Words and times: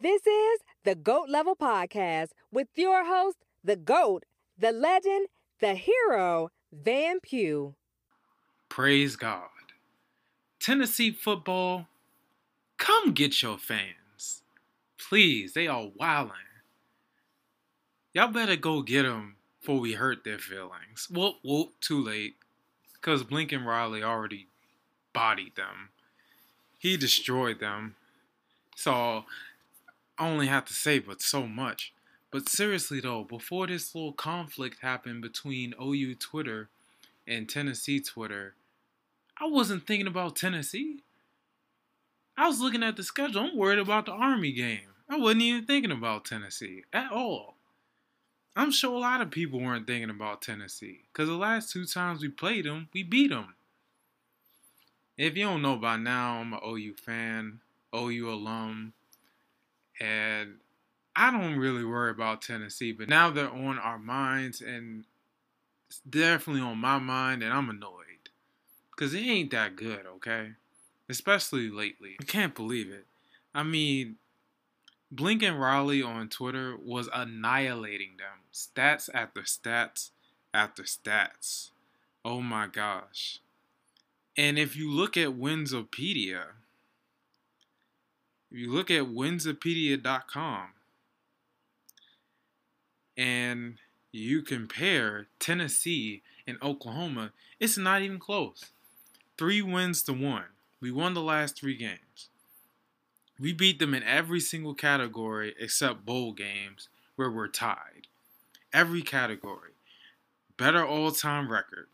This 0.00 0.24
is 0.28 0.60
the 0.84 0.94
GOAT 0.94 1.28
Level 1.28 1.56
Podcast 1.56 2.28
with 2.52 2.68
your 2.76 3.04
host, 3.04 3.38
the 3.64 3.74
GOAT, 3.74 4.24
the 4.56 4.70
legend, 4.70 5.26
the 5.58 5.74
hero, 5.74 6.50
Van 6.72 7.18
Pugh. 7.18 7.74
Praise 8.68 9.16
God. 9.16 9.48
Tennessee 10.60 11.10
football, 11.10 11.88
come 12.76 13.12
get 13.12 13.42
your 13.42 13.58
fans. 13.58 14.42
Please, 14.98 15.54
they 15.54 15.66
are 15.66 15.88
wildin'. 16.00 16.30
Y'all 18.12 18.28
better 18.28 18.54
go 18.54 18.82
get 18.82 19.02
them 19.02 19.34
before 19.58 19.80
we 19.80 19.94
hurt 19.94 20.22
their 20.22 20.38
feelings. 20.38 21.08
Whoop, 21.10 21.38
whoop, 21.42 21.72
too 21.80 22.00
late. 22.00 22.36
Because 22.94 23.28
Lincoln 23.32 23.64
Riley 23.64 24.04
already 24.04 24.46
bodied 25.12 25.56
them. 25.56 25.88
He 26.78 26.96
destroyed 26.96 27.58
them. 27.58 27.96
So 28.76 29.24
I 30.18 30.28
only 30.28 30.48
have 30.48 30.64
to 30.66 30.74
say 30.74 30.98
but 30.98 31.22
so 31.22 31.46
much. 31.46 31.92
But 32.30 32.48
seriously 32.48 33.00
though, 33.00 33.24
before 33.24 33.66
this 33.66 33.94
little 33.94 34.12
conflict 34.12 34.78
happened 34.82 35.22
between 35.22 35.74
OU 35.80 36.16
Twitter 36.16 36.68
and 37.26 37.48
Tennessee 37.48 38.00
Twitter, 38.00 38.54
I 39.40 39.46
wasn't 39.46 39.86
thinking 39.86 40.08
about 40.08 40.36
Tennessee. 40.36 41.02
I 42.36 42.48
was 42.48 42.60
looking 42.60 42.82
at 42.82 42.96
the 42.96 43.02
schedule. 43.02 43.42
I'm 43.42 43.56
worried 43.56 43.78
about 43.78 44.06
the 44.06 44.12
Army 44.12 44.52
game. 44.52 44.88
I 45.08 45.16
wasn't 45.16 45.42
even 45.42 45.64
thinking 45.64 45.92
about 45.92 46.24
Tennessee 46.24 46.84
at 46.92 47.10
all. 47.10 47.54
I'm 48.54 48.72
sure 48.72 48.94
a 48.94 48.98
lot 48.98 49.20
of 49.20 49.30
people 49.30 49.60
weren't 49.60 49.86
thinking 49.86 50.10
about 50.10 50.42
Tennessee 50.42 51.02
because 51.12 51.28
the 51.28 51.36
last 51.36 51.70
two 51.72 51.84
times 51.86 52.22
we 52.22 52.28
played 52.28 52.64
them, 52.64 52.88
we 52.92 53.04
beat 53.04 53.30
them. 53.30 53.54
If 55.16 55.36
you 55.36 55.44
don't 55.44 55.62
know 55.62 55.76
by 55.76 55.96
now, 55.96 56.38
I'm 56.38 56.52
an 56.52 56.60
OU 56.66 56.94
fan, 56.94 57.60
OU 57.94 58.30
alum, 58.32 58.92
and 60.00 60.54
I 61.16 61.30
don't 61.30 61.56
really 61.56 61.84
worry 61.84 62.10
about 62.10 62.42
Tennessee. 62.42 62.92
But 62.92 63.08
now 63.08 63.30
they're 63.30 63.50
on 63.50 63.78
our 63.78 63.98
minds, 63.98 64.60
and 64.60 65.04
it's 65.88 66.00
definitely 66.08 66.62
on 66.62 66.78
my 66.78 66.98
mind, 66.98 67.42
and 67.42 67.52
I'm 67.52 67.70
annoyed 67.70 68.04
because 68.90 69.14
it 69.14 69.20
ain't 69.20 69.50
that 69.52 69.76
good, 69.76 70.06
okay? 70.16 70.52
Especially 71.08 71.70
lately. 71.70 72.16
I 72.20 72.24
can't 72.24 72.54
believe 72.54 72.90
it. 72.90 73.06
I 73.54 73.62
mean, 73.62 74.16
Lincoln 75.16 75.54
Riley 75.54 76.02
on 76.02 76.28
Twitter 76.28 76.76
was 76.76 77.08
annihilating 77.14 78.16
them. 78.18 78.44
Stats 78.52 79.08
after 79.14 79.42
stats 79.42 80.10
after 80.52 80.82
stats. 80.82 81.70
Oh 82.24 82.40
my 82.40 82.66
gosh. 82.66 83.40
And 84.36 84.58
if 84.58 84.76
you 84.76 84.90
look 84.90 85.16
at 85.16 85.30
Winsipedia, 85.30 86.42
if 88.50 88.58
you 88.58 88.72
look 88.72 88.90
at 88.90 89.04
Winsipedia.com 89.04 90.68
and 93.16 93.76
you 94.12 94.42
compare 94.42 95.26
Tennessee 95.38 96.22
and 96.46 96.56
Oklahoma, 96.62 97.32
it's 97.60 97.76
not 97.76 98.02
even 98.02 98.18
close. 98.18 98.66
Three 99.36 99.60
wins 99.60 100.02
to 100.04 100.12
one. 100.12 100.46
We 100.80 100.90
won 100.90 101.14
the 101.14 101.22
last 101.22 101.58
three 101.58 101.76
games. 101.76 102.28
We 103.38 103.52
beat 103.52 103.78
them 103.78 103.94
in 103.94 104.02
every 104.02 104.40
single 104.40 104.74
category 104.74 105.54
except 105.60 106.06
bowl 106.06 106.32
games 106.32 106.88
where 107.16 107.30
we're 107.30 107.48
tied. 107.48 108.06
Every 108.72 109.02
category. 109.02 109.72
Better 110.56 110.84
all 110.84 111.10
time 111.12 111.50
record. 111.50 111.86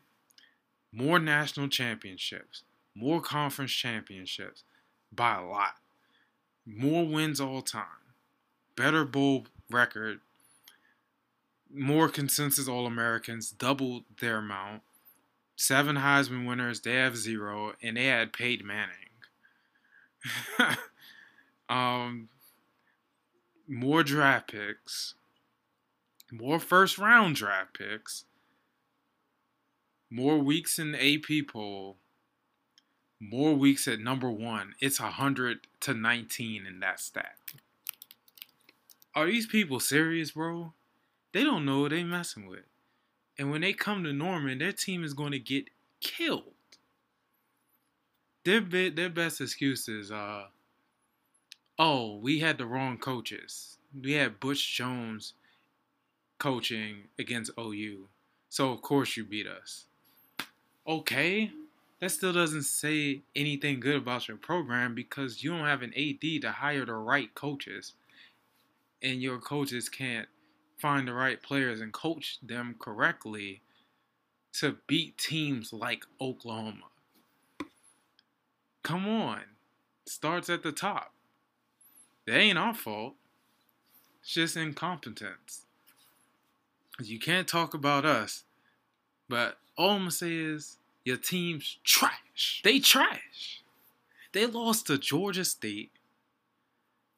More 0.91 1.19
national 1.19 1.67
championships. 1.67 2.63
More 2.95 3.21
conference 3.21 3.71
championships 3.71 4.63
by 5.11 5.35
a 5.35 5.45
lot. 5.45 5.75
More 6.65 7.05
wins 7.05 7.39
all 7.39 7.61
time. 7.61 7.85
Better 8.75 9.05
bowl 9.05 9.45
record. 9.69 10.19
More 11.73 12.09
consensus 12.09 12.67
All 12.67 12.85
Americans, 12.85 13.51
doubled 13.51 14.03
their 14.19 14.37
amount. 14.37 14.81
Seven 15.55 15.97
Heisman 15.97 16.47
winners, 16.47 16.81
they 16.81 16.95
have 16.95 17.17
zero, 17.17 17.73
and 17.81 17.97
they 17.97 18.05
had 18.05 18.33
Peyton 18.33 18.67
Manning. 18.67 18.95
Um, 21.67 22.29
more 23.67 24.03
draft 24.03 24.51
picks, 24.51 25.15
more 26.31 26.59
first 26.59 26.97
round 26.97 27.35
draft 27.35 27.77
picks, 27.77 28.25
more 30.11 30.37
weeks 30.37 30.77
in 30.77 30.91
the 30.91 31.15
AP 31.15 31.47
poll, 31.47 31.97
more 33.19 33.53
weeks 33.53 33.87
at 33.87 33.99
number 33.99 34.29
one. 34.29 34.75
It's 34.79 34.99
100 34.99 35.67
to 35.81 35.93
19 35.93 36.65
in 36.65 36.79
that 36.79 36.99
stat. 36.99 37.35
Are 39.13 39.25
these 39.25 39.47
people 39.47 39.79
serious, 39.79 40.31
bro? 40.31 40.73
They 41.31 41.43
don't 41.43 41.65
know 41.65 41.81
what 41.81 41.91
they're 41.91 42.05
messing 42.05 42.47
with. 42.47 42.65
And 43.37 43.51
when 43.51 43.61
they 43.61 43.73
come 43.73 44.03
to 44.03 44.13
Norman, 44.13 44.59
their 44.59 44.71
team 44.71 45.03
is 45.03 45.13
going 45.13 45.31
to 45.31 45.39
get 45.39 45.69
killed. 46.01 46.53
Their, 48.43 48.61
their 48.61 49.09
best 49.09 49.41
excuse 49.41 49.87
is, 49.87 50.11
uh, 50.11 50.45
oh, 51.79 52.17
we 52.17 52.39
had 52.39 52.57
the 52.57 52.65
wrong 52.65 52.97
coaches. 52.97 53.77
We 53.99 54.13
had 54.13 54.39
Butch 54.39 54.75
Jones 54.75 55.33
coaching 56.37 57.03
against 57.17 57.51
OU. 57.59 58.07
So 58.49 58.71
of 58.71 58.81
course 58.81 59.17
you 59.17 59.25
beat 59.25 59.47
us. 59.47 59.85
Okay. 60.87 61.51
That 62.01 62.11
still 62.11 62.33
doesn't 62.33 62.63
say 62.63 63.21
anything 63.35 63.79
good 63.79 63.95
about 63.95 64.27
your 64.27 64.37
program 64.37 64.93
because 64.95 65.43
you 65.43 65.51
don't 65.51 65.65
have 65.65 65.81
an 65.81 65.93
AD 65.95 66.41
to 66.41 66.51
hire 66.51 66.85
the 66.85 66.93
right 66.93 67.33
coaches. 67.35 67.93
And 69.01 69.21
your 69.21 69.39
coaches 69.39 69.87
can't 69.87 70.27
find 70.77 71.07
the 71.07 71.13
right 71.13 71.41
players 71.41 71.81
and 71.81 71.93
coach 71.93 72.39
them 72.41 72.75
correctly 72.79 73.61
to 74.53 74.77
beat 74.87 75.17
teams 75.17 75.71
like 75.71 76.05
Oklahoma. 76.19 76.85
Come 78.83 79.07
on. 79.07 79.41
Starts 80.05 80.49
at 80.49 80.63
the 80.63 80.71
top. 80.71 81.13
That 82.27 82.37
ain't 82.37 82.57
our 82.57 82.73
fault. 82.73 83.15
It's 84.21 84.33
just 84.33 84.57
incompetence. 84.57 85.65
You 86.99 87.19
can't 87.19 87.47
talk 87.47 87.73
about 87.73 88.05
us, 88.05 88.43
but 89.27 89.57
all 89.77 89.91
I'm 89.91 89.99
gonna 89.99 90.11
say 90.11 90.35
is 90.35 90.77
your 91.05 91.17
team's 91.17 91.77
trash. 91.83 92.61
They 92.63 92.79
trash. 92.79 93.63
They 94.33 94.45
lost 94.47 94.87
to 94.87 94.97
Georgia 94.97 95.45
State. 95.45 95.91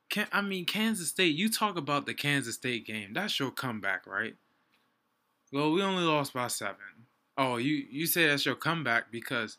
Can, 0.09 0.27
I 0.31 0.41
mean 0.41 0.65
Kansas 0.65 1.09
State. 1.09 1.35
You 1.35 1.49
talk 1.49 1.77
about 1.77 2.05
the 2.05 2.13
Kansas 2.13 2.55
State 2.55 2.85
game. 2.85 3.13
That's 3.13 3.39
your 3.39 3.49
comeback, 3.49 4.05
right? 4.05 4.35
Well, 5.51 5.71
we 5.71 5.81
only 5.81 6.03
lost 6.03 6.33
by 6.33 6.47
seven. 6.47 6.75
Oh, 7.37 7.57
you 7.57 7.85
you 7.89 8.05
say 8.05 8.27
that's 8.27 8.45
your 8.45 8.55
comeback 8.55 9.11
because 9.11 9.57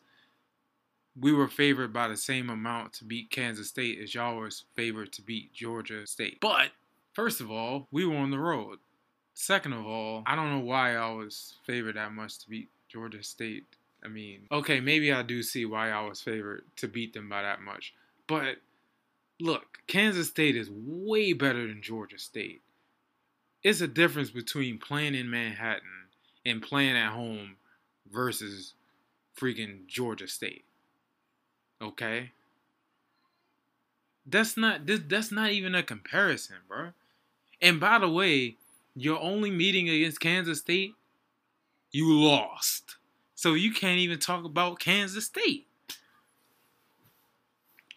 we 1.19 1.33
were 1.33 1.47
favored 1.47 1.91
by 1.91 2.07
the 2.07 2.17
same 2.17 2.49
amount 2.49 2.93
to 2.93 3.05
beat 3.05 3.31
Kansas 3.31 3.69
State 3.69 3.99
as 4.01 4.13
y'all 4.13 4.39
was 4.39 4.65
favored 4.75 5.11
to 5.13 5.21
beat 5.21 5.53
Georgia 5.53 6.05
State. 6.05 6.39
But 6.39 6.69
first 7.13 7.41
of 7.41 7.51
all, 7.51 7.87
we 7.91 8.05
were 8.05 8.15
on 8.15 8.31
the 8.31 8.39
road. 8.39 8.79
Second 9.33 9.73
of 9.73 9.85
all, 9.85 10.23
I 10.25 10.35
don't 10.35 10.51
know 10.51 10.65
why 10.65 10.95
I 10.95 11.09
was 11.11 11.55
favored 11.65 11.95
that 11.95 12.13
much 12.13 12.39
to 12.39 12.49
beat 12.49 12.69
Georgia 12.89 13.23
State. 13.23 13.65
I 14.03 14.07
mean, 14.07 14.47
okay, 14.51 14.79
maybe 14.79 15.11
I 15.11 15.23
do 15.23 15.43
see 15.43 15.65
why 15.65 15.91
I 15.91 16.01
was 16.07 16.21
favored 16.21 16.63
to 16.77 16.87
beat 16.87 17.13
them 17.13 17.27
by 17.29 17.41
that 17.41 17.61
much. 17.61 17.93
But 18.27 18.57
look, 19.39 19.79
Kansas 19.87 20.29
State 20.29 20.55
is 20.55 20.69
way 20.71 21.33
better 21.33 21.67
than 21.67 21.81
Georgia 21.81 22.19
State. 22.19 22.61
It's 23.63 23.81
a 23.81 23.87
difference 23.87 24.29
between 24.29 24.77
playing 24.77 25.15
in 25.15 25.29
Manhattan 25.29 26.07
and 26.45 26.61
playing 26.61 26.95
at 26.95 27.11
home 27.11 27.57
versus 28.11 28.73
freaking 29.37 29.85
Georgia 29.87 30.27
State. 30.27 30.63
Okay? 31.81 32.31
That's 34.25 34.55
not 34.55 34.85
this 34.85 35.01
that's 35.07 35.31
not 35.31 35.51
even 35.51 35.75
a 35.75 35.83
comparison, 35.83 36.57
bro. 36.67 36.89
And 37.61 37.79
by 37.79 37.99
the 37.99 38.09
way, 38.09 38.55
your 38.95 39.19
only 39.19 39.51
meeting 39.51 39.89
against 39.89 40.19
Kansas 40.19 40.59
State, 40.59 40.93
you 41.91 42.13
lost. 42.13 42.97
So 43.39 43.53
you 43.53 43.71
can't 43.71 43.99
even 43.99 44.19
talk 44.19 44.43
about 44.43 44.81
Kansas 44.81 45.27
State. 45.27 45.65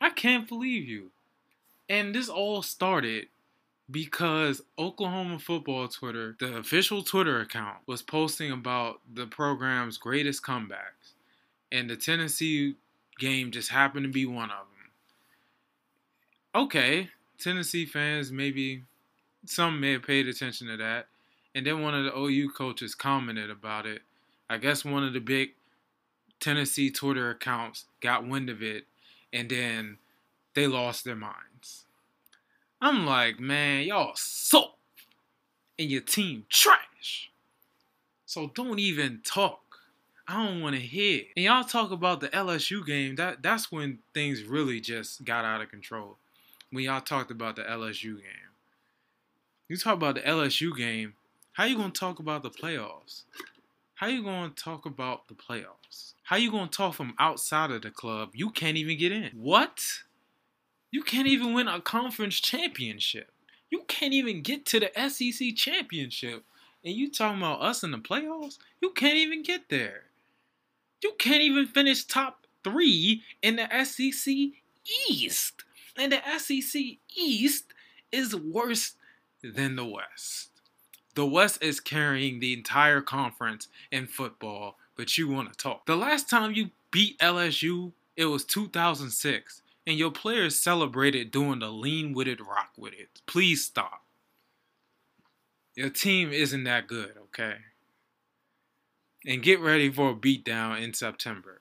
I 0.00 0.10
can't 0.10 0.48
believe 0.48 0.88
you. 0.88 1.10
And 1.88 2.14
this 2.14 2.28
all 2.28 2.62
started 2.62 3.26
because 3.90 4.62
Oklahoma 4.78 5.40
football 5.40 5.88
Twitter, 5.88 6.36
the 6.38 6.58
official 6.58 7.02
Twitter 7.02 7.40
account, 7.40 7.78
was 7.88 8.02
posting 8.02 8.52
about 8.52 9.00
the 9.12 9.26
program's 9.26 9.98
greatest 9.98 10.44
comebacks. 10.44 11.16
And 11.72 11.90
the 11.90 11.96
Tennessee 11.96 12.76
game 13.18 13.50
just 13.50 13.70
happened 13.70 14.04
to 14.04 14.12
be 14.12 14.26
one 14.26 14.50
of 14.52 14.66
them. 16.54 16.62
Okay, 16.62 17.08
Tennessee 17.40 17.84
fans 17.84 18.30
maybe 18.30 18.84
some 19.44 19.80
may 19.80 19.94
have 19.94 20.04
paid 20.04 20.28
attention 20.28 20.68
to 20.68 20.76
that. 20.76 21.08
And 21.52 21.66
then 21.66 21.82
one 21.82 21.96
of 21.96 22.04
the 22.04 22.16
OU 22.16 22.50
coaches 22.50 22.94
commented 22.94 23.50
about 23.50 23.86
it. 23.86 24.02
I 24.52 24.58
guess 24.58 24.84
one 24.84 25.02
of 25.02 25.14
the 25.14 25.20
big 25.20 25.52
Tennessee 26.40 26.90
Twitter 26.90 27.30
accounts 27.30 27.86
got 28.00 28.28
wind 28.28 28.50
of 28.50 28.62
it 28.62 28.84
and 29.32 29.48
then 29.48 29.96
they 30.54 30.66
lost 30.66 31.04
their 31.04 31.16
minds. 31.16 31.86
I'm 32.80 33.06
like, 33.06 33.40
man, 33.40 33.84
y'all 33.84 34.12
suck. 34.14 34.76
And 35.78 35.90
your 35.90 36.02
team 36.02 36.44
trash. 36.50 37.30
So 38.26 38.50
don't 38.54 38.78
even 38.78 39.20
talk. 39.24 39.60
I 40.28 40.46
don't 40.46 40.60
want 40.60 40.74
to 40.76 40.82
hear. 40.82 41.22
And 41.34 41.44
y'all 41.44 41.64
talk 41.64 41.90
about 41.90 42.20
the 42.20 42.28
LSU 42.28 42.84
game. 42.84 43.16
That 43.16 43.42
that's 43.42 43.72
when 43.72 44.00
things 44.12 44.42
really 44.42 44.80
just 44.80 45.24
got 45.24 45.46
out 45.46 45.62
of 45.62 45.70
control. 45.70 46.18
When 46.70 46.84
y'all 46.84 47.00
talked 47.00 47.30
about 47.30 47.56
the 47.56 47.62
LSU 47.62 48.16
game. 48.16 48.52
You 49.68 49.78
talk 49.78 49.94
about 49.94 50.16
the 50.16 50.20
LSU 50.20 50.76
game. 50.76 51.14
How 51.52 51.64
you 51.64 51.76
gonna 51.76 51.90
talk 51.90 52.18
about 52.18 52.42
the 52.42 52.50
playoffs? 52.50 53.22
How 54.02 54.08
you 54.08 54.24
gonna 54.24 54.48
talk 54.48 54.84
about 54.84 55.28
the 55.28 55.34
playoffs? 55.34 56.14
How 56.24 56.34
you 56.34 56.50
gonna 56.50 56.66
talk 56.66 56.94
from 56.94 57.14
outside 57.20 57.70
of 57.70 57.82
the 57.82 57.92
club? 57.92 58.30
You 58.34 58.50
can't 58.50 58.76
even 58.76 58.98
get 58.98 59.12
in. 59.12 59.30
What? 59.32 59.80
You 60.90 61.04
can't 61.04 61.28
even 61.28 61.54
win 61.54 61.68
a 61.68 61.80
conference 61.80 62.40
championship. 62.40 63.30
You 63.70 63.84
can't 63.86 64.12
even 64.12 64.42
get 64.42 64.66
to 64.66 64.80
the 64.80 64.90
SEC 65.08 65.54
championship. 65.54 66.42
And 66.84 66.96
you 66.96 67.12
talking 67.12 67.38
about 67.38 67.62
us 67.62 67.84
in 67.84 67.92
the 67.92 67.98
playoffs? 67.98 68.58
You 68.80 68.90
can't 68.90 69.18
even 69.18 69.44
get 69.44 69.68
there. 69.68 70.06
You 71.00 71.12
can't 71.16 71.42
even 71.42 71.66
finish 71.66 72.02
top 72.02 72.44
three 72.64 73.22
in 73.40 73.54
the 73.54 73.84
SEC 73.84 74.34
East. 75.08 75.62
And 75.96 76.10
the 76.10 76.38
SEC 76.38 76.82
East 77.14 77.66
is 78.10 78.34
worse 78.34 78.94
than 79.44 79.76
the 79.76 79.84
West. 79.84 80.51
The 81.14 81.26
West 81.26 81.62
is 81.62 81.80
carrying 81.80 82.40
the 82.40 82.54
entire 82.54 83.02
conference 83.02 83.68
in 83.90 84.06
football, 84.06 84.76
but 84.96 85.18
you 85.18 85.28
want 85.28 85.52
to 85.52 85.58
talk. 85.58 85.86
The 85.86 85.96
last 85.96 86.30
time 86.30 86.52
you 86.52 86.70
beat 86.90 87.18
LSU, 87.18 87.92
it 88.16 88.26
was 88.26 88.44
2006, 88.44 89.62
and 89.86 89.98
your 89.98 90.10
players 90.10 90.56
celebrated 90.56 91.30
doing 91.30 91.58
the 91.58 91.68
lean 91.68 92.14
with 92.14 92.28
it, 92.28 92.40
rock 92.40 92.70
with 92.78 92.94
it. 92.94 93.20
Please 93.26 93.64
stop. 93.64 94.02
Your 95.74 95.90
team 95.90 96.32
isn't 96.32 96.64
that 96.64 96.86
good, 96.86 97.14
okay? 97.24 97.56
And 99.26 99.42
get 99.42 99.60
ready 99.60 99.90
for 99.90 100.10
a 100.10 100.14
beatdown 100.14 100.80
in 100.82 100.94
September. 100.94 101.60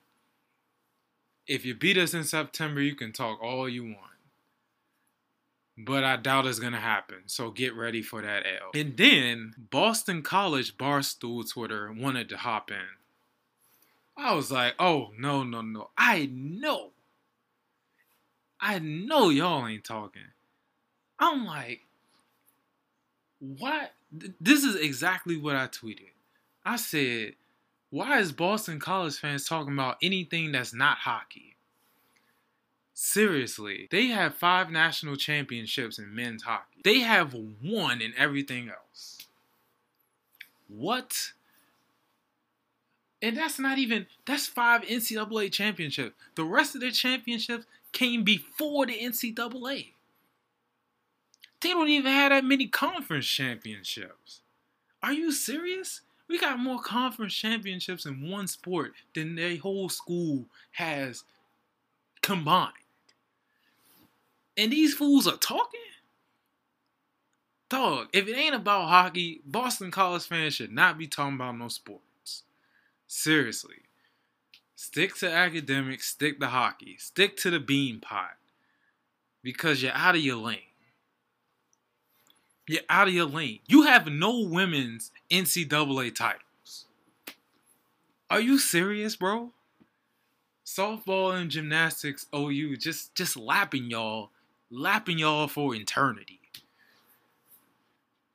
If 1.48 1.66
you 1.66 1.76
beat 1.76 1.98
us 1.98 2.14
in 2.14 2.24
September, 2.24 2.82
you 2.82 2.96
can 2.96 3.12
talk 3.12 3.42
all 3.42 3.68
you 3.68 3.84
want. 3.84 4.11
But 5.78 6.04
I 6.04 6.18
doubt 6.18 6.46
it's 6.46 6.60
going 6.60 6.74
to 6.74 6.80
happen. 6.80 7.24
So 7.26 7.50
get 7.50 7.76
ready 7.76 8.02
for 8.02 8.22
that 8.22 8.46
L. 8.46 8.72
And 8.74 8.98
then 8.98 9.54
Boston 9.58 10.22
College 10.22 10.78
Barstool 10.78 11.50
Twitter 11.50 11.92
wanted 11.92 12.30
to 12.30 12.38
hop 12.38 12.70
in. 12.70 12.78
I 14.18 14.36
was 14.36 14.52
like, 14.52 14.76
oh, 14.78 15.12
no, 15.18 15.44
no, 15.44 15.62
no. 15.62 15.90
I 15.98 16.30
know. 16.32 16.92
I 18.60 18.80
know 18.80 19.30
y'all 19.30 19.66
ain't 19.66 19.84
talking. 19.84 20.22
I'm 21.18 21.46
like, 21.46 21.82
what? 23.40 23.94
This 24.40 24.64
is 24.64 24.76
exactly 24.76 25.38
what 25.38 25.56
I 25.56 25.68
tweeted. 25.68 26.12
I 26.64 26.76
said, 26.76 27.34
why 27.90 28.20
is 28.20 28.32
Boston 28.32 28.80
College 28.80 29.18
fans 29.18 29.48
talking 29.48 29.74
about 29.74 29.98
anything 30.02 30.52
that's 30.52 30.74
not 30.74 30.98
hockey? 31.00 31.51
Seriously, 32.94 33.88
they 33.90 34.08
have 34.08 34.36
five 34.36 34.70
national 34.70 35.16
championships 35.16 35.98
in 35.98 36.14
men's 36.14 36.44
hockey. 36.44 36.82
They 36.84 37.00
have 37.00 37.34
one 37.34 38.02
in 38.02 38.14
everything 38.18 38.70
else. 38.70 39.18
What? 40.68 41.32
And 43.22 43.38
that's 43.38 43.60
not 43.60 43.78
even, 43.78 44.08
that's 44.26 44.48
five 44.48 44.82
NCAA 44.82 45.52
championships. 45.52 46.16
The 46.36 46.44
rest 46.44 46.76
of 46.76 46.82
their 46.82 46.92
championships 46.92 47.66
came 47.92 48.24
before 48.24 48.86
the 48.86 48.98
NCAA. 48.98 49.92
They 51.62 51.70
don't 51.70 51.90
even 51.90 52.12
have 52.12 52.32
that 52.32 52.44
many 52.44 52.68
conference 52.68 53.28
championships. 53.28 54.42
Are 55.04 55.14
you 55.14 55.32
serious? 55.32 56.02
We 56.28 56.40
got 56.40 56.60
more 56.60 56.82
conference 56.82 57.34
championships 57.34 58.06
in 58.06 58.30
one 58.30 58.48
sport 58.48 58.94
than 59.14 59.36
their 59.36 59.58
whole 59.58 59.90
school 59.90 60.46
has 60.72 61.24
combined. 62.22 62.74
And 64.62 64.72
these 64.72 64.94
fools 64.94 65.28
are 65.28 65.38
talking? 65.38 65.80
Dog, 67.68 68.10
if 68.14 68.28
it 68.28 68.38
ain't 68.38 68.54
about 68.54 68.90
hockey, 68.90 69.42
Boston 69.44 69.90
College 69.90 70.28
fans 70.28 70.54
should 70.54 70.72
not 70.72 71.00
be 71.00 71.08
talking 71.08 71.34
about 71.34 71.58
no 71.58 71.68
sports. 71.68 72.44
Seriously. 73.08 73.78
Stick 74.76 75.16
to 75.16 75.32
academics, 75.32 76.10
stick 76.10 76.40
to 76.40 76.46
hockey, 76.46 76.96
stick 77.00 77.38
to 77.38 77.50
the 77.50 77.60
Beanpot. 77.60 78.36
Because 79.42 79.82
you're 79.82 79.94
out 79.94 80.14
of 80.14 80.22
your 80.22 80.36
lane. 80.36 80.60
You're 82.68 82.82
out 82.88 83.08
of 83.08 83.16
your 83.16 83.26
lane. 83.26 83.62
You 83.68 83.82
have 83.82 84.06
no 84.06 84.42
women's 84.42 85.10
NCAA 85.32 86.14
titles. 86.14 86.86
Are 88.30 88.40
you 88.40 88.60
serious, 88.60 89.16
bro? 89.16 89.54
Softball 90.64 91.36
and 91.36 91.50
gymnastics 91.50 92.28
OU 92.36 92.78
just 92.78 93.16
just 93.16 93.36
lapping 93.36 93.90
y'all, 93.90 94.30
lapping 94.72 95.20
y'all 95.20 95.48
for 95.48 95.76
eternity. 95.76 96.40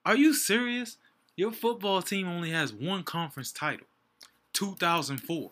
Are 0.05 0.17
you 0.17 0.35
serious? 0.35 0.99
Your 1.35 1.51
football 1.51 2.03
team 2.03 2.29
only 2.29 2.51
has 2.51 2.73
one 2.73 3.03
conference 3.03 3.51
title. 3.51 3.87
2004. 4.53 5.51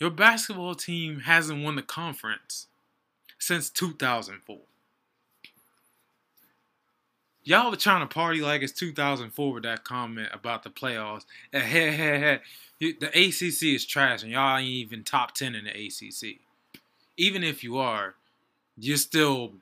Your 0.00 0.10
basketball 0.10 0.74
team 0.74 1.20
hasn't 1.20 1.62
won 1.62 1.76
the 1.76 1.82
conference 1.82 2.66
since 3.38 3.70
2004. 3.70 4.58
Y'all 7.44 7.70
were 7.70 7.76
trying 7.76 8.06
to 8.06 8.14
party 8.14 8.42
like 8.42 8.62
it's 8.62 8.72
2004 8.72 9.52
with 9.52 9.62
that 9.62 9.82
comment 9.82 10.28
about 10.32 10.62
the 10.62 10.70
playoffs. 10.70 11.24
Eh, 11.52 11.60
hey, 11.60 11.90
hey, 11.92 12.40
hey, 12.78 12.92
the 13.00 13.08
ACC 13.08 13.74
is 13.74 13.86
trash, 13.86 14.22
and 14.22 14.32
y'all 14.32 14.58
ain't 14.58 14.68
even 14.68 15.02
top 15.02 15.34
10 15.34 15.54
in 15.54 15.64
the 15.64 15.70
ACC. 15.70 16.40
Even 17.16 17.42
if 17.42 17.64
you 17.64 17.78
are, 17.78 18.14
you're 18.80 18.96
still 18.96 19.54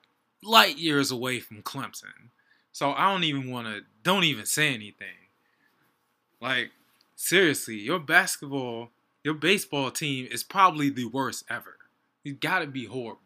light 0.42 0.78
years 0.78 1.10
away 1.10 1.40
from 1.40 1.62
Clemson. 1.62 2.30
So 2.72 2.92
I 2.92 3.10
don't 3.10 3.24
even 3.24 3.50
want 3.50 3.66
to, 3.66 3.80
don't 4.02 4.24
even 4.24 4.46
say 4.46 4.74
anything. 4.74 5.06
Like, 6.40 6.70
seriously, 7.14 7.76
your 7.76 7.98
basketball, 7.98 8.90
your 9.24 9.34
baseball 9.34 9.90
team 9.90 10.28
is 10.30 10.42
probably 10.42 10.90
the 10.90 11.06
worst 11.06 11.44
ever. 11.48 11.76
You 12.22 12.34
gotta 12.34 12.66
be 12.66 12.84
horrible. 12.86 13.20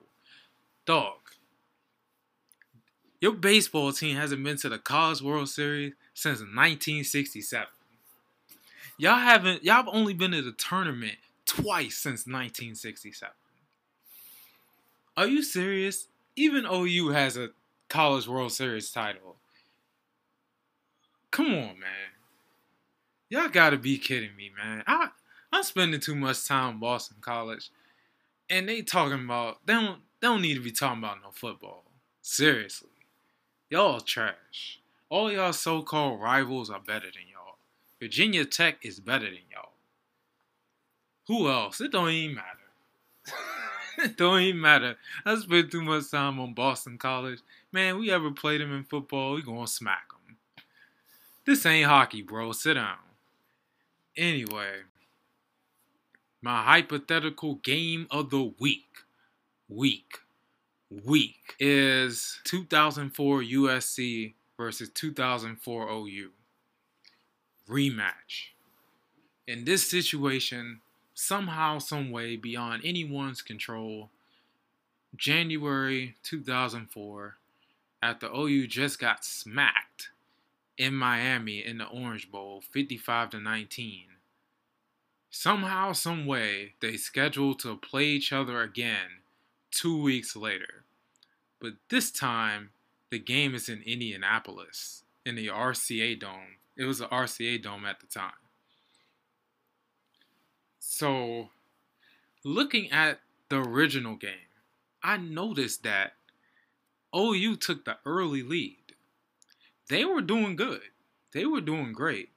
Dog, 0.87 1.19
your 3.21 3.33
baseball 3.33 3.93
team 3.93 4.17
hasn't 4.17 4.43
been 4.43 4.57
to 4.59 4.69
the 4.69 4.79
College 4.79 5.21
World 5.21 5.49
Series 5.49 5.93
since 6.14 6.41
1967. 6.41 7.67
Y'all 8.99 9.19
haven't 9.19 9.64
y'all 9.64 9.76
have 9.76 9.88
only 9.88 10.14
been 10.14 10.33
to 10.33 10.43
the 10.43 10.53
tournament 10.53 11.17
twice 11.47 11.97
since 11.97 12.26
1967. 12.26 13.35
Are 15.21 15.27
you 15.27 15.43
serious? 15.43 16.09
Even 16.35 16.65
OU 16.65 17.11
has 17.11 17.37
a 17.37 17.50
College 17.91 18.27
World 18.27 18.53
Series 18.53 18.91
title. 18.91 19.37
Come 21.31 21.49
on, 21.49 21.79
man. 21.79 22.15
Y'all 23.29 23.50
gotta 23.50 23.77
be 23.77 23.99
kidding 23.99 24.35
me, 24.35 24.50
man. 24.57 24.83
I 24.87 25.09
I'm 25.53 25.62
spending 25.62 26.00
too 26.00 26.15
much 26.15 26.47
time 26.47 26.73
in 26.73 26.81
Boston 26.81 27.19
College. 27.21 27.69
And 28.49 28.67
they 28.67 28.81
talking 28.81 29.23
about 29.23 29.59
they 29.67 29.75
don't 29.75 30.00
they 30.23 30.29
don't 30.29 30.41
need 30.41 30.55
to 30.55 30.62
be 30.62 30.73
talking 30.73 31.00
about 31.00 31.19
no 31.23 31.33
football. 31.33 31.85
Seriously. 32.23 32.89
Y'all 33.69 34.00
trash. 34.00 34.81
All 35.11 35.31
y'all 35.31 35.53
so-called 35.53 36.23
rivals 36.23 36.71
are 36.71 36.81
better 36.81 37.09
than 37.09 37.29
y'all. 37.31 37.59
Virginia 38.00 38.47
Tech 38.47 38.79
is 38.87 39.00
better 39.00 39.27
than 39.27 39.50
y'all. 39.53 39.73
Who 41.27 41.50
else? 41.50 41.79
It 41.83 41.93
don't 41.93 42.09
even 42.09 42.37
matter. 42.37 43.37
don't 44.16 44.40
even 44.40 44.61
matter. 44.61 44.97
I 45.25 45.37
spent 45.37 45.71
too 45.71 45.83
much 45.83 46.11
time 46.11 46.38
on 46.40 46.54
Boston 46.54 46.99
College. 46.99 47.40
Man, 47.73 47.99
we 47.99 48.11
ever 48.11 48.30
played 48.30 48.61
them 48.61 48.75
in 48.75 48.85
football, 48.85 49.35
we 49.35 49.42
gonna 49.42 49.66
smack 49.66 50.09
them. 50.11 50.37
This 51.45 51.64
ain't 51.66 51.88
hockey, 51.88 52.23
bro. 52.23 52.52
Sit 52.52 52.75
down. 52.75 52.97
Anyway, 54.16 54.80
my 56.42 56.62
hypothetical 56.62 57.57
game 57.57 58.07
of 58.11 58.30
the 58.30 58.52
week. 58.59 58.87
Week 59.69 60.19
week 60.90 61.54
is 61.61 62.40
2004 62.45 63.42
USC 63.42 64.35
versus 64.57 64.90
2004 64.90 65.88
OU. 65.88 66.30
Rematch. 67.69 68.50
In 69.47 69.64
this 69.64 69.88
situation, 69.88 70.80
somehow, 71.21 71.79
some 71.79 72.11
way, 72.11 72.35
beyond 72.37 72.83
anyone's 72.85 73.43
control, 73.43 74.11
January 75.15 76.15
2004, 76.23 77.37
after 78.03 78.27
OU 78.35 78.67
just 78.67 78.99
got 78.99 79.25
smacked 79.25 80.11
in 80.79 80.95
Miami 80.95 81.65
in 81.65 81.79
the 81.79 81.87
Orange 81.87 82.31
Bowl, 82.31 82.62
55 82.62 83.31
to 83.31 83.41
19. 83.41 84.05
Somehow, 85.31 85.93
some 85.93 86.25
way, 86.27 86.73
they 86.81 86.97
scheduled 86.97 87.59
to 87.61 87.77
play 87.77 88.07
each 88.07 88.33
other 88.33 88.62
again 88.62 89.21
two 89.71 90.03
weeks 90.03 90.35
later. 90.35 90.85
But 91.61 91.75
this 91.91 92.11
time, 92.11 92.71
the 93.11 93.19
game 93.19 93.55
is 93.55 93.69
in 93.69 93.83
Indianapolis 93.83 95.05
in 95.27 95.35
the 95.35 95.49
RCA 95.49 96.19
Dome. 96.19 96.57
It 96.77 96.85
was 96.85 96.99
the 96.99 97.09
RCA 97.09 97.62
Dome 97.62 97.85
at 97.85 98.00
the 98.00 98.07
time. 98.07 98.39
So, 100.92 101.50
looking 102.44 102.90
at 102.90 103.20
the 103.49 103.59
original 103.59 104.16
game, 104.16 104.50
I 105.04 105.18
noticed 105.18 105.85
that 105.85 106.14
OU 107.14 107.56
took 107.56 107.85
the 107.85 107.99
early 108.04 108.42
lead. 108.42 108.97
They 109.88 110.04
were 110.04 110.20
doing 110.20 110.56
good. 110.56 110.82
They 111.32 111.47
were 111.47 111.61
doing 111.61 111.92
great. 111.92 112.30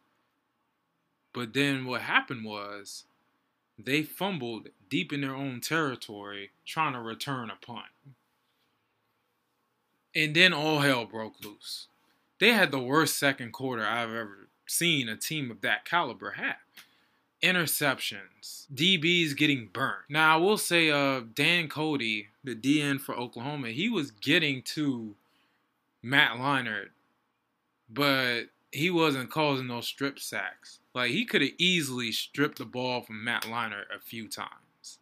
But 1.34 1.56
then 1.56 1.86
what 1.86 2.02
happened 2.02 2.46
was 2.46 3.06
they 3.80 4.04
fumbled 4.04 4.68
deep 4.88 5.12
in 5.12 5.22
their 5.22 5.36
own 5.36 5.60
territory 5.60 6.52
trying 6.64 6.94
to 6.94 7.00
return 7.00 7.50
a 7.50 7.56
punt. 7.56 7.88
And 10.14 10.36
then 10.36 10.54
all 10.54 10.82
hell 10.82 11.06
broke 11.06 11.44
loose. 11.44 11.88
They 12.40 12.54
had 12.54 12.70
the 12.70 12.78
worst 12.80 13.18
second 13.18 13.52
quarter 13.52 13.84
I've 13.84 14.14
ever 14.14 14.48
seen 14.68 15.10
a 15.10 15.18
team 15.18 15.50
of 15.50 15.62
that 15.62 15.86
caliber 15.86 16.34
have. 16.34 16.63
Interceptions, 17.44 18.68
DBs 18.74 19.36
getting 19.36 19.70
burnt. 19.74 20.04
Now 20.10 20.36
I 20.36 20.38
will 20.38 20.58
say, 20.58 20.90
uh, 20.90 21.22
Dan 21.34 21.68
Cody, 21.68 22.30
the 22.44 22.56
DN 22.56 23.02
for 23.02 23.16
Oklahoma, 23.16 23.70
he 23.70 23.90
was 23.90 24.12
getting 24.12 24.62
to 24.62 25.16
Matt 26.02 26.38
Leinart, 26.38 26.90
but 27.90 28.44
he 28.72 28.90
wasn't 28.90 29.30
causing 29.30 29.68
those 29.68 29.88
strip 29.88 30.20
sacks. 30.20 30.80
Like 30.94 31.12
he 31.12 31.26
could 31.26 31.42
have 31.42 31.52
easily 31.58 32.12
stripped 32.12 32.60
the 32.60 32.66
ball 32.66 33.02
from 33.02 33.24
Matt 33.24 33.44
Leinart 33.44 33.86
a 33.96 34.00
few 34.00 34.28
times. 34.28 35.00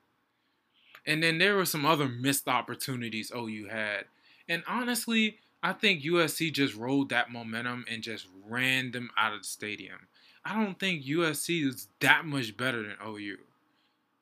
And 1.06 1.22
then 1.22 1.38
there 1.38 1.56
were 1.56 1.66
some 1.66 1.86
other 1.86 2.08
missed 2.08 2.48
opportunities 2.48 3.32
OU 3.36 3.68
had. 3.70 4.06
And 4.48 4.64
honestly, 4.68 5.38
I 5.64 5.74
think 5.74 6.04
USC 6.04 6.52
just 6.52 6.76
rode 6.76 7.10
that 7.10 7.32
momentum 7.32 7.86
and 7.90 8.02
just 8.02 8.28
ran 8.48 8.92
them 8.92 9.12
out 9.18 9.34
of 9.34 9.42
the 9.42 9.48
stadium. 9.48 10.08
I 10.44 10.56
don't 10.56 10.80
think 10.80 11.04
USC 11.04 11.68
is 11.68 11.88
that 12.00 12.26
much 12.26 12.58
better 12.58 12.82
than 12.82 12.96
OU. 13.06 13.38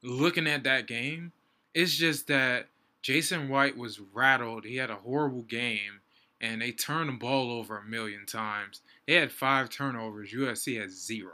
Looking 0.03 0.47
at 0.47 0.63
that 0.63 0.87
game, 0.87 1.31
it's 1.73 1.95
just 1.95 2.27
that 2.27 2.67
Jason 3.01 3.49
White 3.49 3.77
was 3.77 3.99
rattled. 4.13 4.65
He 4.65 4.75
had 4.77 4.89
a 4.89 4.95
horrible 4.95 5.43
game, 5.43 6.01
and 6.41 6.61
they 6.61 6.71
turned 6.71 7.09
the 7.09 7.13
ball 7.13 7.51
over 7.51 7.77
a 7.77 7.85
million 7.85 8.25
times. 8.25 8.81
They 9.07 9.13
had 9.13 9.31
five 9.31 9.69
turnovers. 9.69 10.33
USC 10.33 10.79
had 10.79 10.91
zero. 10.91 11.33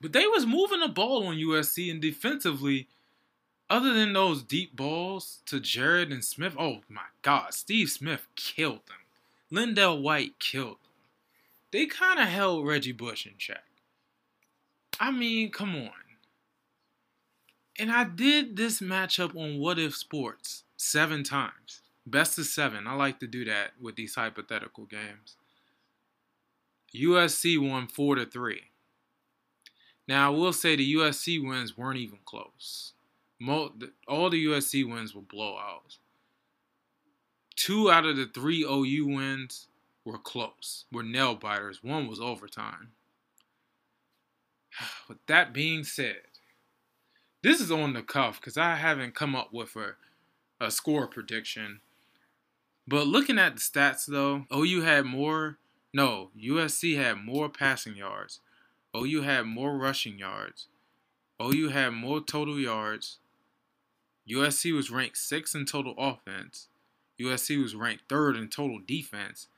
But 0.00 0.12
they 0.12 0.26
was 0.26 0.46
moving 0.46 0.80
the 0.80 0.88
ball 0.88 1.26
on 1.26 1.36
USC 1.36 1.90
and 1.90 2.00
defensively, 2.00 2.88
other 3.70 3.92
than 3.92 4.12
those 4.12 4.42
deep 4.42 4.76
balls 4.76 5.42
to 5.46 5.58
Jarrett 5.58 6.12
and 6.12 6.24
Smith, 6.24 6.54
oh 6.58 6.80
my 6.88 7.06
God, 7.22 7.54
Steve 7.54 7.88
Smith 7.88 8.26
killed 8.36 8.80
them. 8.86 8.98
LenDale 9.50 10.00
White 10.00 10.38
killed. 10.38 10.76
They 11.74 11.86
kind 11.86 12.20
of 12.20 12.28
held 12.28 12.64
Reggie 12.64 12.92
Bush 12.92 13.26
in 13.26 13.32
check. 13.36 13.64
I 15.00 15.10
mean, 15.10 15.50
come 15.50 15.74
on. 15.74 15.90
And 17.76 17.90
I 17.90 18.04
did 18.04 18.56
this 18.56 18.78
matchup 18.78 19.34
on 19.34 19.58
What 19.58 19.80
If 19.80 19.96
Sports 19.96 20.62
seven 20.76 21.24
times. 21.24 21.80
Best 22.06 22.38
of 22.38 22.46
seven. 22.46 22.86
I 22.86 22.94
like 22.94 23.18
to 23.18 23.26
do 23.26 23.44
that 23.46 23.72
with 23.80 23.96
these 23.96 24.14
hypothetical 24.14 24.84
games. 24.84 25.34
USC 26.94 27.58
won 27.58 27.88
four 27.88 28.14
to 28.14 28.24
three. 28.24 28.70
Now, 30.06 30.28
I 30.28 30.30
will 30.30 30.52
say 30.52 30.76
the 30.76 30.94
USC 30.94 31.44
wins 31.44 31.76
weren't 31.76 31.98
even 31.98 32.20
close. 32.24 32.92
all 33.48 34.30
the 34.30 34.46
USC 34.46 34.88
wins 34.88 35.12
were 35.12 35.22
blowouts. 35.22 35.98
Two 37.56 37.90
out 37.90 38.06
of 38.06 38.16
the 38.16 38.26
three 38.26 38.62
OU 38.62 39.06
wins 39.08 39.66
were 40.04 40.18
close, 40.18 40.84
were 40.92 41.02
nail 41.02 41.34
biters. 41.34 41.82
One 41.82 42.06
was 42.06 42.20
overtime. 42.20 42.92
With 45.08 45.18
that 45.26 45.52
being 45.52 45.84
said, 45.84 46.22
this 47.42 47.60
is 47.60 47.70
on 47.70 47.92
the 47.92 48.02
cuff 48.02 48.40
because 48.40 48.56
I 48.56 48.76
haven't 48.76 49.14
come 49.14 49.36
up 49.36 49.52
with 49.52 49.76
a, 49.76 49.96
a 50.64 50.70
score 50.70 51.06
prediction. 51.06 51.80
But 52.88 53.06
looking 53.06 53.38
at 53.38 53.54
the 53.54 53.60
stats, 53.60 54.06
though, 54.06 54.46
OU 54.54 54.82
had 54.82 55.04
more. 55.04 55.58
No, 55.92 56.30
USC 56.36 56.96
had 56.96 57.18
more 57.18 57.48
passing 57.48 57.96
yards 57.96 58.40
OU 58.96 59.22
had 59.22 59.42
more 59.46 59.76
rushing 59.76 60.18
yards. 60.18 60.68
OU 61.42 61.68
had 61.70 61.90
more 61.90 62.20
total 62.20 62.58
yards. 62.58 63.18
USC 64.30 64.72
was 64.72 64.90
ranked 64.90 65.18
sixth 65.18 65.54
in 65.54 65.66
total 65.66 65.94
offense. 65.98 66.68
USC 67.20 67.60
was 67.60 67.74
ranked 67.74 68.04
third 68.08 68.36
in 68.36 68.48
total 68.48 68.80
defense. 68.86 69.48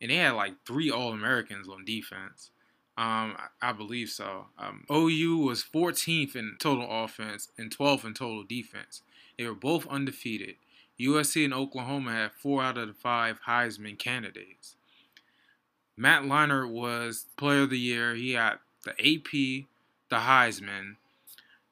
And 0.00 0.10
they 0.10 0.16
had 0.16 0.32
like 0.32 0.54
three 0.66 0.90
All 0.90 1.12
Americans 1.12 1.68
on 1.68 1.84
defense. 1.84 2.50
Um, 2.96 3.36
I, 3.60 3.72
believe 3.72 4.08
so. 4.08 4.46
Um, 4.56 4.84
OU 4.90 5.38
was 5.38 5.64
14th 5.64 6.36
in 6.36 6.56
total 6.60 6.86
offense 6.88 7.48
and 7.58 7.76
12th 7.76 8.04
in 8.04 8.14
total 8.14 8.44
defense. 8.44 9.02
They 9.36 9.46
were 9.46 9.54
both 9.54 9.86
undefeated. 9.88 10.56
USC 11.00 11.44
and 11.44 11.52
Oklahoma 11.52 12.12
had 12.12 12.32
four 12.32 12.62
out 12.62 12.78
of 12.78 12.86
the 12.86 12.94
five 12.94 13.40
Heisman 13.48 13.98
candidates. 13.98 14.76
Matt 15.96 16.22
Leinart 16.22 16.70
was 16.70 17.26
Player 17.36 17.62
of 17.62 17.70
the 17.70 17.78
Year. 17.78 18.14
He 18.14 18.34
got 18.34 18.60
the 18.84 18.92
AP, 18.92 19.66
the 20.08 20.18
Heisman, 20.24 20.96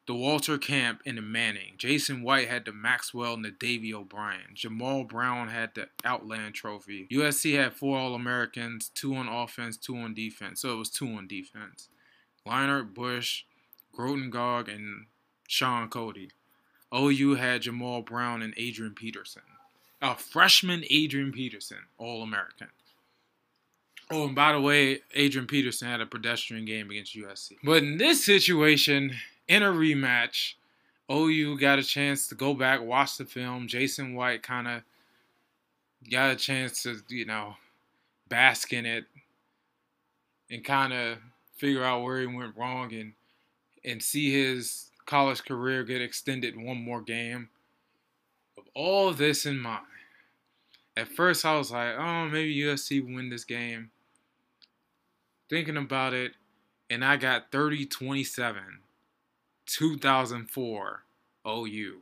the 0.06 0.14
Walter 0.14 0.58
Camp, 0.58 1.00
and 1.06 1.16
the 1.16 1.22
Manning. 1.22 1.74
Jason 1.78 2.22
White 2.22 2.48
had 2.48 2.64
the 2.64 2.72
Maxwell 2.72 3.34
and 3.34 3.44
the 3.44 3.50
Davy 3.50 3.94
O'Brien. 3.94 4.54
Jammal 4.56 5.08
Brown 5.08 5.48
had 5.48 5.74
the 5.74 5.88
Outland 6.04 6.54
Trophy. 6.54 7.06
USC 7.12 7.56
had 7.56 7.74
four 7.74 7.98
All 7.98 8.14
Americans, 8.14 8.90
two 8.94 9.14
on 9.14 9.28
offense, 9.28 9.76
two 9.76 9.96
on 9.96 10.14
defense. 10.14 10.60
So 10.60 10.72
it 10.72 10.78
was 10.78 10.90
two 10.90 11.06
on 11.06 11.28
defense. 11.28 11.88
Leinart, 12.46 12.94
Bush, 12.94 13.44
Grootegoed, 13.96 14.72
and 14.74 15.06
Shaun 15.46 15.88
Cody. 15.88 16.30
OU 16.94 17.36
had 17.36 17.62
Jammal 17.62 18.04
Brown 18.04 18.42
and 18.42 18.54
Adrian 18.56 18.94
Peterson. 18.94 19.42
A 20.00 20.16
freshman 20.16 20.84
Adrian 20.90 21.30
Peterson, 21.30 21.78
All 21.96 22.22
American. 22.22 22.68
Oh, 24.10 24.26
and 24.26 24.34
by 24.34 24.52
the 24.52 24.60
way, 24.60 25.00
Adrian 25.14 25.46
Peterson 25.46 25.88
had 25.88 26.00
a 26.00 26.06
pedestrian 26.06 26.64
game 26.64 26.90
against 26.90 27.16
USC. 27.16 27.52
But 27.64 27.82
in 27.82 27.96
this 27.96 28.24
situation, 28.24 29.14
in 29.52 29.62
a 29.62 29.70
rematch, 29.70 30.54
OU 31.10 31.58
got 31.58 31.78
a 31.78 31.82
chance 31.82 32.26
to 32.28 32.34
go 32.34 32.54
back, 32.54 32.80
watch 32.80 33.18
the 33.18 33.26
film. 33.26 33.68
Jason 33.68 34.14
White 34.14 34.42
kind 34.42 34.66
of 34.66 34.82
got 36.10 36.30
a 36.30 36.36
chance 36.36 36.82
to, 36.84 36.96
you 37.10 37.26
know, 37.26 37.56
bask 38.28 38.72
in 38.72 38.86
it 38.86 39.04
and 40.50 40.64
kind 40.64 40.94
of 40.94 41.18
figure 41.56 41.84
out 41.84 42.02
where 42.02 42.20
he 42.20 42.26
went 42.26 42.56
wrong 42.56 42.94
and 42.94 43.12
and 43.84 44.02
see 44.02 44.32
his 44.32 44.90
college 45.04 45.44
career 45.44 45.84
get 45.84 46.00
extended 46.00 46.56
one 46.56 46.82
more 46.82 47.02
game. 47.02 47.50
With 48.56 48.68
all 48.74 49.12
this 49.12 49.44
in 49.44 49.58
mind, 49.58 49.84
at 50.96 51.08
first 51.08 51.44
I 51.44 51.58
was 51.58 51.70
like, 51.70 51.94
oh, 51.98 52.26
maybe 52.26 52.56
USC 52.56 53.04
win 53.04 53.28
this 53.28 53.44
game 53.44 53.90
thinking 55.50 55.76
about 55.76 56.14
it, 56.14 56.32
and 56.88 57.04
I 57.04 57.18
got 57.18 57.52
30 57.52 57.84
27, 57.84 58.62
2004 59.72 61.04
OU, 61.48 61.96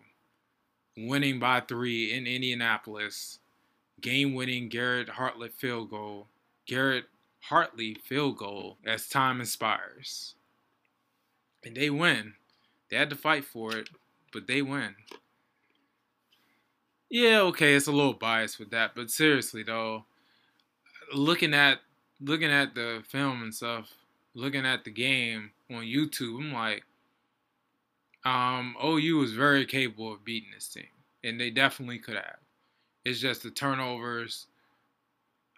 winning 0.96 1.38
by 1.38 1.60
three 1.60 2.12
in 2.12 2.26
Indianapolis, 2.26 3.38
game 4.00 4.34
winning 4.34 4.68
Garrett 4.68 5.08
Hartley 5.08 5.50
field 5.50 5.90
goal, 5.90 6.26
Garrett 6.66 7.04
Hartley 7.42 7.94
field 7.94 8.38
goal 8.38 8.78
as 8.84 9.06
time 9.06 9.38
inspires. 9.40 10.34
And 11.64 11.76
they 11.76 11.90
win. 11.90 12.34
They 12.90 12.96
had 12.96 13.10
to 13.10 13.16
fight 13.16 13.44
for 13.44 13.76
it, 13.76 13.88
but 14.32 14.48
they 14.48 14.62
win. 14.62 14.96
Yeah, 17.08 17.40
okay, 17.42 17.74
it's 17.74 17.86
a 17.86 17.92
little 17.92 18.14
biased 18.14 18.58
with 18.58 18.70
that, 18.70 18.96
but 18.96 19.10
seriously 19.10 19.62
though, 19.62 20.06
looking 21.12 21.54
at 21.54 21.78
looking 22.20 22.50
at 22.50 22.74
the 22.74 23.04
film 23.08 23.42
and 23.42 23.54
stuff, 23.54 23.94
looking 24.34 24.66
at 24.66 24.84
the 24.84 24.90
game 24.90 25.52
on 25.70 25.82
YouTube, 25.82 26.38
I'm 26.40 26.52
like, 26.52 26.82
um, 28.24 28.76
OU 28.84 29.16
was 29.16 29.32
very 29.32 29.64
capable 29.64 30.12
of 30.12 30.24
beating 30.24 30.50
this 30.54 30.68
team, 30.68 30.88
and 31.24 31.40
they 31.40 31.50
definitely 31.50 31.98
could 31.98 32.16
have. 32.16 32.36
It's 33.04 33.20
just 33.20 33.42
the 33.42 33.50
turnovers. 33.50 34.46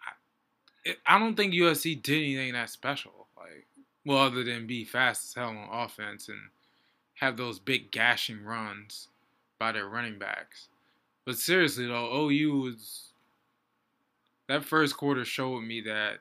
I, 0.01 0.89
it, 0.89 0.97
I 1.05 1.19
don't 1.19 1.35
think 1.35 1.53
USC 1.53 2.01
did 2.01 2.23
anything 2.23 2.53
that 2.53 2.69
special, 2.69 3.27
like, 3.37 3.67
well, 4.05 4.19
other 4.19 4.43
than 4.43 4.67
be 4.67 4.85
fast 4.85 5.25
as 5.25 5.33
hell 5.33 5.49
on 5.49 5.69
offense 5.71 6.29
and 6.29 6.39
have 7.15 7.37
those 7.37 7.59
big 7.59 7.91
gashing 7.91 8.43
runs 8.43 9.09
by 9.59 9.71
their 9.71 9.87
running 9.87 10.19
backs. 10.19 10.67
But 11.25 11.37
seriously 11.37 11.87
though, 11.87 12.27
OU 12.29 12.59
was 12.59 13.13
that 14.47 14.65
first 14.65 14.97
quarter 14.97 15.23
showed 15.23 15.61
me 15.61 15.81
that 15.81 16.19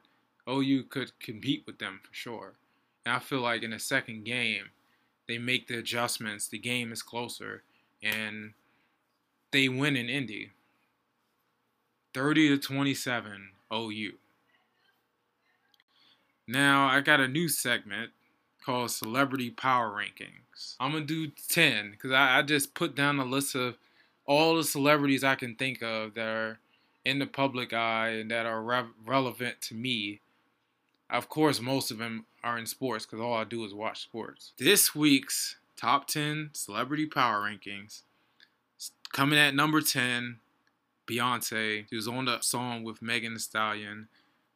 OU 0.49 0.85
could 0.85 1.19
compete 1.19 1.65
with 1.67 1.79
them 1.79 2.01
for 2.03 2.15
sure. 2.15 2.55
And 3.05 3.15
I 3.15 3.19
feel 3.19 3.41
like 3.41 3.63
in 3.63 3.71
the 3.71 3.79
second 3.79 4.25
game, 4.25 4.67
they 5.29 5.39
make 5.39 5.69
the 5.69 5.79
adjustments. 5.79 6.49
The 6.49 6.59
game 6.59 6.93
is 6.93 7.03
closer, 7.03 7.63
and 8.03 8.53
they 9.51 9.69
win 9.69 9.97
in 9.97 10.09
Indy. 10.09 10.51
30 12.15 12.49
to 12.49 12.59
27 12.59 13.51
OU. 13.73 14.13
Now 16.47 16.87
I 16.87 17.01
got 17.01 17.21
a 17.21 17.29
new 17.29 17.49
segment 17.49 18.11
called 18.65 18.91
Celebrity 18.91 19.51
Power 19.51 19.91
Rankings. 19.91 20.77
I'm 20.79 20.93
gonna 20.93 21.05
do 21.05 21.29
10 21.49 21.93
because 21.93 22.13
I, 22.13 22.39
I, 22.39 22.43
just 22.43 22.75
put 22.75 22.95
down 22.95 23.19
a 23.19 23.25
list 23.25 23.55
of 23.55 23.77
all 24.27 24.57
the 24.57 24.65
celebrities 24.65 25.25
I 25.25 25.35
can 25.35 25.55
think 25.57 25.83
of 25.83 26.15
that 26.15 26.27
are 26.27 26.59
in 27.05 27.19
the 27.19 27.27
public 27.27 27.73
eye 27.73 28.11
and 28.11 28.31
that 28.31 28.47
are 28.47 28.63
re- 28.63 28.85
relevant 29.05 29.61
to 29.63 29.75
me. 29.75 30.21
Of 31.13 31.29
course, 31.29 31.61
most 31.61 31.91
of 31.91 31.99
them 31.99 32.25
are 32.43 32.59
in 32.59 32.65
sports 32.65 33.05
because 33.05 33.21
all 33.21 33.35
I 33.35 33.45
do 33.45 33.65
is 33.67 33.75
watch 33.75 34.03
sports. 34.03 34.53
This 34.59 34.95
week's 34.95 35.57
top 35.77 36.07
10 36.09 36.51
celebrity 36.55 37.05
power 37.05 37.43
rankings 37.43 38.01
coming 39.13 39.39
at 39.39 39.55
number 39.55 39.83
10 39.83 40.39
Beyonce. 41.07 41.85
She 41.91 41.97
was 41.97 42.09
on 42.09 42.25
the 42.25 42.41
song 42.41 42.83
with 42.83 43.03
Megan 43.03 43.35
Thee 43.35 43.41
Stallion, 43.41 44.09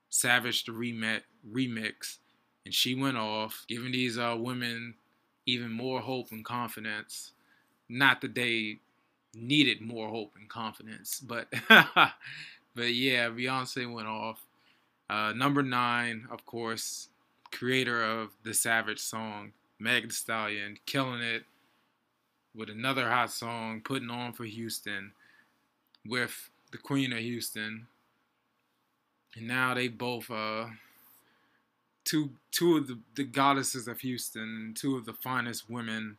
Savage 0.08 0.64
the 0.64 0.72
remix, 0.72 1.22
remix, 1.46 2.16
and 2.64 2.72
she 2.72 2.94
went 2.94 3.18
off, 3.18 3.66
giving 3.68 3.92
these 3.92 4.16
uh, 4.16 4.34
women 4.38 4.94
even 5.44 5.70
more 5.70 6.00
hope 6.00 6.32
and 6.32 6.44
confidence. 6.44 7.32
Not 7.88 8.22
that 8.22 8.34
they 8.34 8.78
needed 9.34 9.82
more 9.82 10.08
hope 10.08 10.32
and 10.38 10.48
confidence, 10.48 11.20
but 11.20 11.52
but 11.68 12.94
yeah, 12.94 13.28
Beyonce 13.28 13.92
went 13.92 14.08
off. 14.08 14.45
Uh, 15.08 15.32
number 15.34 15.62
nine, 15.62 16.26
of 16.30 16.44
course, 16.46 17.08
creator 17.52 18.02
of 18.02 18.30
the 18.42 18.52
Savage 18.52 18.98
song, 18.98 19.52
Megan 19.78 20.08
Thee 20.08 20.14
Stallion, 20.14 20.78
killing 20.84 21.20
it 21.20 21.44
with 22.54 22.70
another 22.70 23.08
hot 23.08 23.30
song, 23.30 23.80
putting 23.82 24.10
on 24.10 24.32
for 24.32 24.44
Houston 24.44 25.12
with 26.04 26.50
the 26.72 26.78
Queen 26.78 27.12
of 27.12 27.18
Houston. 27.18 27.86
And 29.36 29.46
now 29.46 29.74
they 29.74 29.88
both 29.88 30.30
uh 30.30 30.66
two 32.04 32.30
two 32.50 32.76
of 32.78 32.86
the, 32.86 32.98
the 33.14 33.24
goddesses 33.24 33.86
of 33.86 34.00
Houston, 34.00 34.74
two 34.74 34.96
of 34.96 35.04
the 35.04 35.12
finest 35.12 35.68
women 35.68 36.16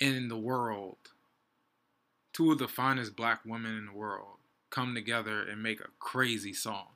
in 0.00 0.28
the 0.28 0.36
world. 0.36 0.96
Two 2.32 2.52
of 2.52 2.58
the 2.58 2.68
finest 2.68 3.16
black 3.16 3.40
women 3.44 3.76
in 3.76 3.86
the 3.86 3.92
world 3.92 4.36
come 4.70 4.94
together 4.94 5.42
and 5.42 5.62
make 5.62 5.80
a 5.80 5.88
crazy 5.98 6.52
song. 6.52 6.88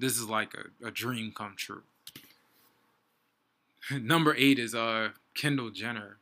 This 0.00 0.16
is 0.16 0.28
like 0.28 0.54
a, 0.54 0.86
a 0.86 0.90
dream 0.90 1.30
come 1.30 1.54
true. 1.56 1.82
Number 3.92 4.34
eight 4.36 4.58
is 4.58 4.74
uh 4.74 5.10
Kendall 5.34 5.70
Jenner. 5.70 6.16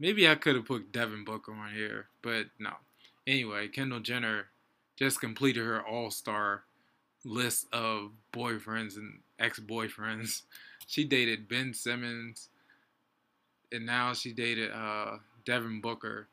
Maybe 0.00 0.28
I 0.28 0.34
could 0.34 0.56
have 0.56 0.64
put 0.64 0.92
Devin 0.92 1.24
Booker 1.24 1.52
on 1.52 1.72
here, 1.72 2.06
but 2.22 2.46
no. 2.58 2.72
Anyway, 3.26 3.68
Kendall 3.68 4.00
Jenner 4.00 4.46
just 4.96 5.20
completed 5.20 5.64
her 5.64 5.80
all 5.80 6.10
star 6.10 6.64
list 7.24 7.66
of 7.72 8.10
boyfriends 8.32 8.96
and 8.96 9.20
ex 9.38 9.58
boyfriends. 9.60 10.42
She 10.86 11.04
dated 11.04 11.46
Ben 11.48 11.72
Simmons, 11.72 12.48
and 13.70 13.86
now 13.86 14.12
she 14.12 14.32
dated 14.32 14.72
uh, 14.72 15.18
Devin 15.44 15.80
Booker. 15.80 16.26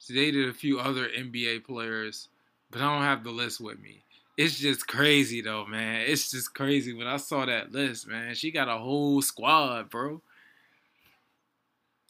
She 0.00 0.12
dated 0.12 0.50
a 0.50 0.52
few 0.52 0.78
other 0.78 1.08
NBA 1.08 1.64
players, 1.64 2.28
but 2.70 2.82
I 2.82 2.92
don't 2.92 3.04
have 3.04 3.24
the 3.24 3.30
list 3.30 3.58
with 3.58 3.80
me. 3.80 4.02
It's 4.36 4.58
just 4.58 4.86
crazy 4.86 5.40
though, 5.40 5.64
man. 5.64 6.02
It's 6.06 6.30
just 6.30 6.54
crazy 6.54 6.92
when 6.92 7.06
I 7.06 7.16
saw 7.16 7.46
that 7.46 7.72
list, 7.72 8.06
man. 8.06 8.34
She 8.34 8.50
got 8.50 8.68
a 8.68 8.76
whole 8.76 9.22
squad, 9.22 9.88
bro. 9.88 10.20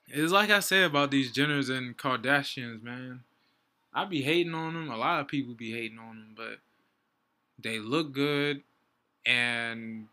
It's 0.08 0.32
like 0.32 0.50
I 0.50 0.60
said 0.60 0.84
about 0.84 1.10
these 1.10 1.32
Jenners 1.32 1.70
and 1.70 1.96
Kardashians, 1.96 2.82
man. 2.82 3.20
I 3.94 4.04
be 4.04 4.22
hating 4.22 4.54
on 4.54 4.74
them. 4.74 4.90
A 4.90 4.96
lot 4.96 5.20
of 5.20 5.28
people 5.28 5.54
be 5.54 5.72
hating 5.72 5.98
on 5.98 6.16
them, 6.16 6.34
but 6.36 6.58
they 7.62 7.78
look 7.78 8.12
good 8.12 8.62
and 9.24 10.08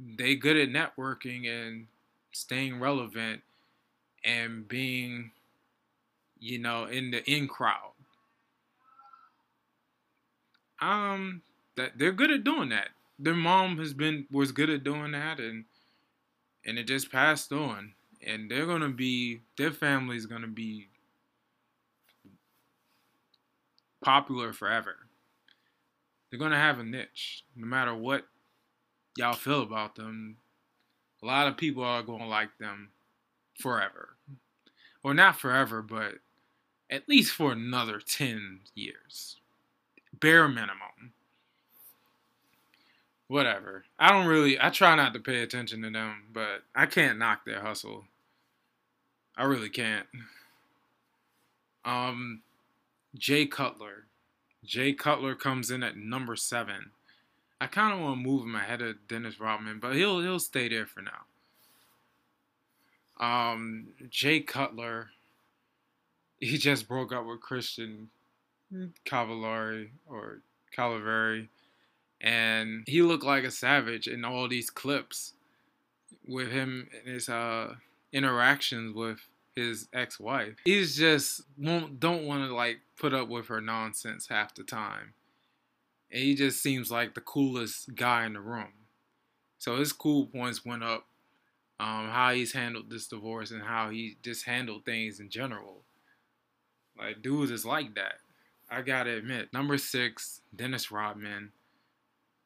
they 0.00 0.34
good 0.34 0.56
at 0.56 0.68
networking 0.68 1.48
and 1.48 1.86
staying 2.32 2.80
relevant 2.80 3.42
and 4.24 4.66
being, 4.66 5.30
you 6.40 6.58
know, 6.58 6.84
in 6.84 7.10
the 7.10 7.28
in 7.30 7.48
crowd. 7.48 7.95
Um, 10.80 11.42
that 11.76 11.98
they're 11.98 12.12
good 12.12 12.30
at 12.30 12.44
doing 12.44 12.70
that. 12.70 12.88
Their 13.18 13.34
mom 13.34 13.78
has 13.78 13.94
been 13.94 14.26
was 14.30 14.52
good 14.52 14.70
at 14.70 14.84
doing 14.84 15.12
that, 15.12 15.38
and 15.40 15.64
and 16.64 16.78
it 16.78 16.86
just 16.86 17.10
passed 17.10 17.52
on. 17.52 17.94
And 18.26 18.50
they're 18.50 18.66
gonna 18.66 18.88
be 18.88 19.40
their 19.56 19.72
family's 19.72 20.26
gonna 20.26 20.46
be 20.48 20.88
popular 24.02 24.52
forever. 24.52 24.96
They're 26.30 26.38
gonna 26.38 26.58
have 26.58 26.78
a 26.78 26.84
niche, 26.84 27.44
no 27.54 27.66
matter 27.66 27.94
what 27.94 28.26
y'all 29.16 29.34
feel 29.34 29.62
about 29.62 29.94
them. 29.96 30.36
A 31.22 31.26
lot 31.26 31.46
of 31.48 31.56
people 31.56 31.82
are 31.84 32.02
gonna 32.02 32.28
like 32.28 32.58
them 32.58 32.90
forever, 33.58 34.16
or 35.02 35.14
not 35.14 35.38
forever, 35.38 35.82
but 35.82 36.16
at 36.90 37.08
least 37.08 37.32
for 37.32 37.52
another 37.52 38.00
ten 38.00 38.60
years, 38.74 39.38
bare 40.20 40.48
minimum. 40.48 41.12
Whatever. 43.28 43.84
I 43.98 44.12
don't 44.12 44.26
really. 44.26 44.60
I 44.60 44.70
try 44.70 44.94
not 44.94 45.12
to 45.14 45.20
pay 45.20 45.42
attention 45.42 45.82
to 45.82 45.90
them, 45.90 46.24
but 46.32 46.62
I 46.74 46.86
can't 46.86 47.18
knock 47.18 47.44
their 47.44 47.60
hustle. 47.60 48.04
I 49.36 49.44
really 49.44 49.68
can't. 49.68 50.06
Um, 51.84 52.42
Jay 53.16 53.46
Cutler. 53.46 54.04
Jay 54.64 54.92
Cutler 54.92 55.34
comes 55.34 55.70
in 55.70 55.82
at 55.82 55.96
number 55.96 56.36
seven. 56.36 56.90
I 57.60 57.66
kind 57.66 57.92
of 57.94 58.00
want 58.00 58.18
to 58.18 58.28
move 58.28 58.42
him 58.42 58.54
ahead 58.54 58.82
of 58.82 59.08
Dennis 59.08 59.40
Rodman, 59.40 59.78
but 59.80 59.94
he'll 59.94 60.20
he'll 60.20 60.38
stay 60.38 60.68
there 60.68 60.86
for 60.86 61.02
now. 61.02 61.24
Um, 63.18 63.88
Jay 64.10 64.40
Cutler, 64.40 65.10
he 66.38 66.58
just 66.58 66.86
broke 66.86 67.12
up 67.12 67.24
with 67.24 67.40
Kristin 67.40 68.08
Cavallari 69.06 69.90
or 70.06 70.42
Cavallari, 70.76 71.48
and 72.20 72.84
he 72.86 73.02
looked 73.02 73.24
like 73.24 73.44
a 73.44 73.50
savage 73.50 74.08
in 74.08 74.24
all 74.24 74.48
these 74.48 74.70
clips 74.70 75.32
with 76.26 76.50
him 76.50 76.88
and 76.92 77.14
his 77.14 77.28
uh 77.28 77.74
interactions 78.12 78.94
with 78.94 79.20
his 79.54 79.88
ex-wife. 79.92 80.54
He's 80.64 80.96
just 80.96 81.42
won't 81.56 81.98
don't 81.98 82.26
want 82.26 82.48
to 82.48 82.54
like 82.54 82.78
put 82.98 83.14
up 83.14 83.28
with 83.28 83.48
her 83.48 83.60
nonsense 83.60 84.28
half 84.28 84.54
the 84.54 84.62
time. 84.62 85.14
And 86.10 86.22
he 86.22 86.34
just 86.34 86.62
seems 86.62 86.90
like 86.90 87.14
the 87.14 87.20
coolest 87.20 87.94
guy 87.94 88.26
in 88.26 88.34
the 88.34 88.40
room. 88.40 88.72
So 89.58 89.76
his 89.76 89.92
cool 89.92 90.26
points 90.26 90.64
went 90.64 90.84
up. 90.84 91.06
Um, 91.78 92.08
how 92.08 92.32
he's 92.32 92.52
handled 92.52 92.88
this 92.88 93.06
divorce 93.06 93.50
and 93.50 93.62
how 93.62 93.90
he 93.90 94.16
just 94.22 94.46
handled 94.46 94.86
things 94.86 95.20
in 95.20 95.28
general. 95.28 95.82
Like 96.98 97.20
dudes 97.20 97.50
is 97.50 97.66
like 97.66 97.94
that. 97.96 98.20
I 98.70 98.82
gotta 98.82 99.16
admit. 99.16 99.52
Number 99.52 99.78
six, 99.78 100.40
Dennis 100.54 100.90
Rodman 100.90 101.52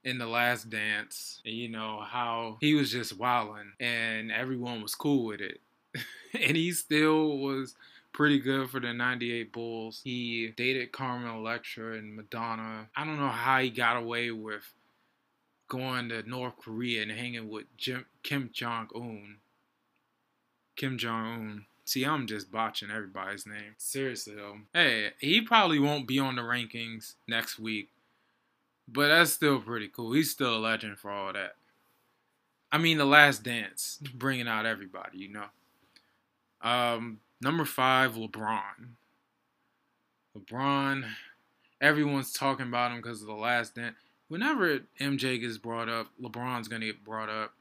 in 0.04 0.18
the 0.18 0.26
last 0.26 0.70
dance. 0.70 1.40
And 1.44 1.54
you 1.54 1.68
know 1.68 2.00
how 2.06 2.56
he 2.60 2.74
was 2.74 2.90
just 2.90 3.18
wilding 3.18 3.72
and 3.78 4.30
everyone 4.30 4.82
was 4.82 4.94
cool 4.94 5.26
with 5.26 5.40
it. 5.40 5.60
and 6.34 6.56
he 6.56 6.72
still 6.72 7.38
was 7.38 7.74
pretty 8.12 8.38
good 8.38 8.70
for 8.70 8.80
the 8.80 8.92
98 8.92 9.52
Bulls. 9.52 10.00
He 10.02 10.52
dated 10.56 10.92
Carmen 10.92 11.30
Electra 11.30 11.96
and 11.96 12.16
Madonna. 12.16 12.88
I 12.96 13.04
don't 13.04 13.18
know 13.18 13.28
how 13.28 13.60
he 13.60 13.70
got 13.70 13.96
away 13.96 14.30
with 14.30 14.72
going 15.68 16.08
to 16.08 16.28
North 16.28 16.54
Korea 16.58 17.02
and 17.02 17.10
hanging 17.10 17.48
with 17.48 17.64
Jim, 17.76 18.06
Kim 18.22 18.50
Jong 18.52 18.88
Un. 18.94 19.36
Kim 20.76 20.98
Jong 20.98 21.26
Un. 21.26 21.66
See, 21.90 22.04
I'm 22.04 22.28
just 22.28 22.52
botching 22.52 22.88
everybody's 22.88 23.48
name. 23.48 23.74
Seriously, 23.76 24.36
though. 24.36 24.58
Hey, 24.72 25.10
he 25.18 25.40
probably 25.40 25.80
won't 25.80 26.06
be 26.06 26.20
on 26.20 26.36
the 26.36 26.42
rankings 26.42 27.14
next 27.26 27.58
week, 27.58 27.88
but 28.86 29.08
that's 29.08 29.32
still 29.32 29.60
pretty 29.60 29.88
cool. 29.88 30.12
He's 30.12 30.30
still 30.30 30.56
a 30.56 30.58
legend 30.58 30.98
for 30.98 31.10
all 31.10 31.32
that. 31.32 31.56
I 32.70 32.78
mean, 32.78 32.96
The 32.96 33.04
Last 33.04 33.42
Dance, 33.42 33.98
bringing 34.14 34.46
out 34.46 34.66
everybody, 34.66 35.18
you 35.18 35.30
know. 35.30 35.46
Um, 36.62 37.18
number 37.40 37.64
five, 37.64 38.12
LeBron. 38.14 38.90
LeBron, 40.38 41.04
everyone's 41.80 42.32
talking 42.32 42.68
about 42.68 42.92
him 42.92 42.98
because 42.98 43.20
of 43.20 43.26
the 43.26 43.34
last 43.34 43.74
dance. 43.74 43.96
Whenever 44.28 44.78
MJ 45.00 45.40
gets 45.40 45.58
brought 45.58 45.88
up, 45.88 46.06
LeBron's 46.22 46.68
gonna 46.68 46.86
get 46.86 47.02
brought 47.02 47.28
up 47.28 47.52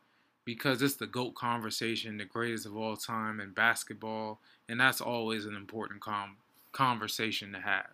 because 0.49 0.81
it's 0.81 0.95
the 0.95 1.05
GOAT 1.05 1.35
conversation, 1.35 2.17
the 2.17 2.25
greatest 2.25 2.65
of 2.65 2.75
all 2.75 2.97
time 2.97 3.39
in 3.39 3.51
basketball, 3.51 4.39
and 4.67 4.79
that's 4.79 4.99
always 4.99 5.45
an 5.45 5.55
important 5.55 6.01
com- 6.01 6.37
conversation 6.71 7.51
to 7.51 7.59
have. 7.59 7.91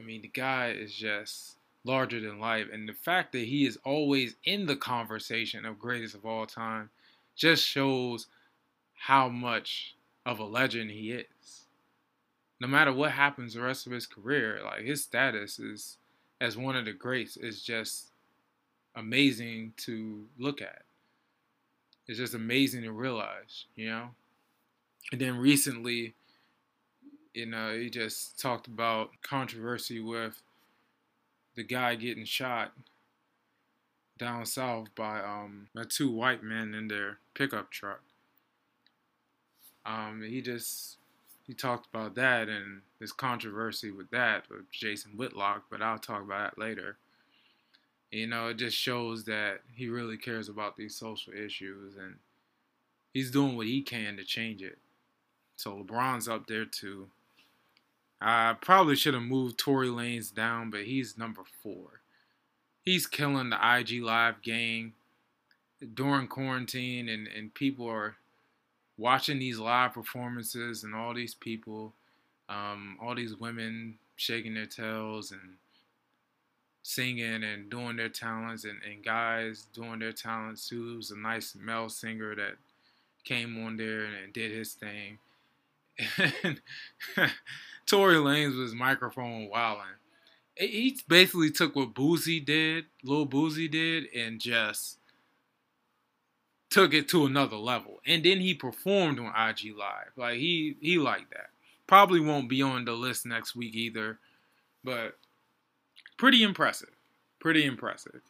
I 0.00 0.02
mean, 0.02 0.22
the 0.22 0.28
guy 0.28 0.70
is 0.70 0.94
just 0.94 1.58
larger 1.84 2.18
than 2.18 2.40
life, 2.40 2.68
and 2.72 2.88
the 2.88 2.94
fact 2.94 3.32
that 3.32 3.44
he 3.44 3.66
is 3.66 3.78
always 3.84 4.36
in 4.42 4.64
the 4.64 4.74
conversation 4.74 5.66
of 5.66 5.78
greatest 5.78 6.14
of 6.14 6.24
all 6.24 6.46
time 6.46 6.88
just 7.36 7.62
shows 7.62 8.26
how 8.94 9.28
much 9.28 9.96
of 10.24 10.38
a 10.38 10.44
legend 10.44 10.90
he 10.90 11.12
is. 11.12 11.66
No 12.58 12.68
matter 12.68 12.90
what 12.90 13.10
happens 13.10 13.52
the 13.52 13.60
rest 13.60 13.86
of 13.86 13.92
his 13.92 14.06
career, 14.06 14.62
like 14.64 14.80
his 14.80 15.02
status 15.02 15.58
is 15.58 15.98
as 16.40 16.56
one 16.56 16.74
of 16.74 16.86
the 16.86 16.94
greats 16.94 17.36
is 17.36 17.62
just 17.62 18.12
amazing 18.96 19.74
to 19.76 20.24
look 20.38 20.62
at. 20.62 20.84
It's 22.06 22.18
just 22.18 22.34
amazing 22.34 22.82
to 22.82 22.92
realize, 22.92 23.66
you 23.76 23.88
know. 23.88 24.10
And 25.12 25.20
then 25.20 25.36
recently, 25.36 26.14
you 27.34 27.46
know, 27.46 27.76
he 27.76 27.90
just 27.90 28.38
talked 28.38 28.66
about 28.66 29.10
controversy 29.22 30.00
with 30.00 30.42
the 31.56 31.62
guy 31.62 31.94
getting 31.94 32.24
shot 32.24 32.72
down 34.18 34.44
south 34.44 34.94
by 34.94 35.20
um 35.20 35.68
by 35.74 35.82
two 35.88 36.10
white 36.10 36.42
men 36.42 36.74
in 36.74 36.88
their 36.88 37.18
pickup 37.34 37.70
truck. 37.70 38.02
Um, 39.86 40.22
he 40.22 40.42
just 40.42 40.98
he 41.46 41.54
talked 41.54 41.86
about 41.92 42.14
that 42.16 42.48
and 42.48 42.82
there's 42.98 43.12
controversy 43.12 43.90
with 43.90 44.10
that 44.10 44.44
with 44.50 44.70
Jason 44.70 45.12
Whitlock, 45.16 45.64
but 45.70 45.82
I'll 45.82 45.98
talk 45.98 46.22
about 46.22 46.54
that 46.54 46.60
later. 46.60 46.98
You 48.10 48.26
know, 48.26 48.48
it 48.48 48.54
just 48.54 48.76
shows 48.76 49.24
that 49.24 49.60
he 49.74 49.88
really 49.88 50.16
cares 50.16 50.48
about 50.48 50.76
these 50.76 50.96
social 50.96 51.32
issues 51.32 51.96
and 51.96 52.16
he's 53.12 53.30
doing 53.30 53.56
what 53.56 53.66
he 53.66 53.82
can 53.82 54.16
to 54.16 54.24
change 54.24 54.62
it. 54.62 54.78
So 55.56 55.76
LeBron's 55.76 56.28
up 56.28 56.46
there 56.46 56.64
too. 56.64 57.08
I 58.20 58.54
probably 58.60 58.96
should 58.96 59.14
have 59.14 59.22
moved 59.22 59.58
Tory 59.58 59.88
Lanez 59.88 60.34
down, 60.34 60.70
but 60.70 60.84
he's 60.84 61.16
number 61.16 61.42
four. 61.62 62.00
He's 62.82 63.06
killing 63.06 63.50
the 63.50 63.78
IG 63.78 64.02
Live 64.02 64.42
gang 64.42 64.92
during 65.94 66.26
quarantine, 66.28 67.08
and, 67.08 67.28
and 67.28 67.54
people 67.54 67.88
are 67.88 68.16
watching 68.98 69.38
these 69.38 69.58
live 69.58 69.94
performances, 69.94 70.84
and 70.84 70.94
all 70.94 71.14
these 71.14 71.34
people, 71.34 71.94
um, 72.48 72.98
all 73.00 73.14
these 73.14 73.36
women 73.36 73.98
shaking 74.16 74.54
their 74.54 74.66
tails 74.66 75.32
and 75.32 75.56
singing 76.82 77.44
and 77.44 77.70
doing 77.70 77.96
their 77.96 78.08
talents, 78.08 78.64
and, 78.64 78.80
and 78.90 79.04
guys 79.04 79.66
doing 79.74 79.98
their 79.98 80.12
talents 80.12 80.68
too. 80.68 80.92
It 80.92 80.96
was 80.96 81.10
a 81.10 81.18
nice 81.18 81.54
male 81.54 81.88
singer 81.88 82.34
that 82.34 82.56
came 83.24 83.64
on 83.64 83.76
there 83.76 84.04
and, 84.04 84.14
and 84.24 84.32
did 84.32 84.52
his 84.52 84.74
thing. 84.74 85.18
And 86.42 86.60
Tory 87.86 88.16
Lanez 88.16 88.58
was 88.58 88.74
microphone 88.74 89.48
wilding. 89.48 89.84
He 90.56 90.98
basically 91.08 91.50
took 91.50 91.74
what 91.74 91.94
Boosie 91.94 92.44
did, 92.44 92.86
Lil 93.02 93.26
Boosie 93.26 93.70
did, 93.70 94.06
and 94.14 94.40
just 94.40 94.98
took 96.70 96.94
it 96.94 97.08
to 97.08 97.26
another 97.26 97.56
level. 97.56 98.00
And 98.06 98.24
then 98.24 98.38
he 98.40 98.54
performed 98.54 99.18
on 99.18 99.26
IG 99.26 99.76
Live. 99.76 100.12
Like 100.16 100.36
he 100.36 100.76
he 100.80 100.98
liked 100.98 101.30
that. 101.30 101.50
Probably 101.86 102.20
won't 102.20 102.48
be 102.48 102.62
on 102.62 102.84
the 102.84 102.92
list 102.92 103.26
next 103.26 103.56
week 103.56 103.74
either, 103.74 104.18
but 104.84 105.18
pretty 106.20 106.42
impressive. 106.42 106.90
Pretty 107.38 107.64
impressive. 107.64 108.20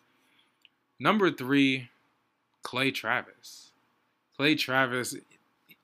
Number 1.00 1.29
three, 1.29 1.88
Clay 2.62 2.92
Travis. 2.92 3.72
Clay 4.37 4.55
Travis 4.55 5.16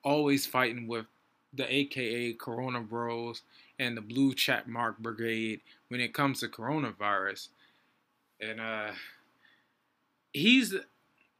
always 0.05 0.45
fighting 0.45 0.87
with 0.87 1.05
the 1.53 1.65
AKA 1.69 2.33
Corona 2.35 2.79
Bros 2.79 3.41
and 3.77 3.97
the 3.97 4.01
Blue 4.01 4.33
Check 4.33 4.69
Mark 4.69 4.97
Brigade 4.99 5.59
when 5.89 5.99
it 5.99 6.13
comes 6.13 6.39
to 6.39 6.47
coronavirus. 6.47 7.49
And 8.39 8.61
uh 8.61 8.91
he's 10.31 10.73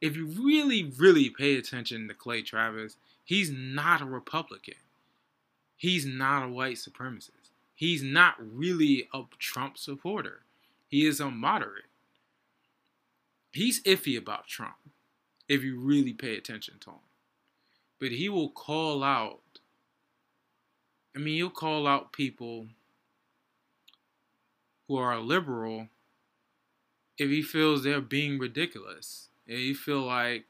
if 0.02 0.18
you 0.18 0.28
really, 0.28 0.92
really 0.98 1.30
pay 1.30 1.56
attention 1.56 2.10
to 2.10 2.14
Clay 2.14 2.42
Travis, 2.42 2.98
he's 3.24 3.50
not 3.50 4.02
a 4.02 4.06
Republican. 4.06 4.76
He's 5.78 6.06
not 6.06 6.44
a 6.44 6.50
white 6.50 6.76
supremacist. 6.76 7.52
He's 7.74 8.04
not 8.04 8.36
really 8.38 9.08
a 9.14 9.24
Trump 9.40 9.78
supporter. 9.78 10.42
He 10.88 11.06
is 11.06 11.20
a 11.20 11.30
moderate. 11.30 11.86
He's 13.52 13.82
iffy 13.84 14.18
about 14.18 14.48
Trump 14.48 14.76
if 15.50 15.64
you 15.64 15.80
really 15.80 16.14
pay 16.14 16.38
attention 16.38 16.76
to 16.82 16.92
him. 16.92 17.00
But 18.00 18.12
he 18.12 18.30
will 18.30 18.50
call 18.50 19.04
out 19.04 19.42
I 21.18 21.20
mean, 21.20 21.34
you'll 21.34 21.50
call 21.50 21.88
out 21.88 22.14
people 22.14 22.68
who 24.88 24.98
are 24.98 25.20
liberal 25.20 25.88
if 27.18 27.32
he 27.32 27.42
feels 27.42 27.84
they're 27.84 28.02
being 28.02 28.38
ridiculous. 28.38 29.30
If 29.48 29.60
you 29.60 29.74
feel 29.74 30.02
like 30.02 30.46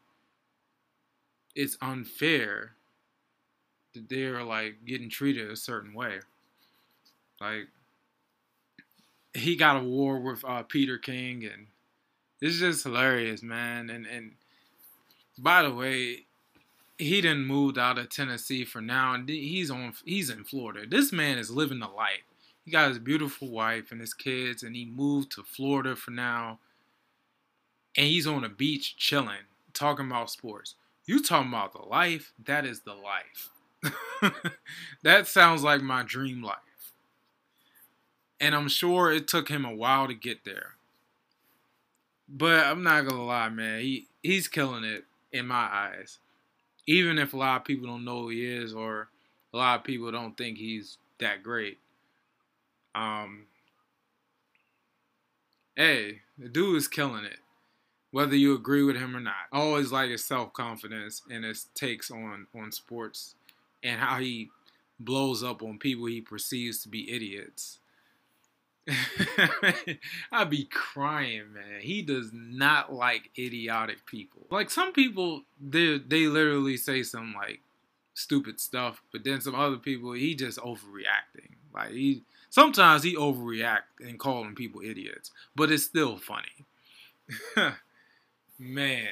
it's 1.55 1.77
unfair 1.81 2.73
that 3.93 4.09
they're 4.09 4.43
like 4.43 4.83
getting 4.85 5.09
treated 5.09 5.49
a 5.49 5.55
certain 5.55 5.93
way. 5.93 6.19
Like 7.39 7.69
he 9.37 9.55
got 9.55 9.77
a 9.77 9.83
war 9.83 10.19
with 10.19 10.43
uh, 10.45 10.63
Peter 10.63 10.97
King 10.97 11.45
and 11.45 11.67
it's 12.41 12.59
just 12.59 12.83
hilarious, 12.83 13.41
man. 13.41 13.89
And 13.89 14.05
and 14.05 14.33
by 15.37 15.63
the 15.63 15.73
way, 15.73 16.25
he 16.97 17.21
didn't 17.21 17.45
moved 17.45 17.77
out 17.77 17.97
of 17.97 18.09
Tennessee 18.09 18.65
for 18.65 18.81
now, 18.81 19.13
and 19.13 19.27
he's 19.29 19.71
on 19.71 19.93
he's 20.05 20.29
in 20.29 20.43
Florida. 20.43 20.87
This 20.87 21.11
man 21.11 21.37
is 21.37 21.51
living 21.51 21.79
the 21.79 21.87
life. 21.87 22.23
He 22.65 22.71
got 22.71 22.89
his 22.89 22.99
beautiful 22.99 23.49
wife 23.49 23.91
and 23.91 24.01
his 24.01 24.13
kids, 24.13 24.63
and 24.63 24.75
he 24.75 24.85
moved 24.85 25.31
to 25.33 25.43
Florida 25.43 25.95
for 25.95 26.11
now. 26.11 26.59
And 27.95 28.07
he's 28.07 28.27
on 28.27 28.43
a 28.43 28.49
beach 28.49 28.97
chilling, 28.97 29.47
talking 29.73 30.05
about 30.05 30.29
sports. 30.29 30.75
You 31.05 31.23
talking 31.23 31.49
about 31.49 31.73
the 31.73 31.87
life? 31.87 32.33
That 32.45 32.65
is 32.65 32.81
the 32.81 32.93
life. 32.93 33.49
that 35.03 35.27
sounds 35.27 35.63
like 35.63 35.81
my 35.81 36.03
dream 36.03 36.43
life. 36.43 36.57
And 38.39 38.53
I'm 38.53 38.67
sure 38.67 39.11
it 39.11 39.27
took 39.27 39.49
him 39.49 39.65
a 39.65 39.73
while 39.73 40.07
to 40.07 40.13
get 40.13 40.45
there. 40.45 40.75
But 42.29 42.65
I'm 42.65 42.83
not 42.83 43.07
gonna 43.07 43.25
lie, 43.25 43.49
man. 43.49 43.81
He 43.81 44.07
he's 44.21 44.47
killing 44.47 44.83
it 44.83 45.05
in 45.31 45.47
my 45.47 45.67
eyes 45.71 46.19
even 46.87 47.19
if 47.19 47.33
a 47.33 47.37
lot 47.37 47.57
of 47.57 47.65
people 47.65 47.87
don't 47.87 48.05
know 48.05 48.23
who 48.23 48.29
he 48.29 48.45
is 48.45 48.73
or 48.73 49.09
a 49.53 49.57
lot 49.57 49.79
of 49.79 49.85
people 49.85 50.11
don't 50.11 50.37
think 50.37 50.57
he's 50.57 50.97
that 51.19 51.43
great. 51.43 51.77
Um, 52.95 53.45
hey, 55.75 56.21
the 56.37 56.47
dude 56.47 56.77
is 56.77 56.87
killing 56.87 57.25
it, 57.25 57.39
whether 58.11 58.35
you 58.35 58.55
agree 58.55 58.83
with 58.83 58.95
him 58.95 59.15
or 59.15 59.19
not. 59.19 59.35
I 59.51 59.59
always 59.59 59.91
like 59.91 60.09
his 60.09 60.23
self 60.23 60.53
confidence 60.53 61.21
and 61.29 61.43
his 61.43 61.65
takes 61.75 62.09
on 62.09 62.47
on 62.55 62.71
sports 62.71 63.35
and 63.83 63.99
how 63.99 64.19
he 64.19 64.49
blows 64.99 65.43
up 65.43 65.61
on 65.61 65.77
people 65.77 66.05
he 66.05 66.21
perceives 66.21 66.81
to 66.83 66.89
be 66.89 67.11
idiots. 67.11 67.79
I'd 70.31 70.49
be 70.49 70.65
crying, 70.65 71.53
man. 71.53 71.81
He 71.81 72.01
does 72.01 72.31
not 72.33 72.93
like 72.93 73.31
idiotic 73.37 74.05
people. 74.05 74.45
Like 74.49 74.69
some 74.69 74.93
people, 74.93 75.43
they 75.59 75.97
they 75.97 76.27
literally 76.27 76.77
say 76.77 77.03
some 77.03 77.33
like 77.35 77.59
stupid 78.13 78.59
stuff, 78.59 79.01
but 79.11 79.23
then 79.23 79.41
some 79.41 79.55
other 79.55 79.77
people, 79.77 80.13
he 80.13 80.35
just 80.35 80.57
overreacting. 80.59 81.55
Like 81.73 81.91
he 81.91 82.23
sometimes 82.49 83.03
he 83.03 83.15
overreact 83.15 83.99
and 83.99 84.17
calling 84.17 84.55
people 84.55 84.81
idiots, 84.81 85.31
but 85.55 85.71
it's 85.71 85.83
still 85.83 86.17
funny. 86.17 86.65
man. 88.59 89.07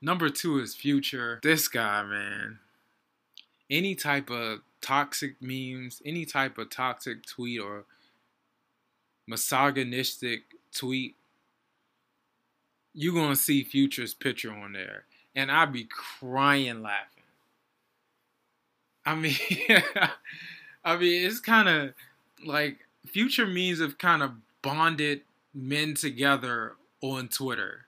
Number 0.00 0.28
two 0.28 0.60
is 0.60 0.74
Future. 0.74 1.40
This 1.42 1.66
guy, 1.66 2.02
man. 2.04 2.60
Any 3.70 3.94
type 3.94 4.30
of 4.30 4.60
toxic 4.80 5.36
memes, 5.40 6.00
any 6.04 6.24
type 6.24 6.56
of 6.58 6.70
toxic 6.70 7.26
tweet 7.26 7.60
or 7.60 7.84
misogynistic 9.28 10.42
tweet, 10.74 11.14
you're 12.94 13.14
gonna 13.14 13.36
see 13.36 13.62
Future's 13.62 14.14
picture 14.14 14.52
on 14.52 14.72
there, 14.72 15.04
and 15.36 15.52
I'd 15.52 15.72
be 15.72 15.84
crying 15.84 16.82
laughing. 16.82 17.22
I 19.06 19.14
mean, 19.14 19.36
I 20.84 20.96
mean, 20.96 21.26
it's 21.26 21.40
kind 21.40 21.68
of 21.68 21.94
like 22.44 22.78
Future 23.06 23.46
means 23.46 23.80
have 23.80 23.98
kind 23.98 24.22
of 24.22 24.32
bonded 24.62 25.22
men 25.54 25.94
together 25.94 26.74
on 27.00 27.28
Twitter. 27.28 27.86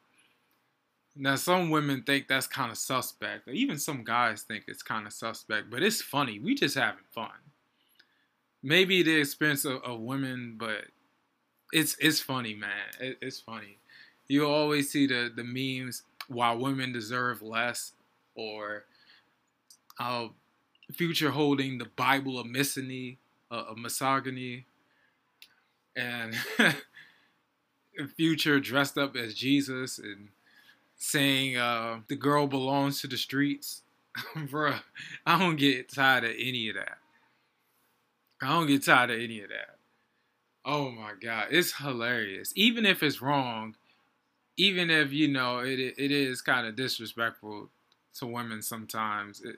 Now, 1.17 1.37
some 1.37 1.71
women 1.71 2.03
think 2.03 2.29
that's 2.29 2.47
kind 2.47 2.71
of 2.71 2.79
suspect, 2.79 3.49
even 3.49 3.79
some 3.79 4.05
guys 4.05 4.43
think 4.43 4.65
it's 4.69 4.83
kind 4.83 5.07
of 5.07 5.13
suspect, 5.13 5.71
but 5.71 5.83
it's 5.83 6.01
funny. 6.01 6.39
We 6.39 6.55
just 6.55 6.77
having 6.77 7.05
fun. 7.11 7.31
Maybe 8.63 9.03
the 9.03 9.17
expense 9.19 9.65
of, 9.65 9.83
of 9.83 10.01
women, 10.01 10.57
but 10.59 10.85
it's 11.73 11.97
it's 12.01 12.21
funny, 12.21 12.55
man. 12.55 12.71
It, 13.01 13.19
it's 13.21 13.41
funny. 13.41 13.79
You 14.29 14.47
always 14.47 14.91
see 14.91 15.07
the 15.07 15.31
the 15.35 15.45
memes 15.45 16.03
why 16.29 16.53
women 16.53 16.93
deserve 16.93 17.43
less, 17.43 17.93
or 18.35 18.85
uh, 19.99 20.29
future 20.93 21.31
holding 21.31 21.79
the 21.79 21.89
Bible 21.97 22.39
of 22.39 22.47
misogyny, 22.47 23.19
uh, 23.51 23.65
of 23.69 23.79
misogyny, 23.79 24.67
and 25.97 26.35
future 28.17 28.61
dressed 28.61 28.97
up 28.97 29.17
as 29.17 29.35
Jesus 29.35 29.99
and 29.99 30.29
saying 30.97 31.57
uh, 31.57 32.01
the 32.09 32.17
girl 32.17 32.47
belongs 32.47 33.01
to 33.01 33.07
the 33.07 33.17
streets. 33.17 33.83
Bruh, 34.37 34.81
I 35.27 35.39
don't 35.39 35.57
get 35.57 35.93
tired 35.93 36.25
of 36.25 36.33
any 36.39 36.69
of 36.69 36.77
that. 36.77 36.99
I 38.43 38.49
don't 38.49 38.67
get 38.67 38.85
tired 38.85 39.11
of 39.11 39.21
any 39.21 39.41
of 39.43 39.51
that. 39.51 39.80
Oh 40.65 40.91
my 40.91 41.13
god, 41.21 41.49
it's 41.51 41.73
hilarious. 41.73 42.53
Even 42.55 42.85
if 42.85 43.03
it's 43.03 43.23
wrong, 43.23 43.77
even 44.57 44.91
if 44.91 45.13
you 45.13 45.29
know 45.29 45.61
it, 45.61 45.79
it 45.79 46.11
is 46.11 46.43
kind 46.43 46.67
of 46.67 46.77
disrespectful 46.77 47.71
to 48.15 48.27
women 48.27 48.61
sometimes. 48.61 49.41
It, 49.41 49.57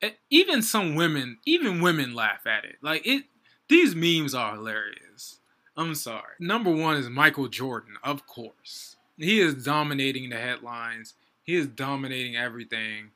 it, 0.00 0.18
even 0.30 0.62
some 0.62 0.94
women, 0.94 1.38
even 1.44 1.80
women 1.80 2.14
laugh 2.14 2.46
at 2.46 2.64
it. 2.64 2.76
Like 2.80 3.06
it, 3.06 3.24
these 3.68 3.94
memes 3.94 4.34
are 4.34 4.54
hilarious. 4.54 5.38
I'm 5.76 5.94
sorry. 5.94 6.34
Number 6.40 6.70
one 6.70 6.96
is 6.96 7.10
Michael 7.10 7.48
Jordan, 7.48 7.96
of 8.02 8.26
course. 8.26 8.96
He 9.18 9.40
is 9.40 9.64
dominating 9.64 10.30
the 10.30 10.36
headlines. 10.36 11.14
He 11.42 11.54
is 11.54 11.66
dominating 11.66 12.36
everything. 12.36 13.10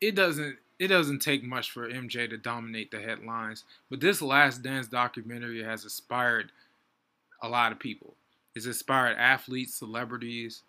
It 0.00 0.14
doesn't 0.14 0.58
it 0.78 0.88
doesn't 0.88 1.20
take 1.20 1.42
much 1.42 1.70
for 1.70 1.88
MJ 1.88 2.28
to 2.30 2.36
dominate 2.36 2.90
the 2.90 3.00
headlines, 3.00 3.64
but 3.90 4.00
this 4.00 4.22
Last 4.22 4.62
Dance 4.62 4.86
documentary 4.86 5.62
has 5.62 5.84
inspired 5.84 6.52
a 7.42 7.48
lot 7.48 7.72
of 7.72 7.78
people. 7.78 8.14
It's 8.54 8.66
inspired 8.66 9.16
athletes, 9.18 9.74
celebrities, 9.74 10.62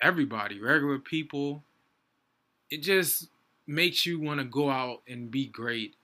everybody, 0.00 0.60
regular 0.60 0.98
people. 0.98 1.62
It 2.70 2.82
just 2.82 3.28
makes 3.66 4.06
you 4.06 4.20
want 4.20 4.40
to 4.40 4.44
go 4.44 4.70
out 4.70 5.02
and 5.08 5.30
be 5.30 5.46
great 5.46 5.94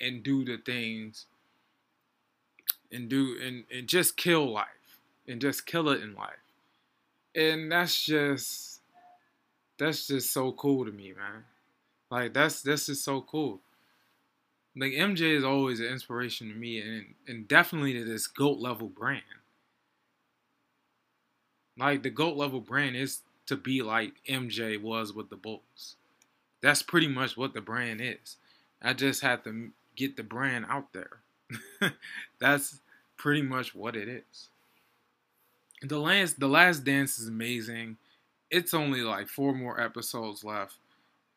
and 0.00 0.22
do 0.22 0.44
the 0.44 0.58
things 0.58 1.26
and 2.90 3.08
do 3.08 3.36
and, 3.44 3.64
and 3.72 3.88
just 3.88 4.16
kill 4.16 4.50
life 4.50 4.66
and 5.26 5.40
just 5.40 5.66
kill 5.66 5.88
it 5.88 6.02
in 6.02 6.14
life. 6.14 6.30
And 7.34 7.70
that's 7.70 8.04
just 8.04 8.80
that's 9.78 10.06
just 10.06 10.32
so 10.32 10.52
cool 10.52 10.84
to 10.84 10.92
me, 10.92 11.12
man. 11.16 11.44
Like 12.12 12.34
that's 12.34 12.60
that's 12.60 12.84
just 12.86 13.04
so 13.04 13.22
cool. 13.22 13.60
Like 14.76 14.92
MJ 14.92 15.34
is 15.34 15.44
always 15.44 15.80
an 15.80 15.86
inspiration 15.86 16.50
to 16.50 16.54
me 16.54 16.78
and 16.78 17.14
and 17.26 17.48
definitely 17.48 17.94
to 17.94 18.04
this 18.04 18.26
GOAT 18.26 18.58
level 18.58 18.88
brand. 18.88 19.22
Like 21.78 22.02
the 22.02 22.10
GOAT 22.10 22.36
level 22.36 22.60
brand 22.60 22.96
is 22.96 23.20
to 23.46 23.56
be 23.56 23.80
like 23.80 24.12
MJ 24.28 24.80
was 24.80 25.14
with 25.14 25.30
the 25.30 25.36
Bulls. 25.36 25.96
That's 26.60 26.82
pretty 26.82 27.08
much 27.08 27.38
what 27.38 27.54
the 27.54 27.62
brand 27.62 28.02
is. 28.02 28.36
I 28.82 28.92
just 28.92 29.22
had 29.22 29.42
to 29.44 29.70
get 29.96 30.18
the 30.18 30.22
brand 30.22 30.66
out 30.68 30.92
there. 30.92 31.20
That's 32.38 32.78
pretty 33.16 33.40
much 33.40 33.74
what 33.74 33.96
it 33.96 34.08
is. 34.08 34.50
The 35.80 35.98
last 35.98 36.38
the 36.38 36.46
last 36.46 36.84
dance 36.84 37.18
is 37.18 37.28
amazing. 37.28 37.96
It's 38.50 38.74
only 38.74 39.00
like 39.00 39.28
four 39.28 39.54
more 39.54 39.80
episodes 39.80 40.44
left, 40.44 40.74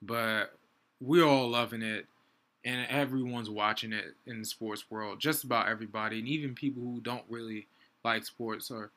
but 0.01 0.51
we're 1.01 1.25
all 1.25 1.49
loving 1.49 1.81
it 1.81 2.05
and 2.63 2.87
everyone's 2.89 3.49
watching 3.49 3.93
it 3.93 4.15
in 4.25 4.39
the 4.39 4.45
sports 4.45 4.85
world. 4.89 5.19
Just 5.19 5.43
about 5.43 5.67
everybody, 5.67 6.19
and 6.19 6.27
even 6.27 6.55
people 6.55 6.81
who 6.81 6.99
don't 6.99 7.23
really 7.29 7.67
like 8.03 8.25
sports 8.25 8.71
are 8.71 8.91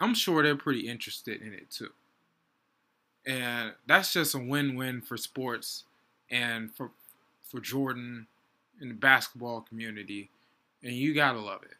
I'm 0.00 0.14
sure 0.14 0.42
they're 0.42 0.56
pretty 0.56 0.88
interested 0.88 1.40
in 1.40 1.52
it 1.52 1.70
too. 1.70 1.90
And 3.26 3.72
that's 3.86 4.12
just 4.12 4.34
a 4.34 4.38
win-win 4.38 5.02
for 5.02 5.16
sports 5.16 5.84
and 6.30 6.74
for 6.74 6.90
for 7.42 7.60
Jordan 7.60 8.26
in 8.80 8.88
the 8.88 8.94
basketball 8.94 9.60
community, 9.60 10.30
and 10.82 10.92
you 10.92 11.14
gotta 11.14 11.38
love 11.38 11.62
it. 11.62 11.76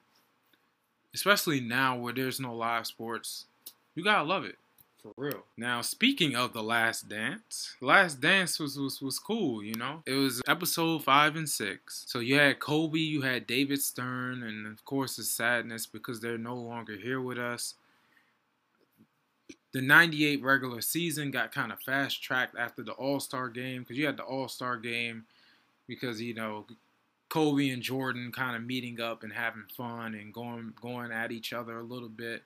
Especially 1.14 1.60
now 1.60 1.96
where 1.96 2.12
there's 2.12 2.40
no 2.40 2.54
live 2.54 2.86
sports, 2.86 3.46
you 3.94 4.04
gotta 4.04 4.24
love 4.24 4.44
it 4.44 4.56
for 5.04 5.12
real. 5.18 5.44
Now, 5.58 5.82
speaking 5.82 6.34
of 6.34 6.54
the 6.54 6.62
Last 6.62 7.10
Dance, 7.10 7.76
Last 7.82 8.20
Dance 8.20 8.58
was, 8.58 8.78
was 8.78 9.02
was 9.02 9.18
cool. 9.18 9.62
You 9.62 9.74
know, 9.74 10.02
it 10.06 10.14
was 10.14 10.40
episode 10.48 11.04
five 11.04 11.36
and 11.36 11.48
six. 11.48 12.04
So 12.06 12.20
you 12.20 12.38
had 12.38 12.58
Kobe, 12.58 12.98
you 12.98 13.20
had 13.20 13.46
David 13.46 13.82
Stern, 13.82 14.42
and 14.42 14.66
of 14.66 14.84
course 14.86 15.16
the 15.16 15.22
sadness 15.22 15.86
because 15.86 16.20
they're 16.20 16.38
no 16.38 16.56
longer 16.56 16.96
here 16.96 17.20
with 17.20 17.38
us. 17.38 17.74
The 19.72 19.82
98 19.82 20.42
regular 20.42 20.80
season 20.80 21.32
got 21.32 21.52
kind 21.52 21.72
of 21.72 21.80
fast 21.80 22.22
tracked 22.22 22.56
after 22.56 22.82
the 22.82 22.92
All 22.92 23.20
Star 23.20 23.50
game 23.50 23.82
because 23.82 23.98
you 23.98 24.06
had 24.06 24.16
the 24.16 24.22
All 24.22 24.48
Star 24.48 24.78
game 24.78 25.26
because 25.86 26.22
you 26.22 26.32
know 26.32 26.64
Kobe 27.28 27.68
and 27.68 27.82
Jordan 27.82 28.32
kind 28.32 28.56
of 28.56 28.64
meeting 28.64 29.00
up 29.02 29.22
and 29.22 29.32
having 29.34 29.64
fun 29.76 30.14
and 30.14 30.32
going 30.32 30.72
going 30.80 31.12
at 31.12 31.30
each 31.30 31.52
other 31.52 31.78
a 31.78 31.82
little 31.82 32.08
bit. 32.08 32.44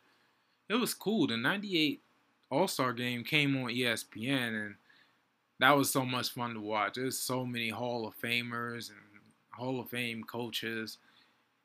It 0.69 0.75
was 0.75 0.93
cool. 0.93 1.29
The 1.29 1.37
98 1.37 2.03
All-Star 2.51 2.93
game 2.93 3.25
came 3.25 3.57
on 3.57 3.71
ESPN 3.71 4.67
and 4.67 4.75
that 5.61 5.77
was 5.77 5.91
so 5.91 6.05
much 6.05 6.31
fun 6.31 6.55
to 6.55 6.61
watch. 6.61 6.95
There's 6.95 7.19
so 7.19 7.45
many 7.45 7.69
Hall 7.69 8.07
of 8.07 8.19
Famers 8.21 8.91
and 8.91 8.99
Hall 9.51 9.81
of 9.81 9.91
Fame 9.91 10.23
coaches. 10.23 10.99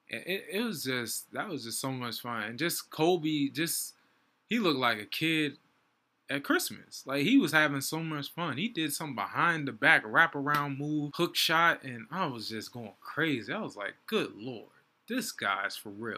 It, 0.08 0.46
it 0.52 0.63
was 0.63 0.84
just 0.84 1.32
that 1.34 1.48
was 1.48 1.63
just 1.63 1.80
so 1.80 1.91
much 1.91 2.22
fun. 2.22 2.43
And 2.43 2.60
just 2.60 2.89
Kobe 2.89 3.50
just 3.50 3.93
he 4.50 4.60
looked 4.60 4.80
like 4.80 5.00
a 5.00 5.06
kid 5.06 5.58
at 6.30 6.43
Christmas. 6.43 7.04
Like 7.06 7.24
he 7.24 7.38
was 7.38 7.52
having 7.52 7.82
so 7.82 8.00
much 8.00 8.34
fun. 8.34 8.58
He 8.58 8.67
did 8.67 8.93
some 8.93 9.15
behind 9.15 9.67
the 9.67 9.72
back 9.72 10.04
wraparound 10.04 10.78
move, 10.78 11.12
hook 11.15 11.36
shot, 11.36 11.84
and 11.84 12.06
I 12.12 12.26
was 12.26 12.50
just 12.50 12.72
going 12.72 12.93
crazy. 13.00 13.54
I 13.54 13.62
was 13.62 13.76
like, 13.76 13.93
good 14.08 14.32
lord, 14.36 14.72
this 15.08 15.32
guy's 15.32 15.76
for 15.76 15.89
real. 15.89 16.17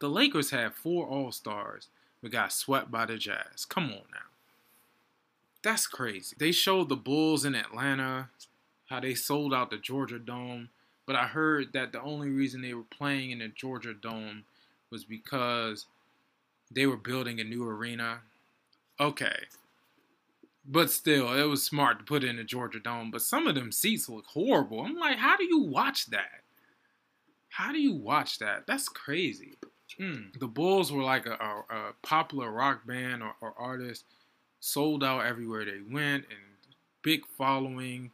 The 0.00 0.08
Lakers 0.08 0.50
had 0.50 0.74
four 0.74 1.06
All 1.06 1.30
Stars, 1.30 1.88
but 2.22 2.30
got 2.32 2.52
swept 2.52 2.90
by 2.90 3.06
the 3.06 3.16
Jazz. 3.16 3.64
Come 3.68 3.84
on 3.84 4.04
now. 4.12 4.30
That's 5.62 5.86
crazy. 5.86 6.36
They 6.38 6.52
showed 6.52 6.88
the 6.88 6.96
Bulls 6.96 7.44
in 7.44 7.54
Atlanta 7.54 8.28
how 8.88 9.00
they 9.00 9.14
sold 9.14 9.54
out 9.54 9.70
the 9.70 9.78
Georgia 9.78 10.18
Dome, 10.18 10.68
but 11.06 11.16
I 11.16 11.26
heard 11.26 11.72
that 11.72 11.92
the 11.92 12.02
only 12.02 12.28
reason 12.30 12.62
they 12.62 12.74
were 12.74 12.82
playing 12.82 13.30
in 13.30 13.38
the 13.38 13.48
Georgia 13.48 13.94
Dome 13.94 14.44
was 14.90 15.04
because 15.04 15.86
they 16.70 16.86
were 16.86 16.96
building 16.96 17.40
a 17.40 17.44
new 17.44 17.66
arena 17.66 18.20
okay. 19.00 19.46
But 20.64 20.90
still, 20.90 21.32
it 21.32 21.44
was 21.44 21.64
smart 21.64 21.98
to 21.98 22.04
put 22.04 22.22
in 22.22 22.36
the 22.36 22.44
Georgia 22.44 22.78
Dome. 22.78 23.10
But 23.10 23.22
some 23.22 23.46
of 23.46 23.54
them 23.54 23.72
seats 23.72 24.08
look 24.08 24.26
horrible. 24.26 24.80
I'm 24.80 24.96
like, 24.96 25.18
how 25.18 25.36
do 25.36 25.44
you 25.44 25.60
watch 25.60 26.06
that? 26.06 26.42
How 27.48 27.72
do 27.72 27.80
you 27.80 27.94
watch 27.94 28.38
that? 28.38 28.66
That's 28.66 28.88
crazy. 28.88 29.54
Mm. 29.98 30.38
The 30.38 30.46
Bulls 30.46 30.92
were 30.92 31.02
like 31.02 31.26
a, 31.26 31.32
a, 31.32 31.74
a 31.74 31.92
popular 32.02 32.50
rock 32.50 32.86
band 32.86 33.22
or, 33.22 33.34
or 33.40 33.54
artist, 33.56 34.04
sold 34.60 35.02
out 35.02 35.26
everywhere 35.26 35.64
they 35.64 35.80
went, 35.88 36.24
and 36.30 36.38
big 37.02 37.26
following. 37.26 38.10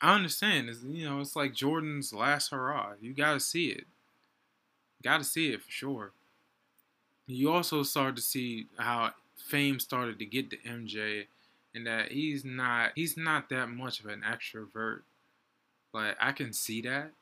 I 0.00 0.14
understand. 0.14 0.68
It's, 0.68 0.82
you 0.82 1.08
know, 1.08 1.20
it's 1.20 1.36
like 1.36 1.54
Jordan's 1.54 2.12
last 2.12 2.50
hurrah. 2.50 2.92
You 3.00 3.14
got 3.14 3.34
to 3.34 3.40
see 3.40 3.68
it. 3.68 3.84
Got 5.02 5.18
to 5.18 5.24
see 5.24 5.52
it 5.52 5.62
for 5.62 5.70
sure. 5.70 6.12
You 7.26 7.52
also 7.52 7.82
start 7.82 8.16
to 8.16 8.22
see 8.22 8.66
how 8.76 9.12
fame 9.36 9.78
started 9.78 10.18
to 10.18 10.26
get 10.26 10.50
to 10.50 10.56
MJ 10.58 11.26
and 11.74 11.86
that 11.86 12.12
he's 12.12 12.44
not 12.44 12.92
he's 12.94 13.16
not 13.16 13.48
that 13.48 13.68
much 13.68 14.00
of 14.00 14.06
an 14.06 14.22
extrovert. 14.26 15.00
Like 15.92 16.16
I 16.20 16.32
can 16.32 16.52
see 16.52 16.82
that. 16.82 17.12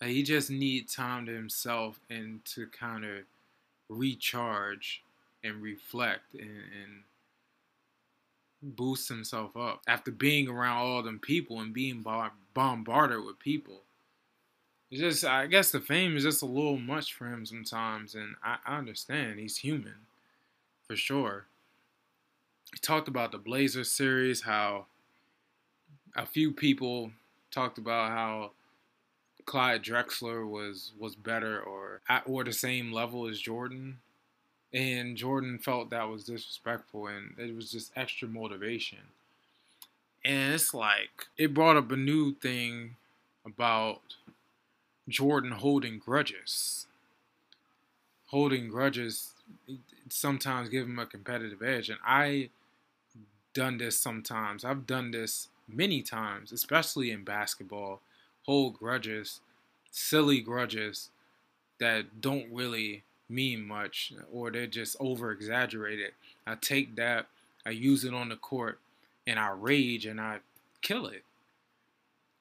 Like 0.00 0.10
he 0.10 0.22
just 0.22 0.50
needs 0.50 0.94
time 0.94 1.26
to 1.26 1.32
himself 1.32 1.98
and 2.08 2.44
to 2.46 2.66
kind 2.68 3.04
of 3.04 3.24
recharge 3.88 5.02
and 5.42 5.62
reflect 5.62 6.34
and, 6.34 6.42
and 6.50 7.02
boost 8.62 9.08
himself 9.08 9.56
up 9.56 9.82
after 9.86 10.10
being 10.10 10.48
around 10.48 10.76
all 10.78 11.02
them 11.02 11.18
people 11.18 11.60
and 11.60 11.72
being 11.72 12.04
bombarded 12.54 13.24
with 13.24 13.38
people. 13.38 13.82
It's 14.90 15.00
just, 15.00 15.24
I 15.24 15.46
guess 15.46 15.70
the 15.70 15.80
fame 15.80 16.16
is 16.16 16.22
just 16.22 16.42
a 16.42 16.46
little 16.46 16.78
much 16.78 17.12
for 17.12 17.26
him 17.26 17.44
sometimes, 17.44 18.14
and 18.14 18.36
I, 18.42 18.56
I 18.66 18.78
understand 18.78 19.38
he's 19.38 19.58
human 19.58 20.06
for 20.86 20.96
sure. 20.96 21.44
He 22.72 22.78
talked 22.80 23.08
about 23.08 23.32
the 23.32 23.38
Blazers 23.38 23.90
series, 23.90 24.42
how 24.42 24.86
a 26.16 26.24
few 26.24 26.52
people 26.52 27.12
talked 27.50 27.78
about 27.78 28.10
how 28.10 28.52
Clyde 29.48 29.82
Drexler 29.82 30.46
was 30.46 30.92
was 30.98 31.16
better 31.16 31.58
or 31.58 32.02
at 32.06 32.22
or 32.26 32.44
the 32.44 32.52
same 32.52 32.92
level 32.92 33.26
as 33.26 33.40
Jordan, 33.40 33.98
and 34.74 35.16
Jordan 35.16 35.58
felt 35.58 35.88
that 35.88 36.10
was 36.10 36.24
disrespectful, 36.24 37.06
and 37.06 37.34
it 37.38 37.56
was 37.56 37.72
just 37.72 37.90
extra 37.96 38.28
motivation. 38.28 38.98
And 40.22 40.52
it's 40.52 40.74
like 40.74 41.28
it 41.38 41.54
brought 41.54 41.78
up 41.78 41.90
a 41.90 41.96
new 41.96 42.34
thing 42.34 42.96
about 43.46 44.16
Jordan 45.08 45.52
holding 45.52 45.98
grudges. 45.98 46.86
Holding 48.26 48.68
grudges 48.68 49.32
sometimes 50.10 50.68
give 50.68 50.86
him 50.86 50.98
a 50.98 51.06
competitive 51.06 51.62
edge. 51.62 51.88
And 51.88 52.00
I 52.06 52.50
done 53.54 53.78
this 53.78 53.98
sometimes. 53.98 54.62
I've 54.62 54.86
done 54.86 55.12
this 55.12 55.48
many 55.66 56.02
times, 56.02 56.52
especially 56.52 57.10
in 57.10 57.24
basketball. 57.24 58.02
Hold 58.48 58.78
grudges, 58.78 59.42
silly 59.90 60.40
grudges 60.40 61.10
that 61.80 62.22
don't 62.22 62.50
really 62.50 63.02
mean 63.28 63.62
much 63.68 64.10
or 64.32 64.50
they're 64.50 64.66
just 64.66 64.96
over 64.98 65.30
exaggerated. 65.32 66.12
I 66.46 66.54
take 66.54 66.96
that, 66.96 67.26
I 67.66 67.72
use 67.72 68.06
it 68.06 68.14
on 68.14 68.30
the 68.30 68.36
court, 68.36 68.80
and 69.26 69.38
I 69.38 69.50
rage 69.50 70.06
and 70.06 70.18
I 70.18 70.38
kill 70.80 71.08
it. 71.08 71.24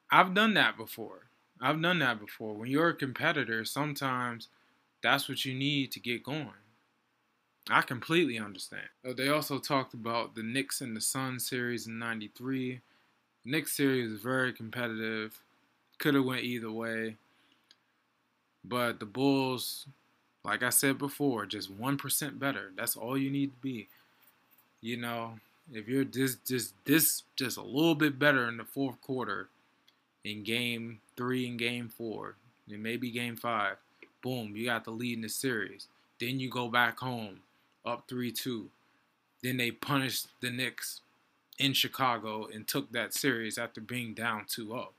I've 0.09 0.33
done 0.33 0.53
that 0.53 0.77
before. 0.77 1.23
I've 1.59 1.81
done 1.81 1.99
that 1.99 2.21
before. 2.21 2.53
When 2.53 2.69
you're 2.69 2.87
a 2.87 2.95
competitor, 2.95 3.65
sometimes 3.65 4.47
that's 5.03 5.27
what 5.27 5.43
you 5.43 5.53
need 5.53 5.91
to 5.91 5.99
get 5.99 6.23
going. 6.23 6.63
I 7.69 7.81
completely 7.81 8.39
understand. 8.39 8.87
Uh, 9.05 9.11
they 9.11 9.27
also 9.27 9.59
talked 9.59 9.93
about 9.93 10.35
the 10.35 10.43
Knicks 10.43 10.79
and 10.79 10.95
the 10.95 11.01
Suns 11.01 11.45
series 11.45 11.85
in 11.85 11.99
93. 11.99 12.79
The 13.43 13.51
Knicks 13.51 13.75
series 13.75 14.09
is 14.09 14.21
very 14.21 14.53
competitive. 14.53 15.41
Could 15.99 16.15
have 16.15 16.25
went 16.25 16.43
either 16.43 16.71
way. 16.71 17.15
But 18.63 18.99
the 18.99 19.05
Bulls, 19.05 19.87
like 20.43 20.63
I 20.63 20.69
said 20.69 20.97
before, 20.97 21.45
just 21.45 21.75
1% 21.75 22.39
better. 22.39 22.71
That's 22.75 22.95
all 22.95 23.17
you 23.17 23.29
need 23.29 23.53
to 23.53 23.61
be. 23.61 23.87
You 24.81 24.97
know, 24.97 25.39
if 25.71 25.87
you're 25.87 26.03
just 26.03 26.45
just 26.45 26.73
this 26.85 27.23
just 27.35 27.57
a 27.57 27.61
little 27.61 27.95
bit 27.95 28.19
better 28.19 28.47
in 28.47 28.57
the 28.57 28.63
fourth 28.63 29.01
quarter 29.01 29.49
in 30.23 30.43
game 30.43 30.99
3 31.15 31.47
and 31.49 31.59
game 31.59 31.89
4, 31.89 32.35
and 32.69 32.83
maybe 32.83 33.09
game 33.09 33.35
5, 33.35 33.77
boom, 34.21 34.53
you 34.55 34.65
got 34.65 34.83
the 34.83 34.91
lead 34.91 35.15
in 35.15 35.21
the 35.21 35.29
series. 35.29 35.87
Then 36.19 36.39
you 36.39 36.49
go 36.49 36.67
back 36.67 36.99
home 36.99 37.39
up 37.85 38.05
3 38.07 38.31
2. 38.31 38.69
Then 39.43 39.57
they 39.57 39.71
punished 39.71 40.27
the 40.41 40.49
Knicks 40.49 41.01
in 41.57 41.73
Chicago 41.73 42.47
and 42.53 42.67
took 42.67 42.91
that 42.91 43.13
series 43.13 43.57
after 43.57 43.81
being 43.81 44.13
down 44.13 44.45
2 44.47 44.67
0. 44.67 44.89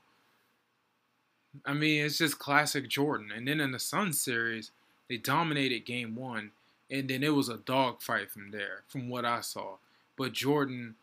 I 1.65 1.73
mean, 1.73 2.05
it's 2.05 2.17
just 2.17 2.39
classic 2.39 2.87
Jordan. 2.87 3.31
And 3.35 3.47
then 3.47 3.59
in 3.59 3.71
the 3.71 3.79
Sun 3.79 4.13
series, 4.13 4.71
they 5.07 5.17
dominated 5.17 5.85
game 5.85 6.15
one, 6.15 6.51
and 6.89 7.09
then 7.09 7.23
it 7.23 7.33
was 7.33 7.49
a 7.49 7.57
dogfight 7.57 8.31
from 8.31 8.51
there, 8.51 8.83
from 8.87 9.09
what 9.09 9.25
I 9.25 9.41
saw. 9.41 9.77
But 10.17 10.33
Jordan, 10.33 10.95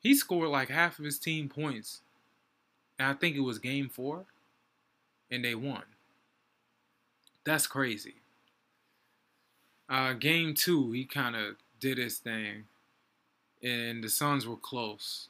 he 0.00 0.14
scored 0.14 0.48
like 0.48 0.68
half 0.68 0.98
of 0.98 1.04
his 1.04 1.18
team 1.18 1.48
points. 1.48 2.00
And 2.98 3.08
I 3.08 3.14
think 3.14 3.36
it 3.36 3.40
was 3.40 3.58
game 3.58 3.88
four, 3.88 4.24
and 5.30 5.44
they 5.44 5.54
won. 5.54 5.82
That's 7.44 7.66
crazy. 7.66 8.16
Uh, 9.88 10.12
game 10.12 10.54
two, 10.54 10.92
he 10.92 11.04
kind 11.04 11.34
of 11.34 11.56
did 11.80 11.98
his 11.98 12.18
thing, 12.18 12.64
and 13.62 14.04
the 14.04 14.08
Suns 14.08 14.46
were 14.46 14.56
close. 14.56 15.28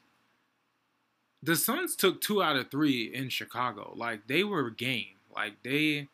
The 1.43 1.55
Suns 1.55 1.95
took 1.95 2.21
two 2.21 2.43
out 2.43 2.55
of 2.55 2.69
three 2.69 3.11
in 3.13 3.29
Chicago. 3.29 3.93
Like 3.95 4.27
they 4.27 4.43
were 4.43 4.69
game. 4.69 5.15
Like 5.35 5.63
they, 5.63 6.07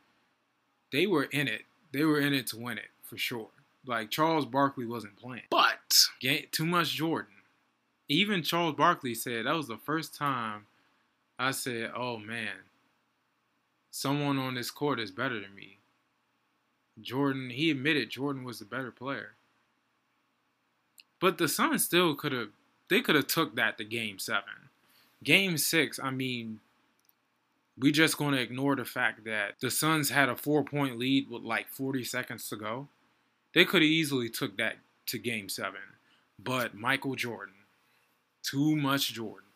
they 0.92 1.08
were 1.08 1.26
in 1.26 1.48
it. 1.48 1.64
They 1.92 2.04
were 2.04 2.20
in 2.20 2.34
it 2.34 2.48
to 2.48 2.58
win 2.58 2.78
it 2.78 2.90
for 3.04 3.18
sure. 3.18 3.50
Like 3.86 4.10
Charles 4.12 4.46
Barkley 4.46 4.86
wasn't 4.86 5.18
playing, 5.18 5.44
but 5.50 5.96
too 6.52 6.66
much 6.66 6.94
Jordan. 6.94 7.34
Even 8.10 8.44
Charles 8.44 8.76
Barkley 8.76 9.14
said 9.14 9.46
that 9.46 9.56
was 9.56 9.68
the 9.68 9.78
first 9.78 10.14
time 10.14 10.66
I 11.40 11.52
said, 11.52 11.92
"Oh 11.96 12.18
man, 12.18 12.66
someone 13.90 14.38
on 14.38 14.56
this 14.56 14.72
court 14.72 15.00
is 15.00 15.12
better 15.12 15.40
than 15.40 15.56
me." 15.56 15.78
Jordan, 17.02 17.50
he 17.50 17.72
admitted 17.72 18.10
Jordan 18.10 18.44
was 18.44 18.60
the 18.60 18.66
better 18.66 18.92
player. 18.92 19.36
But 21.20 21.38
the 21.38 21.48
Suns 21.48 21.84
still 21.84 22.16
could 22.16 22.32
have 22.32 22.50
they 22.90 23.02
could 23.02 23.16
have 23.16 23.28
took 23.28 23.56
that 23.56 23.78
to 23.78 23.84
game 23.84 24.20
7. 24.20 24.44
Game 25.24 25.58
6, 25.58 26.00
I 26.02 26.12
mean, 26.12 26.60
we 27.78 27.92
just 27.92 28.18
going 28.18 28.34
to 28.34 28.42
ignore 28.42 28.76
the 28.76 28.86
fact 28.86 29.26
that 29.26 29.56
the 29.60 29.72
Suns 29.72 30.10
had 30.10 30.30
a 30.30 30.36
4-point 30.36 30.98
lead 30.98 31.30
with 31.30 31.44
like 31.44 31.68
40 31.70 32.04
seconds 32.04 32.50
to 32.50 32.56
go. 32.56 32.88
They 33.54 33.66
could 33.66 33.82
have 33.82 33.90
easily 33.90 34.30
took 34.30 34.58
that 34.58 34.78
to 35.08 35.18
game 35.18 35.50
7. 35.50 35.74
But 36.44 36.76
Michael 36.76 37.16
Jordan, 37.16 37.56
too 38.44 38.76
much 38.76 39.14
Jordan. 39.14 39.48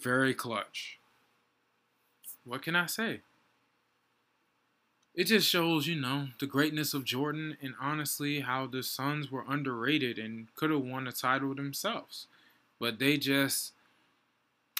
Very 0.00 0.34
clutch. 0.34 0.98
What 2.44 2.62
can 2.62 2.76
I 2.76 2.86
say? 2.86 3.20
it 5.14 5.24
just 5.24 5.48
shows, 5.48 5.86
you 5.86 5.94
know, 5.94 6.28
the 6.40 6.46
greatness 6.46 6.92
of 6.92 7.04
Jordan 7.04 7.56
and 7.62 7.74
honestly 7.80 8.40
how 8.40 8.66
the 8.66 8.82
Suns 8.82 9.30
were 9.30 9.44
underrated 9.48 10.18
and 10.18 10.48
could 10.56 10.70
have 10.70 10.82
won 10.82 11.06
a 11.06 11.12
title 11.12 11.54
themselves. 11.54 12.26
But 12.80 12.98
they 12.98 13.16
just, 13.16 13.72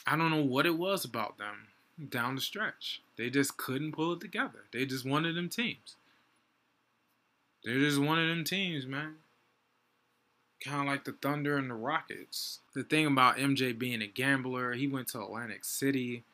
I 0.06 0.16
don't 0.16 0.30
know 0.30 0.42
what 0.42 0.66
it 0.66 0.76
was 0.76 1.04
about 1.04 1.38
them 1.38 1.68
down 2.08 2.34
the 2.34 2.40
stretch. 2.40 3.00
They 3.16 3.30
just 3.30 3.56
couldn't 3.56 3.92
pull 3.92 4.12
it 4.14 4.20
together. 4.20 4.64
They 4.72 4.84
just 4.84 5.04
wanted 5.04 5.36
them 5.36 5.48
teams. 5.48 5.96
They're 7.64 7.78
just 7.78 8.00
one 8.00 8.18
of 8.18 8.28
them 8.28 8.44
teams, 8.44 8.86
man. 8.86 9.16
Kind 10.62 10.80
of 10.80 10.86
like 10.86 11.04
the 11.04 11.12
Thunder 11.12 11.56
and 11.56 11.70
the 11.70 11.74
Rockets. 11.74 12.60
The 12.74 12.82
thing 12.82 13.06
about 13.06 13.38
MJ 13.38 13.78
being 13.78 14.02
a 14.02 14.06
gambler, 14.06 14.74
he 14.74 14.86
went 14.86 15.08
to 15.08 15.22
Atlantic 15.22 15.64
City 15.64 16.24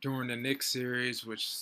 during 0.00 0.28
the 0.28 0.36
Knicks 0.36 0.70
series, 0.72 1.24
which 1.24 1.52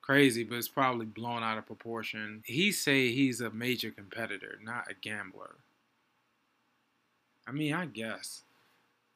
crazy, 0.00 0.44
but 0.44 0.56
it's 0.56 0.68
probably 0.68 1.06
blown 1.06 1.42
out 1.42 1.58
of 1.58 1.66
proportion. 1.66 2.42
He 2.46 2.72
say 2.72 3.10
he's 3.10 3.40
a 3.40 3.50
major 3.50 3.90
competitor, 3.90 4.58
not 4.62 4.90
a 4.90 4.94
gambler. 4.94 5.56
I 7.46 7.52
mean, 7.52 7.74
I 7.74 7.86
guess. 7.86 8.42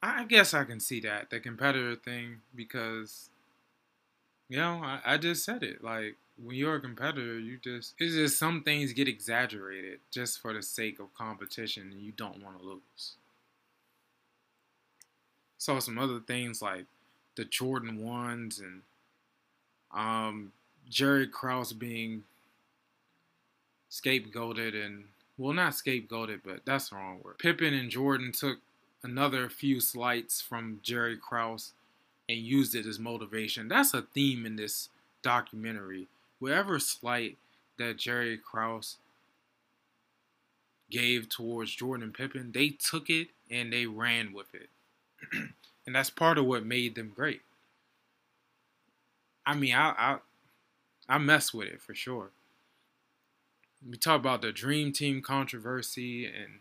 I 0.03 0.23
guess 0.23 0.53
I 0.53 0.63
can 0.63 0.79
see 0.79 0.99
that, 1.01 1.29
the 1.29 1.39
competitor 1.39 1.95
thing, 1.95 2.41
because, 2.55 3.29
you 4.49 4.57
know, 4.57 4.81
I, 4.83 4.99
I 5.05 5.17
just 5.17 5.45
said 5.45 5.61
it. 5.61 5.83
Like, 5.83 6.15
when 6.43 6.55
you're 6.55 6.75
a 6.75 6.81
competitor, 6.81 7.37
you 7.37 7.57
just, 7.63 7.93
it's 7.99 8.15
just 8.15 8.39
some 8.39 8.63
things 8.63 8.93
get 8.93 9.07
exaggerated 9.07 9.99
just 10.09 10.41
for 10.41 10.53
the 10.53 10.63
sake 10.63 10.99
of 10.99 11.13
competition 11.13 11.91
and 11.91 12.01
you 12.01 12.11
don't 12.13 12.43
want 12.43 12.59
to 12.59 12.65
lose. 12.65 13.15
Saw 15.57 15.77
some 15.79 15.99
other 15.99 16.19
things 16.19 16.61
like 16.61 16.85
the 17.35 17.45
Jordan 17.45 18.03
ones 18.03 18.59
and 18.59 18.81
um, 19.93 20.51
Jerry 20.89 21.27
Krause 21.27 21.73
being 21.73 22.23
scapegoated 23.91 24.73
and 24.73 25.03
well 25.37 25.53
not 25.53 25.73
scapegoated, 25.73 26.41
but 26.43 26.61
that's 26.65 26.89
the 26.89 26.95
wrong 26.95 27.19
word. 27.23 27.37
Pippen 27.37 27.73
and 27.73 27.91
Jordan 27.91 28.31
took 28.31 28.57
another 29.03 29.49
few 29.49 29.79
slights 29.79 30.41
from 30.41 30.79
Jerry 30.83 31.17
Krause 31.17 31.73
and 32.29 32.37
used 32.37 32.75
it 32.75 32.85
as 32.85 32.99
motivation. 32.99 33.67
That's 33.67 33.93
a 33.93 34.01
theme 34.01 34.45
in 34.45 34.55
this 34.55 34.89
documentary. 35.21 36.07
Whatever 36.39 36.79
slight 36.79 37.37
that 37.77 37.97
Jerry 37.97 38.37
Krause 38.37 38.97
gave 40.89 41.29
towards 41.29 41.75
Jordan 41.75 42.11
Pippen, 42.11 42.51
they 42.51 42.69
took 42.69 43.09
it 43.09 43.29
and 43.49 43.71
they 43.71 43.85
ran 43.85 44.33
with 44.33 44.53
it. 44.53 44.69
and 45.85 45.95
that's 45.95 46.09
part 46.09 46.37
of 46.37 46.45
what 46.45 46.65
made 46.65 46.95
them 46.95 47.11
great. 47.15 47.41
I 49.45 49.55
mean, 49.55 49.73
I, 49.73 49.93
I 49.97 50.17
I 51.09 51.17
mess 51.17 51.53
with 51.53 51.67
it 51.67 51.81
for 51.81 51.93
sure. 51.93 52.29
We 53.87 53.97
talk 53.97 54.19
about 54.19 54.41
the 54.41 54.51
Dream 54.51 54.93
Team 54.93 55.21
controversy 55.21 56.25
and 56.25 56.59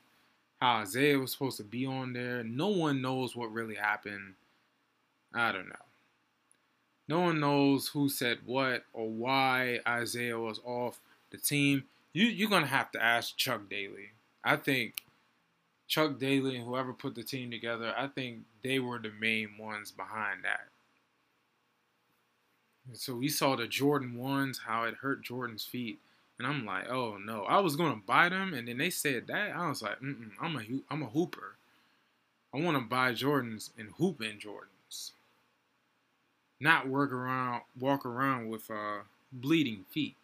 how 0.60 0.82
Isiah 0.82 1.18
was 1.18 1.32
supposed 1.32 1.56
to 1.56 1.64
be 1.64 1.86
on 1.86 2.12
there. 2.12 2.44
No 2.44 2.68
one 2.68 3.00
knows 3.00 3.34
what 3.34 3.52
really 3.52 3.76
happened. 3.76 4.34
I 5.34 5.52
don't 5.52 5.68
know. 5.68 5.74
No 7.08 7.20
one 7.20 7.40
knows 7.40 7.88
who 7.88 8.08
said 8.08 8.38
what 8.44 8.84
or 8.92 9.08
why 9.08 9.80
Isiah 10.00 10.38
was 10.38 10.60
off 10.64 11.00
the 11.30 11.38
team. 11.38 11.84
You, 12.12 12.26
you're 12.26 12.50
going 12.50 12.62
to 12.62 12.68
have 12.68 12.92
to 12.92 13.02
ask 13.02 13.36
Chuck 13.36 13.68
Daly. 13.68 14.10
I 14.44 14.56
think 14.56 15.02
Chuck 15.88 16.18
Daly 16.18 16.56
and 16.56 16.64
whoever 16.64 16.92
put 16.92 17.14
the 17.14 17.22
team 17.22 17.50
together, 17.50 17.92
I 17.96 18.06
think 18.06 18.40
they 18.62 18.78
were 18.78 18.98
the 18.98 19.12
main 19.20 19.56
ones 19.58 19.90
behind 19.90 20.44
that. 20.44 20.68
So 22.92 23.14
we 23.14 23.28
saw 23.28 23.56
the 23.56 23.66
Jordan 23.66 24.16
ones, 24.16 24.60
how 24.66 24.84
it 24.84 24.94
hurt 24.94 25.22
Jordan's 25.22 25.64
feet, 25.64 25.98
and 26.40 26.46
I'm 26.46 26.64
like, 26.64 26.88
oh 26.88 27.18
no, 27.18 27.42
I 27.42 27.58
was 27.60 27.76
gonna 27.76 28.00
buy 28.06 28.30
them, 28.30 28.54
and 28.54 28.66
then 28.66 28.78
they 28.78 28.88
said 28.88 29.26
that, 29.26 29.54
I 29.54 29.68
was 29.68 29.82
like, 29.82 30.00
I'm 30.00 30.56
a 30.56 30.92
I'm 30.92 31.02
a 31.02 31.06
hooper. 31.06 31.56
I 32.54 32.60
want 32.60 32.78
to 32.78 32.82
buy 32.82 33.12
Jordans 33.12 33.68
and 33.78 33.90
hoop 33.98 34.22
in 34.22 34.38
Jordans, 34.38 35.10
not 36.58 36.88
work 36.88 37.12
around 37.12 37.62
walk 37.78 38.06
around 38.06 38.48
with 38.48 38.70
uh, 38.70 39.00
bleeding 39.30 39.84
feet. 39.90 40.16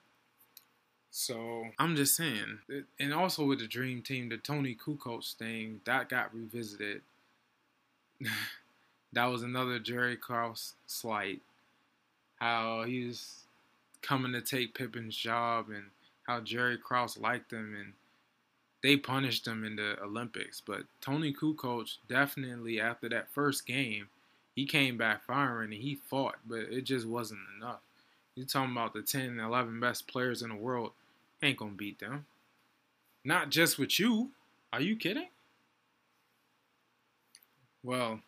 So 1.11 1.67
I'm 1.79 1.97
just 1.97 2.17
saying, 2.17 2.61
and 2.99 3.13
also 3.13 3.45
with 3.45 3.59
the 3.59 3.67
Dream 3.67 4.01
Team, 4.01 4.31
the 4.31 4.39
Toni 4.39 4.75
Kukoc 4.75 5.35
thing 5.35 5.83
that 5.85 6.09
got 6.09 6.35
revisited. 6.35 7.03
that 9.13 9.27
was 9.27 9.43
another 9.43 9.79
Jerry 9.79 10.17
Krause 10.17 10.73
slight 10.87 11.43
how 12.37 12.85
he 12.85 13.07
was 13.07 13.45
coming 14.01 14.33
to 14.33 14.41
take 14.41 14.75
Pippen's 14.75 15.17
job 15.17 15.69
and 15.69 15.85
how 16.27 16.41
Jerry 16.41 16.77
Krause 16.77 17.17
liked 17.19 17.51
them 17.51 17.77
and 17.79 17.93
they 18.83 18.97
punished 18.97 19.47
him 19.47 19.65
in 19.65 19.77
the 19.77 20.01
Olympics. 20.03 20.61
But 20.65 20.83
Toni 21.01 21.33
Kukoc 21.33 21.97
definitely 22.09 22.81
after 22.81 23.09
that 23.09 23.31
first 23.31 23.67
game, 23.67 24.09
he 24.55 24.67
came 24.67 24.97
back 24.97 25.25
firing 25.25 25.73
and 25.73 25.83
he 25.83 25.95
fought, 25.95 26.37
but 26.47 26.61
it 26.61 26.83
just 26.83 27.07
wasn't 27.07 27.41
enough. 27.57 27.81
You're 28.35 28.47
talking 28.47 28.73
about 28.73 28.93
the 28.93 29.03
10 29.03 29.39
11 29.39 29.81
best 29.81 30.07
players 30.09 30.43
in 30.43 30.51
the 30.51 30.57
world, 30.57 30.93
ain't 31.43 31.59
gonna 31.59 31.73
beat 31.73 31.99
them. 31.99 32.27
Not 33.25 33.51
just 33.51 33.79
with 33.79 33.99
you. 33.99 34.31
Are 34.73 34.81
you 34.81 34.97
kidding? 34.97 35.29
Well, 37.83 38.21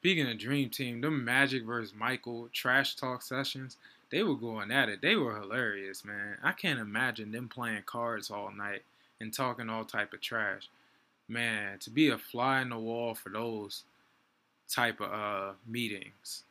Speaking 0.00 0.30
of 0.30 0.38
Dream 0.38 0.70
Team, 0.70 1.02
the 1.02 1.10
Magic 1.10 1.64
versus 1.64 1.92
Michael 1.94 2.48
trash 2.54 2.94
talk 2.96 3.20
sessions, 3.20 3.76
they 4.10 4.22
were 4.22 4.34
going 4.34 4.70
at 4.70 4.88
it. 4.88 5.02
They 5.02 5.16
were 5.16 5.38
hilarious, 5.38 6.04
man. 6.04 6.36
I 6.42 6.52
can't 6.52 6.80
imagine 6.80 7.32
them 7.32 7.48
playing 7.48 7.82
cards 7.86 8.30
all 8.30 8.50
night 8.50 8.82
and 9.20 9.32
talking 9.32 9.68
all 9.70 9.84
type 9.84 10.12
of 10.12 10.20
trash. 10.20 10.68
Man, 11.28 11.78
to 11.78 11.90
be 11.90 12.08
a 12.08 12.18
fly 12.18 12.60
in 12.60 12.70
the 12.70 12.78
wall 12.78 13.14
for 13.14 13.28
those 13.28 13.84
type 14.68 15.00
of 15.00 15.12
uh, 15.12 15.52
meetings, 15.66 16.42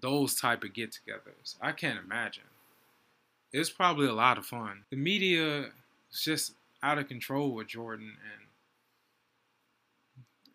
those 0.00 0.34
type 0.34 0.62
of 0.62 0.72
get-togethers, 0.72 1.56
I 1.60 1.72
can't 1.72 1.98
imagine. 1.98 2.44
It's 3.52 3.70
probably 3.70 4.06
a 4.06 4.12
lot 4.12 4.38
of 4.38 4.46
fun. 4.46 4.84
The 4.90 4.96
media 4.96 5.70
is 6.12 6.20
just 6.22 6.52
out 6.82 6.98
of 6.98 7.08
control 7.08 7.52
with 7.52 7.68
Jordan 7.68 8.12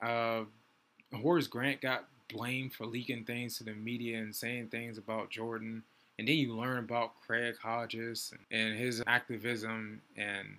and 0.01 0.09
uh, 0.09 1.17
Horace 1.17 1.47
Grant 1.47 1.81
got 1.81 2.05
blamed 2.29 2.73
for 2.73 2.85
leaking 2.85 3.25
things 3.25 3.57
to 3.57 3.63
the 3.63 3.73
media 3.73 4.19
and 4.19 4.35
saying 4.35 4.67
things 4.67 4.97
about 4.97 5.29
Jordan. 5.31 5.83
And 6.20 6.28
then 6.28 6.36
you 6.36 6.53
learn 6.53 6.80
about 6.80 7.13
Craig 7.26 7.55
Hodges 7.63 8.34
and 8.51 8.78
his 8.78 9.01
activism 9.07 10.01
and 10.17 10.57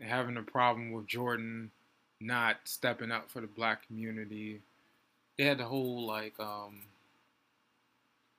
having 0.00 0.36
a 0.36 0.42
problem 0.42 0.90
with 0.90 1.06
Jordan 1.06 1.70
not 2.20 2.56
stepping 2.64 3.12
up 3.12 3.30
for 3.30 3.40
the 3.40 3.46
black 3.46 3.86
community. 3.86 4.62
They 5.38 5.44
had 5.44 5.58
the 5.58 5.64
whole 5.64 6.04
like 6.04 6.40
um 6.40 6.80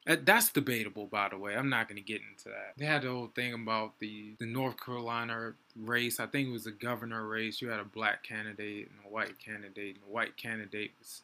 that's 0.06 0.52
debatable 0.52 1.06
by 1.06 1.30
the 1.30 1.38
way. 1.38 1.56
I'm 1.56 1.70
not 1.70 1.88
gonna 1.88 2.02
get 2.02 2.22
into 2.30 2.50
that. 2.50 2.74
They 2.76 2.86
had 2.86 3.04
the 3.04 3.10
whole 3.10 3.32
thing 3.34 3.54
about 3.54 3.98
the 4.00 4.36
the 4.40 4.46
North 4.46 4.84
Carolina 4.84 5.54
race. 5.78 6.20
I 6.20 6.26
think 6.26 6.50
it 6.50 6.52
was 6.52 6.68
a 6.68 6.72
governor 6.72 7.26
race. 7.26 7.62
You 7.62 7.70
had 7.70 7.80
a 7.80 7.86
black 7.86 8.24
candidate 8.24 8.90
and 8.90 9.00
a 9.06 9.10
white 9.10 9.40
candidate, 9.40 9.96
and 9.96 10.04
the 10.04 10.14
white 10.14 10.36
candidate 10.36 10.92
was 11.00 11.22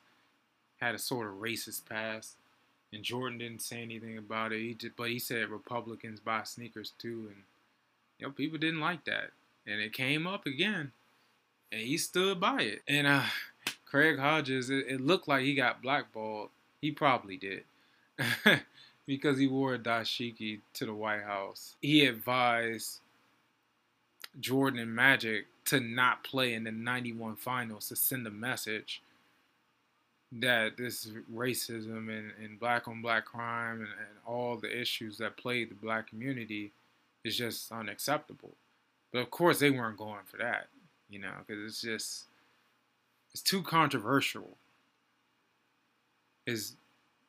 had 0.78 0.96
a 0.96 1.00
sort 1.00 1.28
of 1.28 1.34
racist 1.42 1.86
past. 1.86 2.38
And 2.94 3.04
Jordan 3.04 3.40
didn't 3.40 3.62
say 3.62 3.82
anything 3.82 4.18
about 4.18 4.52
it. 4.52 4.62
He 4.62 4.74
just, 4.76 4.96
but 4.96 5.10
he 5.10 5.20
said 5.20 5.50
Republicans 5.50 6.20
buy 6.20 6.44
sneakers 6.44 6.94
too, 7.00 7.28
and 7.30 7.44
you 8.20 8.28
know 8.28 8.32
people 8.32 8.60
didn't 8.60 8.82
like 8.82 9.06
that, 9.06 9.32
and 9.66 9.82
it 9.82 9.94
came 9.94 10.28
up 10.28 10.46
again, 10.46 10.92
and 11.72 11.82
he 11.82 11.98
stood 11.98 12.40
by 12.40 12.62
it. 12.62 12.82
And 12.88 13.08
uh, 13.08 13.24
Craig 13.86 14.20
Hodges, 14.20 14.70
it, 14.70 14.86
it 14.88 15.02
looked 15.02 15.28
like 15.28 15.44
he 15.44 15.56
got 15.56 15.82
blackballed. 15.82 16.50
He 16.82 16.92
probably 16.92 17.38
did. 17.38 17.64
because 19.06 19.38
he 19.38 19.48
wore 19.48 19.74
a 19.74 19.80
dashiki 19.80 20.60
to 20.76 20.86
the 20.86 20.94
White 20.94 21.24
House. 21.24 21.76
He 21.82 22.06
advised 22.06 23.00
Jordan 24.40 24.80
and 24.80 24.96
Magic 24.96 25.46
to 25.66 25.80
not 25.80 26.24
play 26.24 26.54
in 26.54 26.64
the 26.64 26.72
91 26.72 27.36
finals 27.38 27.90
to 27.90 27.96
send 27.96 28.28
a 28.28 28.32
message 28.32 29.02
that 30.40 30.78
this 30.78 31.10
racism 31.34 32.10
and, 32.10 32.32
and 32.42 32.60
black 32.60 32.88
on 32.88 33.02
black 33.02 33.26
crime 33.26 33.80
and, 33.80 33.88
and 33.88 34.18
all 34.26 34.58
the 34.58 34.80
issues 34.80 35.18
that 35.18 35.38
plague 35.38 35.70
the 35.70 35.76
black 35.76 36.08
community 36.08 36.72
is 37.24 37.38
just 37.38 37.72
unacceptable. 37.72 38.52
But 39.12 39.20
of 39.20 39.32
course, 39.32 39.60
they 39.60 39.70
weren't 39.70 39.98
going 39.98 40.24
for 40.26 40.38
that, 40.38 40.68
you 41.10 41.20
know, 41.20 41.34
because 41.46 41.64
it's 41.64 41.82
just 41.82 42.26
it's 43.32 43.44
too 43.44 43.62
controversial. 43.62 44.58
Is 46.46 46.76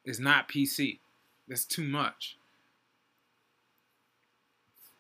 is 0.05 0.19
not 0.19 0.49
PC. 0.49 0.99
That's 1.47 1.65
too 1.65 1.85
much. 1.85 2.37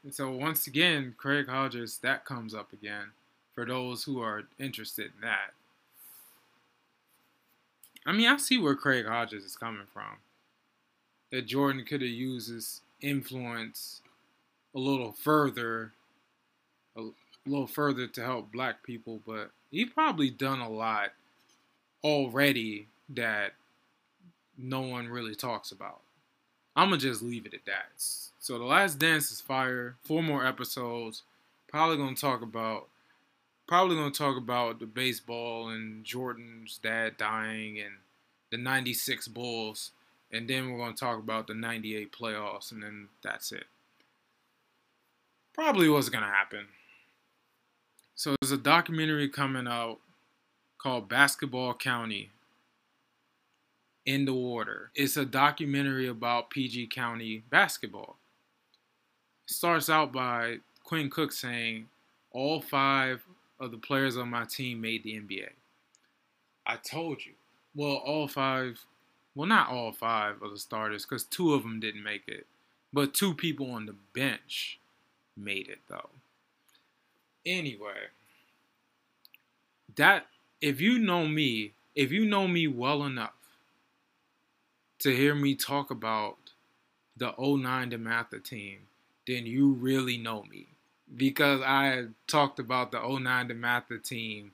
And 0.02 0.14
so 0.14 0.30
once 0.30 0.66
again, 0.66 1.14
Craig 1.16 1.48
Hodges, 1.48 1.98
that 1.98 2.26
comes 2.26 2.55
up 2.55 2.72
again 2.74 3.07
for 3.55 3.64
those 3.64 4.05
who 4.05 4.20
are 4.20 4.42
interested 4.59 5.07
in 5.07 5.20
that. 5.22 5.55
I 8.07 8.12
mean, 8.12 8.28
I 8.28 8.36
see 8.36 8.59
where 8.59 8.74
Craig 8.74 9.07
Hodges 9.07 9.44
is 9.44 9.57
coming 9.57 9.86
from. 9.92 10.18
That 11.30 11.46
Jordan 11.46 11.84
could 11.84 12.02
have 12.02 12.11
used 12.11 12.50
his 12.50 12.82
influence 13.00 14.02
a 14.74 14.78
little 14.78 15.12
further, 15.12 15.92
a 16.96 17.02
little 17.46 17.66
further 17.66 18.07
to 18.07 18.24
help 18.24 18.52
black 18.52 18.82
people, 18.82 19.20
but 19.26 19.50
he 19.70 19.84
probably 19.84 20.30
done 20.30 20.61
a 20.61 20.68
lot 20.68 21.11
already 22.02 22.86
that 23.09 23.52
no 24.57 24.82
one 24.82 25.09
really 25.09 25.34
talks 25.34 25.72
about. 25.72 26.00
I'm 26.76 26.90
gonna 26.90 27.00
just 27.00 27.22
leave 27.22 27.46
it 27.46 27.55
at 27.55 27.64
that. 27.66 27.90
So 27.96 28.59
the 28.59 28.64
last 28.64 28.98
dance 28.98 29.30
is 29.30 29.40
fire. 29.40 29.96
Four 30.05 30.22
more 30.22 30.46
episodes. 30.46 31.22
Probably 31.66 31.96
gonna 31.96 32.14
talk 32.14 32.42
about 32.42 32.88
probably 33.67 33.97
gonna 33.97 34.11
talk 34.11 34.37
about 34.37 34.79
the 34.79 34.87
baseball 34.87 35.69
and 35.69 36.05
Jordan's 36.05 36.79
dad 36.83 37.17
dying 37.17 37.79
and 37.79 37.95
the 38.51 38.57
96 38.59 39.29
Bulls. 39.29 39.93
And 40.31 40.49
then 40.49 40.71
we're 40.71 40.79
gonna 40.79 40.95
talk 40.95 41.19
about 41.19 41.47
the 41.47 41.55
98 41.55 42.12
playoffs 42.12 42.73
and 42.73 42.83
then 42.83 43.09
that's 43.23 43.53
it. 43.53 43.65
Probably 45.53 45.89
what's 45.89 46.09
gonna 46.09 46.27
happen. 46.27 46.67
So 48.15 48.35
there's 48.41 48.53
a 48.53 48.59
documentary 48.59 49.29
coming 49.29 49.67
out 49.67 49.99
called 50.79 51.09
Basketball 51.09 51.75
County 51.75 52.31
in 54.07 54.25
the 54.25 54.35
Water. 54.35 54.91
It's 54.95 55.17
a 55.17 55.25
documentary 55.25 56.07
about 56.07 56.51
PG 56.51 56.89
County 56.89 57.43
basketball. 57.51 58.17
It 59.49 59.55
starts 59.55 59.89
out 59.89 60.12
by 60.12 60.59
Quinn 60.85 61.11
Cook 61.11 61.33
saying, 61.33 61.89
All 62.31 62.61
five 62.61 63.25
of 63.61 63.70
the 63.70 63.78
players 63.78 64.16
on 64.16 64.30
my 64.30 64.44
team 64.44 64.80
made 64.80 65.02
the 65.05 65.14
NBA. 65.14 65.50
I 66.66 66.76
told 66.76 67.24
you. 67.24 67.32
Well, 67.74 67.96
all 67.96 68.28
five, 68.28 68.84
well, 69.34 69.48
not 69.48 69.68
all 69.68 69.92
five 69.92 70.42
of 70.42 70.52
the 70.52 70.59
starters, 70.59 71.05
because 71.05 71.24
two 71.24 71.55
of 71.55 71.62
them 71.62 71.80
didn't 71.80 72.02
make 72.02 72.28
it. 72.28 72.46
But 72.92 73.14
two 73.14 73.34
people 73.34 73.72
on 73.72 73.86
the 73.86 73.96
bench 74.12 74.78
made 75.36 75.68
it, 75.68 75.80
though. 75.88 76.11
Anyway, 77.44 78.09
that, 79.96 80.26
if 80.61 80.80
you 80.80 80.98
know 80.98 81.26
me, 81.26 81.72
if 81.94 82.12
you 82.12 82.24
know 82.24 82.46
me 82.46 82.68
well 82.68 83.02
enough, 83.02 83.32
to 85.00 85.14
hear 85.14 85.34
me 85.34 85.55
talk 85.55 85.90
about 85.90 86.36
the 87.16 87.34
09 87.38 87.90
DeMatha 87.90 88.42
team, 88.42 88.78
then 89.26 89.46
you 89.46 89.72
really 89.72 90.16
know 90.16 90.44
me. 90.44 90.68
Because 91.17 91.61
I 91.61 92.07
talked 92.27 92.59
about 92.59 92.91
the 92.93 93.01
09 93.01 93.49
DeMatha 93.49 94.03
team 94.03 94.53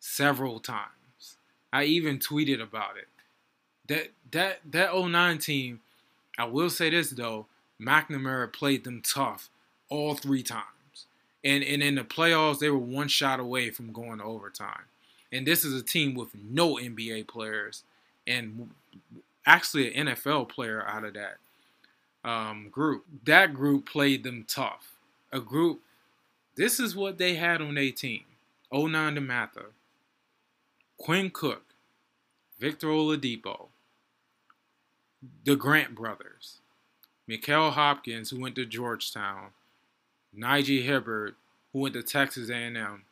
several 0.00 0.60
times. 0.60 1.36
I 1.72 1.84
even 1.84 2.18
tweeted 2.18 2.62
about 2.62 2.96
it. 2.96 3.08
That 3.88 4.08
that 4.32 4.60
that 4.70 4.94
09 4.94 5.38
team, 5.38 5.80
I 6.38 6.44
will 6.44 6.70
say 6.70 6.90
this 6.90 7.10
though, 7.10 7.46
McNamara 7.80 8.52
played 8.52 8.84
them 8.84 9.02
tough 9.02 9.48
all 9.88 10.14
three 10.14 10.42
times. 10.42 11.06
And 11.44 11.62
and 11.62 11.82
in 11.82 11.94
the 11.94 12.04
playoffs, 12.04 12.58
they 12.58 12.70
were 12.70 12.78
one 12.78 13.08
shot 13.08 13.40
away 13.40 13.70
from 13.70 13.92
going 13.92 14.18
to 14.18 14.24
overtime. 14.24 14.84
And 15.32 15.46
this 15.46 15.64
is 15.64 15.80
a 15.80 15.84
team 15.84 16.14
with 16.14 16.28
no 16.34 16.74
NBA 16.74 17.26
players 17.28 17.82
and 18.26 18.70
actually 19.44 19.94
an 19.94 20.08
NFL 20.08 20.48
player 20.48 20.84
out 20.86 21.04
of 21.04 21.14
that 21.14 21.36
um, 22.28 22.68
group. 22.70 23.04
That 23.24 23.54
group 23.54 23.86
played 23.86 24.24
them 24.24 24.44
tough. 24.48 24.92
A 25.32 25.40
group, 25.40 25.80
this 26.56 26.80
is 26.80 26.96
what 26.96 27.18
they 27.18 27.34
had 27.34 27.60
on 27.60 27.74
their 27.74 27.92
team. 27.92 28.24
09 28.72 29.16
DeMatha, 29.16 29.66
Quinn 30.98 31.30
Cook, 31.30 31.62
Victor 32.58 32.88
Oladipo, 32.88 33.68
the 35.44 35.54
Grant 35.54 35.94
brothers, 35.94 36.58
Michael 37.28 37.70
Hopkins, 37.70 38.30
who 38.30 38.40
went 38.40 38.56
to 38.56 38.66
Georgetown, 38.66 39.50
Nige 40.36 40.84
Hibbert, 40.84 41.34
who 41.72 41.80
went 41.80 41.94
to 41.94 42.02
Texas 42.02 42.50
A&M, 42.50 43.02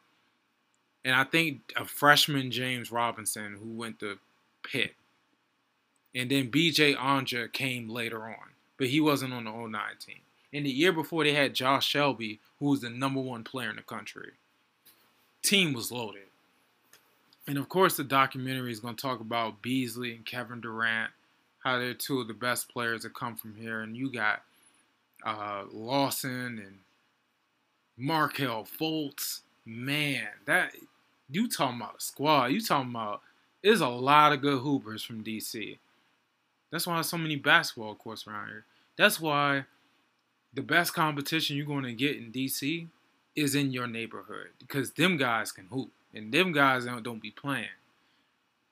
and 1.04 1.14
I 1.14 1.24
think 1.24 1.72
a 1.76 1.84
freshman 1.84 2.50
James 2.50 2.90
Robinson, 2.90 3.58
who 3.62 3.70
went 3.70 4.00
to 4.00 4.18
Pitt. 4.62 4.94
And 6.14 6.30
then 6.30 6.50
BJ 6.50 6.96
Anja 6.96 7.52
came 7.52 7.88
later 7.88 8.24
on, 8.24 8.54
but 8.78 8.86
he 8.86 9.00
wasn't 9.00 9.34
on 9.34 9.44
the 9.44 9.50
09 9.50 9.80
team. 9.98 10.20
And 10.54 10.64
the 10.64 10.70
year 10.70 10.92
before, 10.92 11.24
they 11.24 11.34
had 11.34 11.52
Josh 11.52 11.92
Selby, 11.92 12.38
who 12.60 12.66
was 12.66 12.80
the 12.80 12.88
number 12.88 13.20
one 13.20 13.42
player 13.42 13.70
in 13.70 13.76
the 13.76 13.82
country. 13.82 14.30
Team 15.42 15.72
was 15.72 15.90
loaded. 15.90 16.22
And 17.48 17.58
of 17.58 17.68
course, 17.68 17.96
the 17.96 18.04
documentary 18.04 18.70
is 18.70 18.78
going 18.78 18.94
to 18.94 19.02
talk 19.02 19.20
about 19.20 19.60
Beasley 19.60 20.14
and 20.14 20.24
Kevin 20.24 20.60
Durant, 20.60 21.10
how 21.64 21.78
they're 21.78 21.92
two 21.92 22.20
of 22.20 22.28
the 22.28 22.34
best 22.34 22.72
players 22.72 23.02
that 23.02 23.14
come 23.14 23.34
from 23.34 23.56
here. 23.56 23.80
And 23.80 23.96
you 23.96 24.10
got 24.10 24.42
uh, 25.26 25.64
Lawson 25.72 26.62
and 26.64 26.78
Markelle 27.98 28.64
Fultz. 28.64 29.40
Man, 29.66 30.28
that 30.44 30.72
you 31.30 31.48
talking 31.48 31.80
about 31.80 31.96
a 31.98 32.00
squad. 32.00 32.46
You 32.46 32.60
talking 32.60 32.90
about 32.90 33.22
there's 33.62 33.80
a 33.80 33.88
lot 33.88 34.32
of 34.32 34.42
good 34.42 34.60
hoopers 34.60 35.02
from 35.02 35.24
DC. 35.24 35.78
That's 36.70 36.86
why 36.86 37.00
so 37.00 37.16
many 37.16 37.36
basketball 37.36 37.94
courts 37.94 38.26
around 38.26 38.48
here. 38.48 38.64
That's 38.96 39.18
why 39.18 39.64
the 40.54 40.62
best 40.62 40.94
competition 40.94 41.56
you're 41.56 41.66
going 41.66 41.84
to 41.84 41.92
get 41.92 42.16
in 42.16 42.30
DC 42.30 42.86
is 43.34 43.54
in 43.54 43.72
your 43.72 43.86
neighborhood 43.86 44.48
because 44.58 44.92
them 44.92 45.16
guys 45.16 45.50
can 45.50 45.66
hoop 45.66 45.90
and 46.14 46.32
them 46.32 46.52
guys 46.52 46.84
don't, 46.84 47.02
don't 47.02 47.22
be 47.22 47.30
playing. 47.30 47.66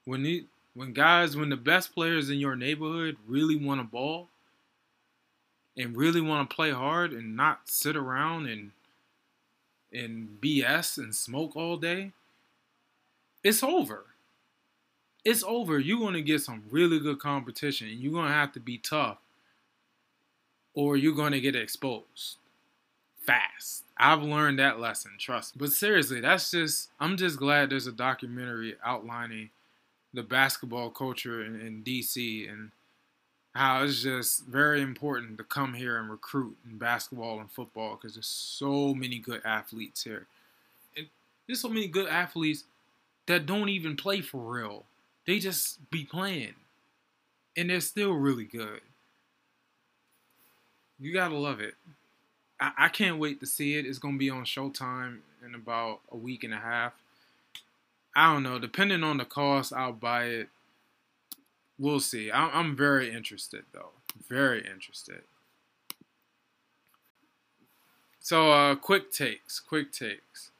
When 0.04 0.24
you 0.24 0.44
When 0.74 0.92
guys, 0.92 1.36
when 1.36 1.48
the 1.48 1.56
best 1.56 1.94
players 1.94 2.30
in 2.30 2.38
your 2.38 2.56
neighborhood 2.56 3.16
really 3.26 3.56
want 3.56 3.80
to 3.80 3.84
ball 3.84 4.28
and 5.76 5.96
really 5.96 6.20
want 6.20 6.48
to 6.48 6.54
play 6.54 6.70
hard 6.70 7.12
and 7.12 7.36
not 7.36 7.60
sit 7.64 7.96
around 7.96 8.46
and 8.46 8.70
and 9.92 10.38
BS 10.40 10.96
and 10.98 11.14
smoke 11.14 11.54
all 11.54 11.76
day, 11.76 12.12
it's 13.44 13.62
over. 13.62 14.04
It's 15.24 15.44
over. 15.44 15.78
You're 15.78 15.98
going 15.98 16.14
to 16.14 16.22
get 16.22 16.40
some 16.40 16.64
really 16.70 16.98
good 16.98 17.18
competition 17.18 17.88
and 17.88 18.00
you're 18.00 18.12
going 18.12 18.28
to 18.28 18.34
have 18.34 18.52
to 18.52 18.60
be 18.60 18.78
tough 18.78 19.18
or 20.74 20.96
you're 20.96 21.14
going 21.14 21.32
to 21.32 21.40
get 21.40 21.56
exposed 21.56 22.36
fast. 23.22 23.84
I've 23.96 24.22
learned 24.22 24.58
that 24.58 24.80
lesson, 24.80 25.12
trust 25.18 25.54
me. 25.54 25.60
But 25.60 25.72
seriously, 25.72 26.20
that's 26.20 26.50
just, 26.50 26.90
I'm 26.98 27.16
just 27.16 27.38
glad 27.38 27.70
there's 27.70 27.86
a 27.86 27.92
documentary 27.92 28.74
outlining 28.84 29.50
the 30.12 30.22
basketball 30.22 30.90
culture 30.90 31.42
in, 31.44 31.60
in 31.60 31.82
DC 31.82 32.50
and 32.50 32.70
how 33.54 33.84
it's 33.84 34.02
just 34.02 34.44
very 34.46 34.80
important 34.80 35.38
to 35.38 35.44
come 35.44 35.74
here 35.74 35.98
and 35.98 36.10
recruit 36.10 36.56
in 36.68 36.78
basketball 36.78 37.38
and 37.40 37.50
football 37.50 37.96
because 37.96 38.14
there's 38.14 38.26
so 38.26 38.94
many 38.94 39.18
good 39.18 39.42
athletes 39.44 40.02
here. 40.02 40.26
And 40.96 41.06
there's 41.46 41.60
so 41.60 41.68
many 41.68 41.86
good 41.86 42.08
athletes 42.08 42.64
that 43.26 43.46
don't 43.46 43.68
even 43.68 43.96
play 43.96 44.20
for 44.20 44.38
real. 44.38 44.84
They 45.26 45.38
just 45.38 45.90
be 45.90 46.04
playing. 46.04 46.54
And 47.56 47.68
they're 47.68 47.80
still 47.80 48.12
really 48.12 48.44
good. 48.44 48.80
You 51.02 51.12
gotta 51.12 51.34
love 51.36 51.60
it. 51.60 51.74
I, 52.60 52.70
I 52.78 52.88
can't 52.88 53.18
wait 53.18 53.40
to 53.40 53.46
see 53.46 53.74
it. 53.74 53.86
It's 53.86 53.98
gonna 53.98 54.18
be 54.18 54.30
on 54.30 54.44
Showtime 54.44 55.18
in 55.44 55.56
about 55.56 55.98
a 56.12 56.16
week 56.16 56.44
and 56.44 56.54
a 56.54 56.58
half. 56.58 56.92
I 58.14 58.32
don't 58.32 58.44
know. 58.44 58.60
Depending 58.60 59.02
on 59.02 59.16
the 59.16 59.24
cost, 59.24 59.72
I'll 59.72 59.92
buy 59.92 60.26
it. 60.26 60.48
We'll 61.76 61.98
see. 61.98 62.30
I, 62.30 62.50
I'm 62.50 62.76
very 62.76 63.12
interested, 63.12 63.64
though. 63.72 63.90
Very 64.28 64.60
interested. 64.64 65.22
So, 68.20 68.52
uh, 68.52 68.76
quick 68.76 69.10
takes. 69.10 69.58
Quick 69.58 69.90
takes. 69.90 70.52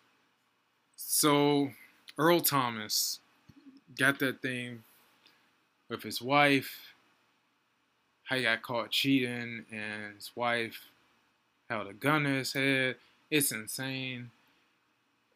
So, 0.97 1.71
Earl 2.19 2.41
Thomas 2.41 3.21
got 3.97 4.19
that 4.19 4.43
thing 4.43 4.83
with 5.89 6.03
his 6.03 6.21
wife. 6.21 6.92
How 8.33 8.39
he 8.39 8.45
got 8.45 8.63
caught 8.63 8.91
cheating, 8.91 9.67
and 9.71 10.15
his 10.17 10.31
wife 10.35 10.87
held 11.69 11.87
a 11.87 11.93
gun 11.93 12.25
to 12.25 12.31
his 12.31 12.55
head. 12.55 12.97
It's 13.31 13.53
insane. 13.53 14.31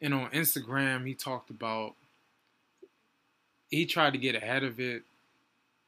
And 0.01 0.15
on 0.15 0.31
Instagram, 0.31 1.05
he 1.05 1.13
talked 1.13 1.51
about 1.51 1.93
he 3.69 3.85
tried 3.85 4.13
to 4.13 4.17
get 4.17 4.33
ahead 4.33 4.63
of 4.63 4.79
it, 4.79 5.03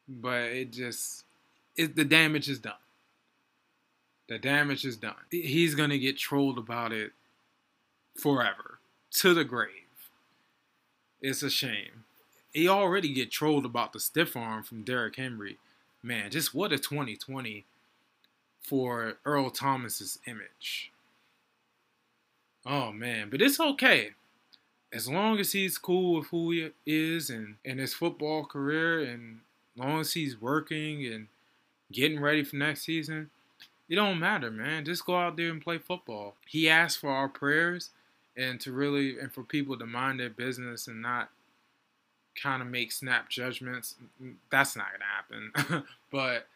but 0.07 0.51
it 0.51 0.71
just 0.71 1.23
it, 1.75 1.95
the 1.95 2.05
damage 2.05 2.47
is 2.47 2.59
done. 2.59 2.73
The 4.27 4.37
damage 4.37 4.85
is 4.85 4.95
done. 4.95 5.15
He's 5.31 5.73
gonna 5.73 5.97
get 5.97 6.15
trolled 6.15 6.59
about 6.59 6.93
it 6.93 7.13
forever 8.13 8.77
to 9.13 9.33
the 9.33 9.43
grave. 9.43 9.71
It's 11.23 11.41
a 11.41 11.49
shame. 11.49 12.05
He 12.53 12.67
already 12.67 13.11
get 13.11 13.31
trolled 13.31 13.65
about 13.65 13.93
the 13.93 13.99
stiff 13.99 14.37
arm 14.37 14.61
from 14.61 14.83
Derrick 14.83 15.15
Henry. 15.15 15.57
Man, 16.01 16.31
just 16.31 16.53
what 16.53 16.71
a 16.71 16.77
2020 16.77 17.65
for 18.61 19.17
Earl 19.25 19.49
Thomas's 19.49 20.19
image. 20.25 20.91
Oh 22.65 22.91
man, 22.91 23.29
but 23.29 23.41
it's 23.41 23.59
okay 23.59 24.11
as 24.91 25.07
long 25.07 25.39
as 25.39 25.51
he's 25.51 25.77
cool 25.77 26.19
with 26.19 26.27
who 26.27 26.51
he 26.51 26.71
is 26.85 27.29
and 27.29 27.55
and 27.63 27.79
his 27.79 27.93
football 27.93 28.45
career, 28.45 28.99
and 29.03 29.41
long 29.75 29.99
as 29.99 30.13
he's 30.13 30.41
working 30.41 31.05
and 31.05 31.27
getting 31.91 32.19
ready 32.19 32.43
for 32.43 32.55
next 32.55 32.83
season, 32.83 33.29
it 33.87 33.95
don't 33.95 34.19
matter, 34.19 34.51
man. 34.51 34.85
Just 34.85 35.05
go 35.05 35.15
out 35.15 35.37
there 35.37 35.49
and 35.49 35.61
play 35.61 35.77
football. 35.77 36.35
He 36.47 36.69
asked 36.69 36.99
for 36.99 37.09
our 37.09 37.29
prayers 37.29 37.91
and 38.35 38.59
to 38.61 38.71
really 38.71 39.19
and 39.19 39.31
for 39.31 39.43
people 39.43 39.77
to 39.77 39.85
mind 39.85 40.19
their 40.19 40.29
business 40.29 40.87
and 40.87 41.01
not 41.01 41.29
kind 42.35 42.61
of 42.61 42.67
make 42.67 42.91
snap 42.91 43.29
judgments. 43.29 43.95
That's 44.51 44.75
not 44.75 44.87
gonna 44.91 45.51
happen. 45.63 45.83
but 46.11 46.47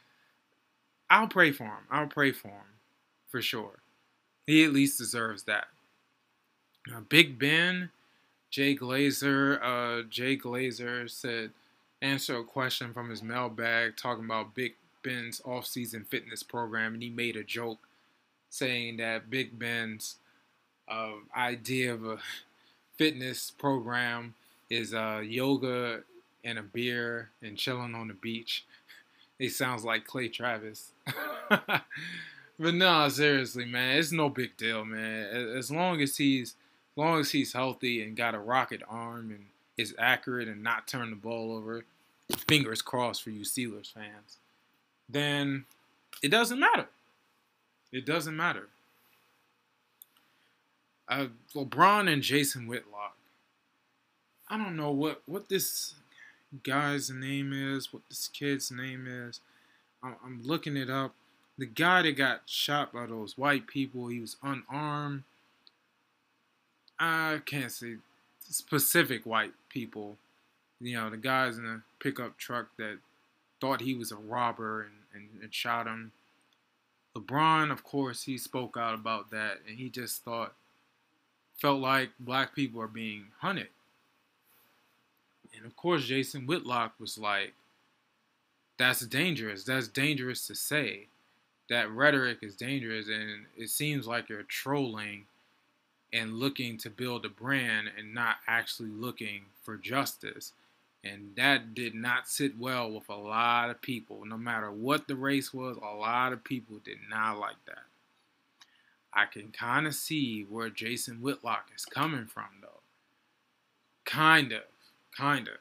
I'll 1.10 1.28
pray 1.28 1.52
for 1.52 1.66
him. 1.66 1.88
I'll 1.92 2.08
pray 2.08 2.32
for 2.32 2.50
him 2.50 2.74
for 3.30 3.42
sure. 3.42 3.80
He 4.46 4.64
at 4.64 4.74
least 4.74 4.98
deserves 4.98 5.44
that. 5.44 5.68
Now, 6.88 7.02
Big 7.08 7.40
Ben 7.40 7.90
Jay 8.54 8.76
Glazer, 8.76 9.60
uh, 9.64 10.04
Jay 10.12 10.38
Glazer 10.38 11.10
said, 11.10 11.50
answer 12.04 12.38
a 12.38 12.44
question 12.44 12.94
from 12.94 13.10
his 13.10 13.24
mailbag 13.24 13.98
talking 13.98 14.26
about 14.26 14.54
Big 14.54 14.76
Ben's 15.04 15.42
off-season 15.44 16.04
fitness 16.04 16.44
program, 16.44 16.94
and 16.94 17.02
he 17.02 17.10
made 17.10 17.36
a 17.36 17.44
joke 17.44 17.80
saying 18.52 18.98
that 18.98 19.32
Big 19.32 19.58
Ben's 19.58 20.18
uh, 20.88 21.14
idea 21.36 21.96
of 21.96 22.06
a 22.06 22.20
fitness 22.96 23.50
program 23.50 24.36
is 24.70 24.94
uh, 24.94 25.22
yoga 25.24 26.02
and 26.44 26.60
a 26.60 26.64
beer 26.64 27.30
and 27.42 27.58
chilling 27.58 27.96
on 27.96 28.08
the 28.08 28.14
beach. 28.14 28.66
It 29.40 29.52
sounds 29.52 29.84
like 29.84 30.06
Clay 30.06 30.30
Travis. 30.30 30.92
but 31.50 31.84
no, 32.60 33.10
seriously, 33.10 33.66
man, 33.66 33.98
it's 33.98 34.12
no 34.12 34.30
big 34.30 34.56
deal, 34.58 34.86
man. 34.86 35.26
As 35.58 35.72
long 35.72 36.02
as 36.02 36.18
he's 36.18 36.56
as 36.94 36.98
long 36.98 37.20
as 37.20 37.32
he's 37.32 37.54
healthy 37.54 38.04
and 38.04 38.16
got 38.16 38.36
a 38.36 38.40
rocket 38.40 38.84
arm 38.88 39.32
and 39.32 39.46
is 39.78 39.96
accurate 39.98 40.48
and 40.48 40.62
not 40.62 40.88
turn 40.88 41.10
the 41.10 41.16
ball 41.16 41.52
over, 41.52 41.86
fingers 42.48 42.84
crossed 42.84 43.24
for 43.24 43.32
you 43.32 43.42
Steelers 43.42 43.92
fans, 43.92 44.38
then 45.10 45.66
it 46.22 46.30
doesn't 46.30 46.60
matter. 46.60 46.88
It 47.92 48.06
doesn't 48.06 48.36
matter. 48.36 48.70
Uh, 51.08 51.28
LeBron 51.56 52.12
and 52.12 52.22
Jason 52.22 52.68
Whitlock. 52.68 53.18
I 54.54 54.58
don't 54.58 54.76
know 54.76 54.92
what 54.92 55.24
what 55.26 55.50
this 55.50 55.96
guy's 56.64 57.10
name 57.10 57.54
is, 57.54 57.92
what 57.92 58.04
this 58.08 58.28
kid's 58.28 58.70
name 58.70 59.08
is. 59.08 59.40
I'm, 60.04 60.16
I'm 60.24 60.44
looking 60.44 60.78
it 60.78 60.92
up. 60.92 61.16
The 61.58 61.66
guy 61.66 62.04
that 62.04 62.12
got 62.12 62.42
shot 62.46 62.94
by 62.94 63.08
those 63.08 63.36
white 63.36 63.66
people, 63.66 64.10
he 64.10 64.20
was 64.20 64.38
unarmed. 64.44 65.24
I 67.00 67.42
can't 67.48 67.72
say 67.72 67.96
specific 68.48 69.26
white 69.26 69.54
people. 69.70 70.18
You 70.80 70.98
know, 70.98 71.10
the 71.10 71.18
guys 71.18 71.58
in 71.58 71.64
the 71.64 71.82
pickup 72.00 72.38
truck 72.38 72.68
that 72.78 73.00
thought 73.60 73.82
he 73.82 73.96
was 73.96 74.12
a 74.12 74.18
robber 74.18 74.84
and, 74.84 74.92
and, 75.16 75.42
and 75.42 75.52
shot 75.52 75.88
him. 75.88 76.12
LeBron, 77.16 77.72
of 77.72 77.84
course, 77.84 78.24
he 78.24 78.38
spoke 78.38 78.78
out 78.78 78.94
about 78.94 79.32
that 79.32 79.62
and 79.68 79.80
he 79.80 79.90
just 79.90 80.24
thought, 80.24 80.54
felt 81.58 81.82
like 81.82 82.12
black 82.20 82.54
people 82.54 82.80
are 82.80 82.88
being 82.88 83.26
hunted. 83.40 83.70
And 85.56 85.66
of 85.66 85.76
course, 85.76 86.06
Jason 86.06 86.46
Whitlock 86.46 86.94
was 87.00 87.18
like, 87.18 87.54
that's 88.78 89.06
dangerous. 89.06 89.64
That's 89.64 89.88
dangerous 89.88 90.48
to 90.48 90.56
say. 90.56 91.08
That 91.70 91.92
rhetoric 91.92 92.40
is 92.42 92.56
dangerous, 92.56 93.08
and 93.08 93.46
it 93.56 93.70
seems 93.70 94.08
like 94.08 94.30
you're 94.30 94.44
trolling 94.44 95.26
and 96.12 96.34
looking 96.34 96.78
to 96.80 96.90
build 96.90 97.26
a 97.26 97.30
brand 97.30 97.90
and 97.98 98.14
not 98.14 98.38
actually 98.48 98.90
looking 98.90 99.44
for 99.64 99.78
justice. 99.78 100.52
And 101.04 101.36
that 101.36 101.74
did 101.74 101.96
not 101.96 102.30
sit 102.30 102.58
well 102.58 102.92
with 102.92 103.10
a 103.10 103.16
lot 103.16 103.70
of 103.70 103.82
people. 103.82 104.26
No 104.26 104.38
matter 104.38 104.72
what 104.72 105.08
the 105.08 105.16
race 105.16 105.54
was, 105.54 105.78
a 105.78 105.96
lot 105.96 106.34
of 106.34 106.44
people 106.44 106.78
did 106.84 107.00
not 107.10 107.40
like 107.40 107.64
that. 107.66 107.84
I 109.14 109.26
can 109.26 109.52
kind 109.52 109.86
of 109.86 109.96
see 109.96 110.46
where 110.50 110.70
Jason 110.70 111.22
Whitlock 111.22 111.70
is 111.76 111.86
coming 111.86 112.26
from, 112.26 112.46
though. 112.62 112.82
Kind 114.06 114.52
of. 114.52 114.64
Kind 115.18 115.48
of. 115.48 115.56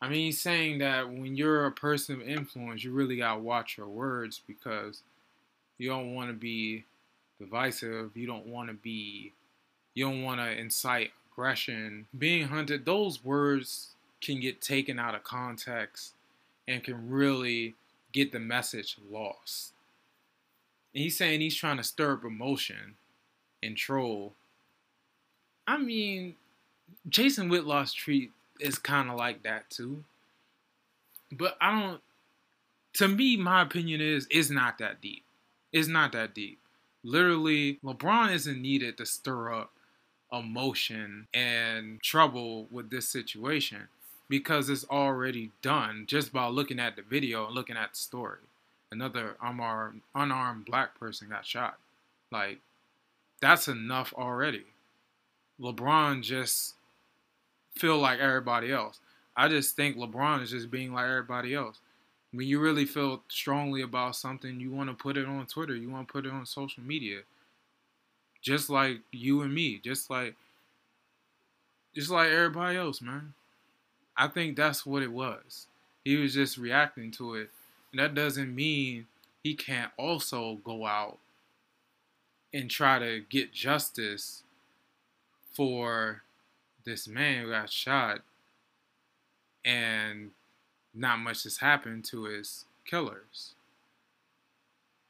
I 0.00 0.08
mean, 0.08 0.26
he's 0.26 0.40
saying 0.40 0.78
that 0.78 1.08
when 1.08 1.36
you're 1.36 1.66
a 1.66 1.72
person 1.72 2.16
of 2.16 2.28
influence, 2.28 2.84
you 2.84 2.92
really 2.92 3.16
got 3.16 3.34
to 3.34 3.40
watch 3.40 3.78
your 3.78 3.88
words 3.88 4.40
because 4.46 5.02
you 5.78 5.88
don't 5.88 6.14
want 6.14 6.28
to 6.28 6.34
be 6.34 6.84
divisive. 7.38 8.16
You 8.16 8.26
don't 8.26 8.46
want 8.46 8.68
to 8.68 8.74
be, 8.74 9.32
you 9.94 10.04
don't 10.04 10.22
want 10.22 10.40
to 10.40 10.50
incite 10.50 11.12
aggression. 11.32 12.06
Being 12.18 12.48
hunted, 12.48 12.84
those 12.84 13.24
words 13.24 13.94
can 14.20 14.40
get 14.40 14.60
taken 14.60 14.98
out 14.98 15.14
of 15.14 15.24
context 15.24 16.12
and 16.68 16.84
can 16.84 17.08
really 17.08 17.74
get 18.12 18.32
the 18.32 18.40
message 18.40 18.96
lost. 19.10 19.72
And 20.94 21.02
he's 21.02 21.16
saying 21.16 21.40
he's 21.40 21.56
trying 21.56 21.76
to 21.76 21.84
stir 21.84 22.14
up 22.14 22.24
emotion 22.24 22.94
and 23.62 23.76
troll. 23.76 24.32
I 25.66 25.78
mean, 25.78 26.36
Jason 27.08 27.48
Whitlock's 27.48 27.92
treat 27.92 28.32
is 28.60 28.78
kind 28.78 29.10
of 29.10 29.16
like 29.16 29.42
that 29.42 29.70
too. 29.70 30.04
But 31.32 31.56
I 31.60 31.80
don't. 31.80 32.00
To 32.94 33.08
me, 33.08 33.36
my 33.36 33.62
opinion 33.62 34.00
is 34.00 34.26
it's 34.30 34.50
not 34.50 34.78
that 34.78 35.00
deep. 35.00 35.24
It's 35.72 35.88
not 35.88 36.12
that 36.12 36.34
deep 36.34 36.58
literally, 37.06 37.78
LeBron 37.84 38.32
isn't 38.32 38.60
needed 38.60 38.98
to 38.98 39.06
stir 39.06 39.52
up 39.54 39.70
emotion 40.32 41.28
and 41.32 42.02
trouble 42.02 42.66
with 42.70 42.90
this 42.90 43.08
situation. 43.08 43.88
because 44.28 44.68
it's 44.68 44.84
already 44.90 45.52
done 45.62 46.04
just 46.06 46.32
by 46.32 46.46
looking 46.48 46.80
at 46.80 46.96
the 46.96 47.02
video 47.02 47.46
and 47.46 47.54
looking 47.54 47.76
at 47.76 47.92
the 47.92 47.96
story. 47.98 48.40
Another 48.90 49.36
unarmed, 49.42 50.02
unarmed 50.14 50.64
black 50.64 50.98
person 50.98 51.28
got 51.28 51.46
shot. 51.46 51.78
Like, 52.30 52.58
that's 53.40 53.68
enough 53.68 54.12
already. 54.16 54.64
LeBron 55.60 56.22
just 56.22 56.74
feel 57.76 57.98
like 57.98 58.18
everybody 58.18 58.72
else. 58.72 59.00
I 59.36 59.48
just 59.48 59.76
think 59.76 59.96
LeBron 59.96 60.42
is 60.42 60.50
just 60.50 60.70
being 60.70 60.92
like 60.92 61.06
everybody 61.06 61.54
else. 61.54 61.80
When 62.32 62.46
you 62.46 62.58
really 62.58 62.84
feel 62.84 63.22
strongly 63.28 63.82
about 63.82 64.16
something, 64.16 64.60
you 64.60 64.70
want 64.70 64.90
to 64.90 64.94
put 64.94 65.16
it 65.16 65.26
on 65.26 65.46
Twitter, 65.46 65.74
you 65.74 65.90
want 65.90 66.08
to 66.08 66.12
put 66.12 66.26
it 66.26 66.32
on 66.32 66.44
social 66.46 66.82
media. 66.82 67.20
Just 68.42 68.70
like 68.70 69.00
you 69.10 69.42
and 69.42 69.54
me, 69.54 69.80
just 69.82 70.10
like 70.10 70.34
just 71.94 72.10
like 72.10 72.28
everybody 72.28 72.76
else, 72.76 73.00
man. 73.00 73.32
I 74.16 74.28
think 74.28 74.56
that's 74.56 74.84
what 74.84 75.02
it 75.02 75.12
was. 75.12 75.66
He 76.04 76.16
was 76.16 76.34
just 76.34 76.58
reacting 76.58 77.10
to 77.12 77.34
it. 77.34 77.50
And 77.92 78.00
that 78.00 78.14
doesn't 78.14 78.54
mean 78.54 79.06
he 79.42 79.54
can't 79.54 79.90
also 79.96 80.56
go 80.64 80.86
out 80.86 81.18
and 82.52 82.70
try 82.70 82.98
to 82.98 83.22
get 83.28 83.52
justice 83.52 84.42
for 85.52 86.22
this 86.86 87.06
man 87.06 87.48
got 87.48 87.68
shot 87.68 88.20
and 89.64 90.30
not 90.94 91.18
much 91.18 91.42
has 91.42 91.58
happened 91.58 92.04
to 92.04 92.24
his 92.24 92.64
killers 92.86 93.54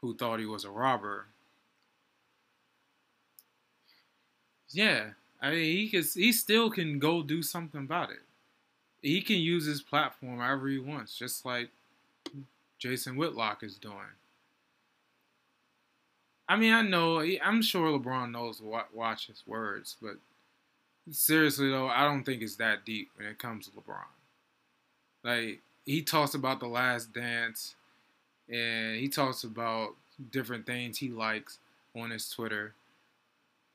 who 0.01 0.16
thought 0.16 0.41
he 0.41 0.47
was 0.47 0.64
a 0.64 0.70
robber. 0.70 1.27
Yeah, 4.70 5.11
I 5.41 5.51
mean 5.51 5.77
he 5.77 5.89
can 5.89 6.03
he 6.14 6.33
still 6.33 6.70
can 6.70 6.99
go 6.99 7.22
do 7.22 7.43
something 7.43 7.83
about 7.83 8.11
it. 8.11 8.22
He 9.03 9.20
can 9.20 9.37
use 9.37 9.66
his 9.66 9.83
platform 9.83 10.41
however 10.41 10.68
he 10.68 10.79
wants, 10.79 11.16
just 11.16 11.45
like 11.45 11.68
Jason 12.79 13.16
Whitlock 13.16 13.62
is 13.62 13.77
doing. 13.77 14.16
I 16.49 16.57
mean, 16.57 16.72
I 16.72 16.83
know 16.83 17.20
I'm 17.20 17.61
sure 17.61 17.99
LeBron 17.99 18.31
knows 18.31 18.62
what 18.62 18.95
watch 18.95 19.27
his 19.27 19.43
words, 19.47 19.97
but 20.01 20.16
seriously 21.11 21.71
though, 21.71 21.89
I 21.89 22.05
don't 22.05 22.25
think 22.25 22.43
it's 22.43 22.57
that 22.57 22.85
deep 22.85 23.11
when 23.17 23.27
it 23.27 23.39
comes 23.39 23.67
to 23.67 23.73
LeBron. 23.73 24.05
Like 25.23 25.61
he 25.85 26.03
talks 26.03 26.35
about 26.35 26.61
the 26.61 26.67
last 26.67 27.13
dance 27.13 27.75
and 28.49 28.97
he 28.97 29.09
talks 29.09 29.45
about 29.45 29.95
different 30.31 30.67
things 30.67 30.99
he 30.99 31.09
likes 31.09 31.59
on 31.95 32.11
his 32.11 32.29
Twitter. 32.29 32.75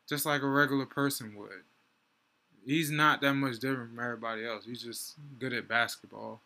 Just 0.08 0.26
like 0.26 0.42
a 0.42 0.48
regular 0.48 0.86
person 0.86 1.36
would. 1.36 1.64
He's 2.66 2.92
not 2.92 3.22
that 3.22 3.34
much 3.34 3.60
different 3.60 3.92
from 3.92 4.04
everybody 4.04 4.46
else. 4.46 4.66
He's 4.66 4.84
just 4.84 5.16
good 5.40 5.54
at 5.54 5.68
basketball. 5.68 6.42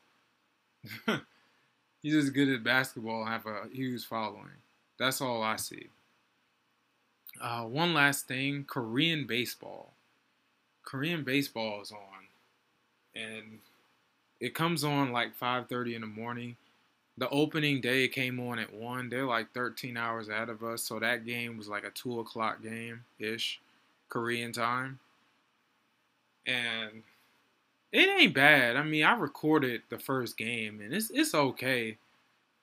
He's 2.02 2.14
just 2.14 2.34
good 2.34 2.50
at 2.50 2.64
basketball 2.64 3.22
and 3.22 3.30
have 3.30 3.48
a 3.48 3.68
huge 3.74 4.06
following. 4.06 4.62
That's 4.98 5.22
all 5.22 5.42
I 5.42 5.56
see. 5.56 5.88
Uh, 7.42 7.64
one 7.64 7.94
last 7.94 8.28
thing 8.28 8.64
Korean 8.66 9.26
baseball. 9.26 9.95
Korean 10.86 11.24
baseball 11.24 11.82
is 11.82 11.92
on, 11.92 12.28
and 13.16 13.60
it 14.40 14.54
comes 14.54 14.84
on 14.84 15.12
like 15.12 15.38
5:30 15.38 15.96
in 15.96 16.02
the 16.02 16.08
morning. 16.08 16.56
The 17.18 17.30
opening 17.30 17.82
day 17.82 18.08
came 18.08 18.40
on 18.40 18.60
at 18.60 18.74
one. 18.74 19.10
They're 19.10 19.26
like 19.26 19.54
13 19.54 19.98
hours 19.98 20.28
ahead 20.30 20.50
of 20.50 20.64
us, 20.64 20.84
so 20.84 21.00
that 21.00 21.26
game 21.26 21.58
was 21.58 21.68
like 21.68 21.86
a 21.86 21.90
two 21.90 22.20
o'clock 22.20 22.62
game 22.62 23.06
ish, 23.20 23.60
Korean 24.10 24.52
time. 24.52 25.00
And 26.46 27.04
it 27.92 28.10
ain't 28.10 28.34
bad. 28.34 28.76
I 28.76 28.84
mean, 28.84 29.04
I 29.04 29.16
recorded 29.16 29.82
the 29.90 29.98
first 29.98 30.38
game, 30.38 30.82
and 30.82 30.94
it's 30.94 31.10
it's 31.10 31.34
okay. 31.34 31.98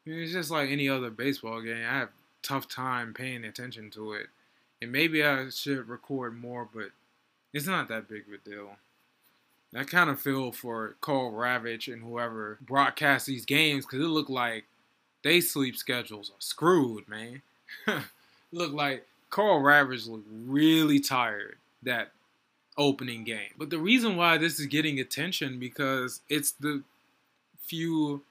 I 0.06 0.10
mean, 0.10 0.20
it's 0.20 0.32
just 0.32 0.50
like 0.50 0.70
any 0.70 0.88
other 0.88 1.10
baseball 1.10 1.60
game. 1.62 1.84
I 1.84 1.98
have 1.98 2.10
tough 2.42 2.68
time 2.68 3.14
paying 3.14 3.44
attention 3.44 3.90
to 3.92 4.12
it, 4.12 4.26
and 4.82 4.92
maybe 4.92 5.24
I 5.24 5.48
should 5.48 5.88
record 5.88 6.36
more, 6.36 6.68
but 6.72 6.90
it's 7.52 7.66
not 7.66 7.88
that 7.88 8.08
big 8.08 8.24
of 8.26 8.34
a 8.34 8.50
deal. 8.50 8.76
I 9.74 9.84
kind 9.84 10.10
of 10.10 10.20
feel 10.20 10.52
for 10.52 10.96
Karl 11.00 11.32
Ravech 11.32 11.90
and 11.92 12.02
whoever 12.02 12.58
broadcasts 12.60 13.26
these 13.26 13.46
games 13.46 13.86
because 13.86 14.00
it 14.00 14.08
looked 14.08 14.30
like 14.30 14.64
they 15.22 15.40
sleep 15.40 15.76
schedules 15.76 16.30
are 16.30 16.40
screwed, 16.40 17.08
man. 17.08 17.42
look 18.52 18.72
like 18.72 19.06
Karl 19.30 19.62
Ravech 19.62 20.08
looked 20.08 20.28
really 20.46 21.00
tired 21.00 21.56
that 21.82 22.12
opening 22.76 23.24
game. 23.24 23.50
But 23.56 23.70
the 23.70 23.78
reason 23.78 24.16
why 24.16 24.38
this 24.38 24.60
is 24.60 24.66
getting 24.66 24.98
attention 25.00 25.58
because 25.58 26.20
it's 26.28 26.52
the 26.52 26.82
few 27.60 28.22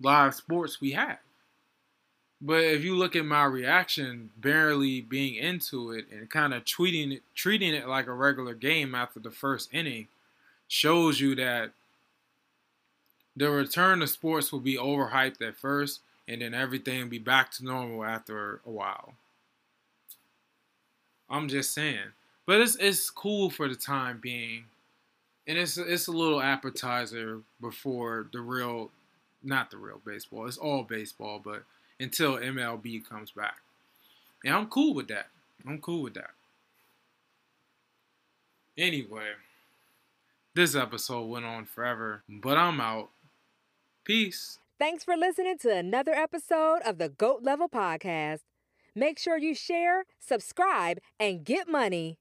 live 0.00 0.34
sports 0.34 0.80
we 0.80 0.92
have. 0.92 1.18
But 2.42 2.64
if 2.64 2.82
you 2.82 2.96
look 2.96 3.14
at 3.14 3.26
my 3.26 3.44
reaction, 3.44 4.30
barely 4.38 5.02
being 5.02 5.34
into 5.34 5.92
it 5.92 6.06
and 6.10 6.30
kind 6.30 6.54
of 6.54 6.64
treating 6.64 7.12
it, 7.12 7.22
treating 7.34 7.74
it 7.74 7.86
like 7.86 8.06
a 8.06 8.12
regular 8.12 8.54
game 8.54 8.94
after 8.94 9.20
the 9.20 9.30
first 9.30 9.68
inning, 9.72 10.08
shows 10.66 11.20
you 11.20 11.34
that 11.34 11.72
the 13.36 13.50
return 13.50 14.00
to 14.00 14.06
sports 14.06 14.52
will 14.52 14.60
be 14.60 14.76
overhyped 14.76 15.46
at 15.46 15.56
first, 15.56 16.00
and 16.26 16.40
then 16.40 16.54
everything 16.54 17.02
will 17.02 17.08
be 17.08 17.18
back 17.18 17.50
to 17.52 17.64
normal 17.64 18.04
after 18.04 18.60
a 18.66 18.70
while. 18.70 19.14
I'm 21.28 21.48
just 21.48 21.72
saying, 21.74 22.12
but 22.46 22.60
it's 22.60 22.76
it's 22.76 23.10
cool 23.10 23.50
for 23.50 23.68
the 23.68 23.76
time 23.76 24.18
being, 24.20 24.64
and 25.46 25.58
it's 25.58 25.76
it's 25.76 26.08
a 26.08 26.12
little 26.12 26.40
appetizer 26.40 27.40
before 27.60 28.26
the 28.32 28.40
real, 28.40 28.90
not 29.42 29.70
the 29.70 29.76
real 29.76 30.00
baseball. 30.04 30.46
It's 30.46 30.56
all 30.56 30.82
baseball, 30.82 31.40
but 31.42 31.62
until 32.00 32.38
MLB 32.38 33.06
comes 33.06 33.30
back. 33.30 33.58
And 34.44 34.54
I'm 34.54 34.66
cool 34.66 34.94
with 34.94 35.08
that. 35.08 35.26
I'm 35.66 35.78
cool 35.80 36.02
with 36.02 36.14
that. 36.14 36.30
Anyway, 38.76 39.32
this 40.54 40.74
episode 40.74 41.26
went 41.26 41.44
on 41.44 41.66
forever, 41.66 42.22
but 42.28 42.56
I'm 42.56 42.80
out. 42.80 43.10
Peace. 44.04 44.58
Thanks 44.78 45.04
for 45.04 45.16
listening 45.16 45.58
to 45.58 45.76
another 45.76 46.12
episode 46.12 46.80
of 46.86 46.96
the 46.96 47.10
GOAT 47.10 47.42
Level 47.42 47.68
Podcast. 47.68 48.40
Make 48.94 49.18
sure 49.18 49.36
you 49.36 49.54
share, 49.54 50.04
subscribe, 50.18 50.98
and 51.18 51.44
get 51.44 51.68
money. 51.68 52.19